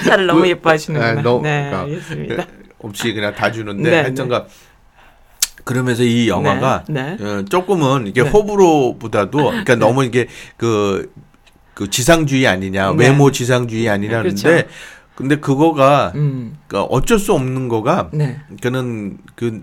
[0.09, 1.11] 딸을 너무 그- 예뻐하시는구나.
[1.21, 2.47] 아, 너- 네, 그러니까 알겠습니다.
[2.81, 4.47] 없이 그냥 다 주는데 네, 하여튼가
[5.69, 7.23] 그러면서 이 영화가 네, 네.
[7.23, 8.31] 어, 조금은 이게 네.
[8.31, 10.27] 호불호보다도 그러니까 너무 이게
[10.57, 11.13] 그,
[11.75, 13.09] 그 지상주의 아니냐 네.
[13.09, 14.69] 외모 지상주의 아니라는데 그렇죠.
[15.15, 19.63] 근데 그거가 음, 그러니까 어쩔 수 없는 거가 네, 그는 그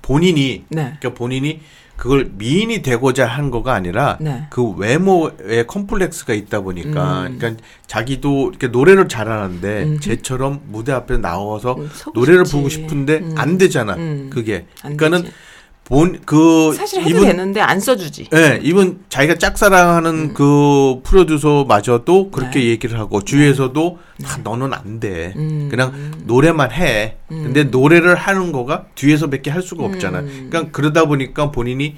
[0.00, 1.60] 본인이 네, 그러니까 본인이
[2.02, 4.48] 그걸 미인이 되고자 한 거가 아니라 네.
[4.50, 7.38] 그 외모에 컴플렉스가 있다 보니까 음.
[7.38, 10.00] 그러니까 자기도 이렇게 노래를 잘하는데 음.
[10.00, 12.42] 쟤처럼 무대 앞에 나와서 음, 노래를.
[12.42, 13.34] 부르고 싶은데 음.
[13.38, 13.94] 안 되잖아.
[13.94, 14.30] 음.
[14.32, 15.34] 그게 안 그러니까는 되지.
[15.92, 18.28] 본 그 사실 해도 이분 되는데 안 써주지.
[18.34, 22.66] 예, 이분 자기가 짝사랑하는 그 프로듀서마저도 그렇게 네.
[22.68, 25.34] 얘기를 하고 주위에서도 아, 너는 안 돼.
[25.36, 25.68] 음.
[25.70, 27.18] 그냥 노래만 해.
[27.28, 30.20] 근데 노래를 하는 거가 뒤에서밖에 할 수가 없잖아.
[30.20, 30.46] 음.
[30.50, 31.96] 그러니까 그러다 보니까 본인이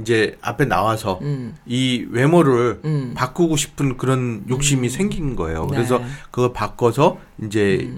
[0.00, 1.54] 이제 앞에 나와서 음.
[1.66, 3.12] 이 외모를 음.
[3.14, 5.66] 바꾸고 싶은 그런 욕심이 생긴 거예요.
[5.66, 5.76] 네.
[5.76, 7.92] 그래서 그걸 바꿔서 이제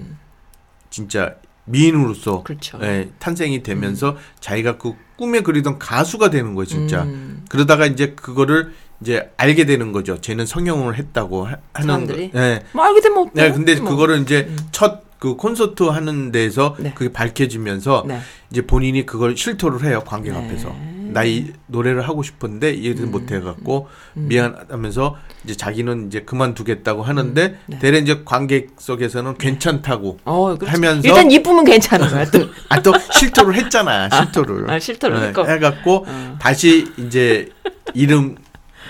[0.90, 1.36] 진짜
[1.66, 2.78] 미인으로서 그렇죠.
[2.82, 7.02] 예, 탄생이 되면서 자기가 그 꿈에 그리던 가수가 되는 거예요, 진짜.
[7.02, 7.44] 음.
[7.48, 10.20] 그러다가 이제 그거를 이제 알게 되는 거죠.
[10.20, 12.30] 쟤는 성형을 했다고 하, 는 사람들이?
[12.30, 12.38] 거.
[12.38, 12.62] 네.
[12.72, 13.30] 뭐 알게 되면 어때?
[13.34, 13.90] 네, 근데 뭐.
[13.90, 16.92] 그거를 이제 첫그 콘서트 하는 데서 네.
[16.94, 18.20] 그게 밝혀지면서 네.
[18.50, 20.38] 이제 본인이 그걸 실토를 해요 관객 네.
[20.38, 20.74] 앞에서
[21.16, 27.78] 나이 노래를 하고 싶은데 이해를 못 해갖고 미안하면서 이제 자기는 이제 그만두겠다고 하는데 네.
[27.78, 30.70] 대래 이제 관객석에서는 괜찮다고 어, 그렇지.
[30.70, 32.40] 하면서 일단 이쁘면 괜찮은 거야 또.
[32.68, 35.42] 아 또 실토를 했잖아 실토를 아, 실토를 네.
[35.54, 36.38] 해갖고 어.
[36.38, 37.48] 다시 이제
[37.94, 38.36] 이름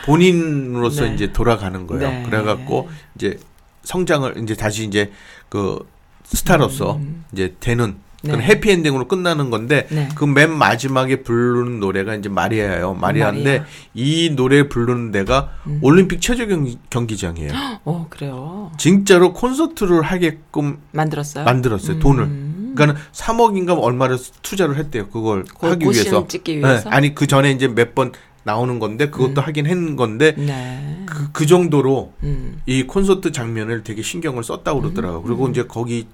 [0.04, 1.14] 본인으로서 네.
[1.14, 2.08] 이제 돌아가는 거예요.
[2.08, 2.22] 네.
[2.26, 3.38] 그래갖고 이제
[3.84, 5.12] 성장을 이제 다시 이제
[5.48, 5.78] 그
[6.24, 7.00] 스타로서
[7.32, 7.96] 이제 되는
[8.26, 8.40] 그런 음.
[8.40, 8.46] 네.
[8.46, 10.08] 해피엔딩으로 끝나는 건데 네.
[10.14, 12.94] 그맨 마지막에 부르는 노래가 이제 마리아예요.
[12.94, 13.62] 마리아인데 마리아.
[13.62, 13.66] 음.
[13.94, 15.50] 이 노래 부르는 데가
[15.80, 17.52] 올림픽 체조 경기, 경기 장이에요.
[17.84, 18.70] 어, 그래요.
[18.78, 21.44] 진짜로 콘서트를 하게끔 만들었어요?
[21.44, 21.96] 만들었어요.
[21.96, 22.00] 음.
[22.00, 22.46] 돈을.
[22.76, 25.08] 그러니까 3억인가 얼마를 투자를 했대요.
[25.08, 26.26] 그걸 하기 위해서.
[26.26, 26.90] 찍기 위해서?
[26.90, 26.94] 네.
[26.94, 28.12] 아니 그 전에 이제 몇 번
[28.44, 31.02] 나오는 건데 그것도 하긴 했는 건데 네.
[31.06, 32.60] 그, 그 정도로 음.
[32.66, 35.22] 이 콘서트 장면을 되게 신경을 썼다고 그러더라고요.
[35.22, 36.06] 그리고 이제 거기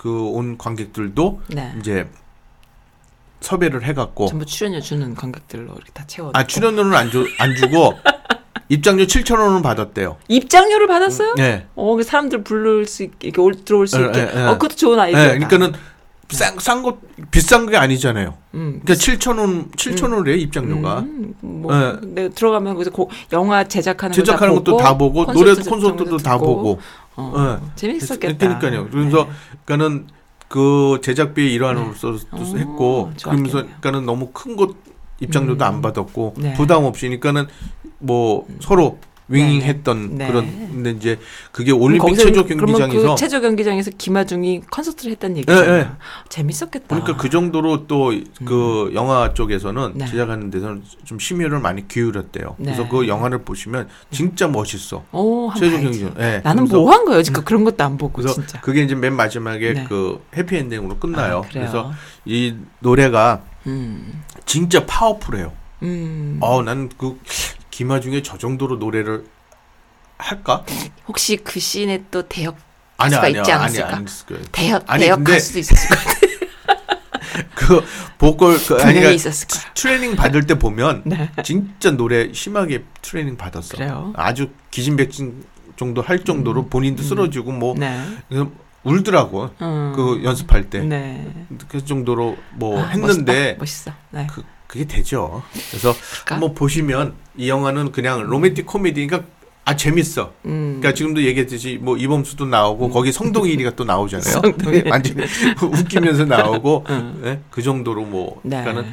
[0.00, 1.74] 그 온 관객들도 네.
[1.78, 2.08] 이제
[3.40, 6.30] 섭외를 해갖고 전부 출연료 주는 관객들로 이렇게 다 채워.
[6.32, 7.92] 아 출연료는 안, 주, 안 주고
[8.70, 10.16] 입장료 7천 원은 받았대요.
[10.28, 11.34] 입장료를 받았어요?
[11.34, 11.66] 네.
[11.74, 14.20] 어, 그 사람들 부를 수 있게 이렇게 올, 들어올 수 예, 있게.
[14.20, 14.42] 예, 예.
[14.46, 15.32] 어, 그것도 좋은 아이디어다.
[15.32, 15.72] 네, 그러니까는
[16.30, 16.98] 싼 싼 거
[17.30, 18.34] 비싼 게 아니잖아요.
[18.54, 18.80] 음.
[18.82, 21.00] 그러니까 7천 원 7천 원이에요 입장료가.
[21.00, 22.28] 음, 뭐 네.
[22.30, 26.38] 들어가면 거기서 고, 영화 제작하는 제작하는 거 것도 다 보고 노래 콘서트도 다.
[26.38, 26.80] 보고.
[27.20, 27.66] 어, 네.
[27.76, 28.58] 재밌었겠다.
[28.58, 28.88] 그러니까요.
[28.90, 29.30] 그래서 네.
[29.64, 30.06] 그러니까는
[30.48, 33.52] 그 제작비의 일환으로서 도 어, 했고 좋았겠네요.
[33.52, 34.76] 그러면서 그러니까는 너무 큰 곳
[35.22, 36.54] 입장료도 안 받았고 네.
[36.54, 37.46] 부담 없이 그러니까는
[37.98, 38.98] 뭐 서로
[39.30, 40.26] 윙윙했던 네.
[40.26, 41.18] 그런 근데 이제
[41.52, 45.74] 그게 올림픽 거기서 체조 경기장에서 그 체조 경기장에서 김하중이 콘서트를 했다는 예, 얘기잖아요.
[45.80, 45.88] 예.
[46.28, 46.86] 재밌었겠다.
[46.88, 49.92] 그러니까 그 정도로 또그 영화 쪽에서는 음.
[49.94, 50.06] 네.
[50.06, 52.56] 제작하는 데서는 좀 심혈을 많이 기울였대요.
[52.58, 52.64] 네.
[52.74, 55.04] 그래서 그 영화를 보시면 진짜 멋있어.
[55.12, 55.80] 오, 체조.
[55.80, 56.14] 경기장.
[56.18, 56.40] 예.
[56.44, 57.22] 나는 뭐 한 거예요?
[57.22, 58.60] 지금 그런 것도 안 보고 진짜.
[58.60, 59.84] 그게 이제 맨 마지막에 네.
[59.88, 61.42] 그 해피엔딩으로 끝나요.
[61.44, 61.48] 아?
[61.48, 61.92] 그래서
[62.24, 64.22] 이 노래가 음.
[64.44, 65.52] 진짜 파워풀해요.
[65.82, 66.38] 음.
[66.40, 67.16] 어, 나는 그
[67.84, 69.24] 김하중에 저 정도로 노래를
[70.18, 70.66] 할까?
[71.08, 72.58] 혹시 그 씬에 또 대역
[72.98, 73.96] 아니 가수가 아니 있지 아니 않았을까?
[73.96, 74.42] 아니 있을 거예요.
[74.52, 76.20] 대역 아니, 대역 근데- 가수도 있었을 거예요.
[77.54, 77.82] 그
[78.18, 79.72] 보컬 그 아니 분명히 그러니까.
[79.72, 81.30] 트레이닝 받을 때 보면 네.
[81.42, 83.78] 진짜 노래 심하게 트레이닝 받았어.
[83.78, 84.12] 그래요?
[84.14, 85.42] 아주 기진백진
[85.78, 87.98] 정도 할 정도로 본인도 쓰러지고 뭐 네.
[88.82, 89.48] 울더라고.
[89.62, 89.92] 음.
[89.96, 90.80] 그 연습할 때.
[90.80, 91.26] 네.
[91.68, 93.58] 그 정도로 뭐 아, 했는데 멋있다.
[93.58, 93.92] 멋있어.
[94.10, 94.26] 네.
[94.30, 95.42] 그 그게 되죠.
[95.70, 96.34] 그래서 그럴까?
[96.34, 99.22] 한번 보시면 이 영화는 그냥 로맨틱 코미디니까
[99.64, 100.32] 아 재밌어.
[100.44, 100.76] 음.
[100.78, 104.42] 그러니까 지금도 얘기했듯이 뭐 이범수도 나오고 거기 성동일이가 또 나오잖아요.
[104.90, 105.16] 완전
[105.62, 107.20] 웃기면서 나오고 음.
[107.24, 107.40] 네?
[107.50, 108.60] 그 정도로 뭐 네.
[108.60, 108.92] 그러니까는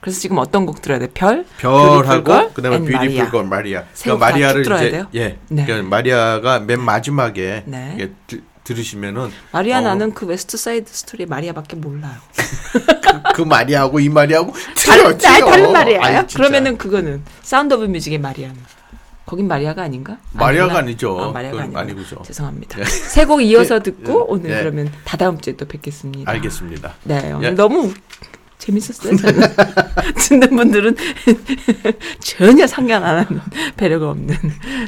[0.00, 1.08] 그래서 지금 어떤 곡 들어야 돼?
[1.12, 1.44] 별?
[1.58, 3.30] 별하고 그다음에 beautiful.
[3.30, 3.84] Girl 마리아.
[4.00, 5.06] 그러니까 다 마리아를 이제 돼요?
[5.14, 5.36] 예.
[5.48, 5.64] 네.
[5.66, 8.10] 그러니까 마리아가 맨 마지막에 네.
[8.64, 12.14] 들, 들으시면은 마리아 어, 나는 그 West Side Story 마리아밖에 몰라요.
[12.72, 15.72] 그, 그 마리아하고 이 마리아하고 틀려, 아, 틀려.
[15.72, 16.02] 다른?
[16.02, 16.36] 아니, 진짜.
[16.38, 18.56] 그러면은 그거는 Sound of Music의 마리아는
[19.26, 20.18] 거긴 마리아가 아닌가?
[20.32, 20.78] 마리아가 아니구나.
[20.80, 21.20] 아니죠.
[21.20, 22.22] 아, 마리아가 아니고 아니고죠.
[22.24, 22.84] 죄송합니다.
[22.84, 24.58] 세곡 이어서 듣고 오늘 예.
[24.60, 26.30] 그러면 다다음 주에 또 뵙겠습니다.
[26.30, 26.94] 알겠습니다.
[27.04, 27.50] 네, 오늘 예.
[27.52, 27.96] 너무 웃-
[28.66, 29.16] 재밌었어요.
[30.28, 30.94] 듣는 분들은
[32.20, 33.40] 전혀 상관 안 하는
[33.76, 34.36] 배려가 없는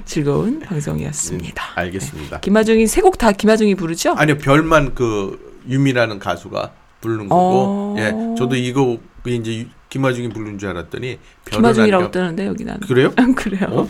[0.04, 1.62] 즐거운 방송이었습니다.
[1.74, 2.40] 알겠습니다.
[2.40, 4.14] 김아중이 세 곡 다 김아중이 부르죠?
[4.16, 6.70] 아니요 별만 그 유미라는 가수가
[7.00, 7.94] 부르는 거고 어.
[7.98, 11.18] 예 저도 이 곡이 이제 유- 김하중이 부르는 줄 알았더니
[11.50, 12.80] 김하중이라고 뜨는데 여기 나는.
[12.80, 13.12] 그래요?
[13.36, 13.66] 그래요.
[13.70, 13.88] 어?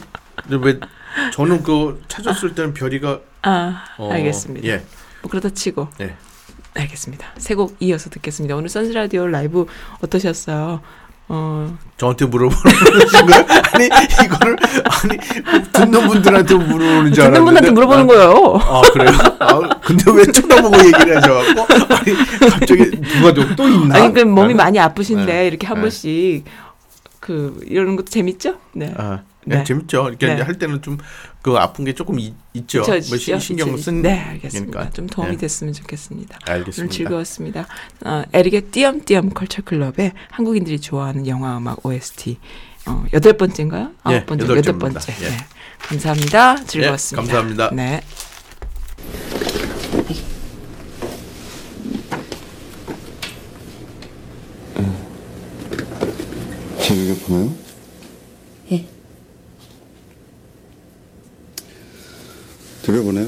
[0.49, 0.81] 근데 왜
[1.33, 4.67] 저는 그 찾았을 때는 별이가 아, 어, 알겠습니다.
[4.67, 4.83] 예
[5.23, 5.89] 뭐 그러다 치고.
[6.03, 6.15] 예.
[6.75, 7.27] 알겠습니다.
[7.39, 8.57] 세 곡 이어서 듣겠습니다.
[8.57, 9.67] 오늘 선스 라디오 라이브
[10.03, 10.81] 어떠셨어요?
[11.27, 13.47] 어, 저한테 물어보는 거예요?
[13.73, 18.59] 아니 이거를 아니 듣는 분들한테 물어보는 줄 알았는데 듣는 분한테 물어보는 난- 거예요.
[18.63, 19.11] 아 그래요?
[19.39, 23.97] 아, 근데 왜 쳐다보고 얘기를 하셔갖고 아니 갑자기 누가 또, 또 있나?
[23.97, 25.47] 아니, 그 몸이 나는- 많이 아프신데 네.
[25.47, 25.81] 이렇게 한 네.
[25.83, 26.45] 번씩
[27.21, 28.57] 그 이러는 것도 재밌죠?
[28.75, 28.93] 네.
[28.99, 29.57] 아, 네.
[29.59, 29.65] 네.
[29.65, 30.09] 재밌죠.
[30.09, 30.35] 이렇게 네.
[30.35, 30.99] 이제 할 때는 좀
[31.45, 32.81] 그 아픈 게 조금 이- 있죠.
[32.81, 33.77] 그쵸, 뭐 신, 신경.
[33.77, 34.01] 쓴.
[34.01, 34.79] 네, 알겠습니다.
[34.79, 34.91] 거니까.
[34.95, 35.37] 좀 도움이 네.
[35.37, 36.39] 됐으면 좋겠습니다.
[36.43, 36.81] 알겠습니다.
[36.81, 37.67] 오늘 즐거웠습니다.
[38.07, 42.39] 어, 에릭의 띄엄띄엄 컬처 클럽의 한국인들이 좋아하는 영화 음악 OST
[42.87, 43.91] 어, 여덟 번째인가요?
[44.05, 44.79] 아홉 예, 번째, 여덟.
[44.79, 45.15] 번째.
[45.21, 45.29] 예.
[45.29, 45.37] 네.
[45.81, 46.65] 감사합니다.
[46.65, 47.23] 즐거웠습니다.
[47.23, 47.71] 예, 감사합니다.
[47.75, 48.01] 네.
[56.81, 57.64] 제가 보나요?
[62.85, 63.27] 들여보나요?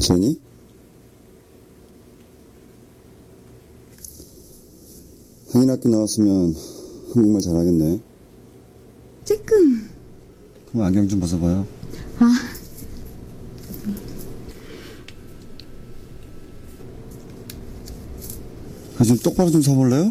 [0.00, 0.40] 제니?
[5.52, 6.54] 한인 학교 나왔으면
[7.12, 8.00] 한국말 잘하겠네.
[9.26, 9.90] 조금
[10.70, 11.66] 그럼 안경 좀 벗어봐요.
[18.98, 20.10] 아, 좀 똑바로 좀 서볼래요?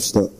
[0.00, 0.30] 시작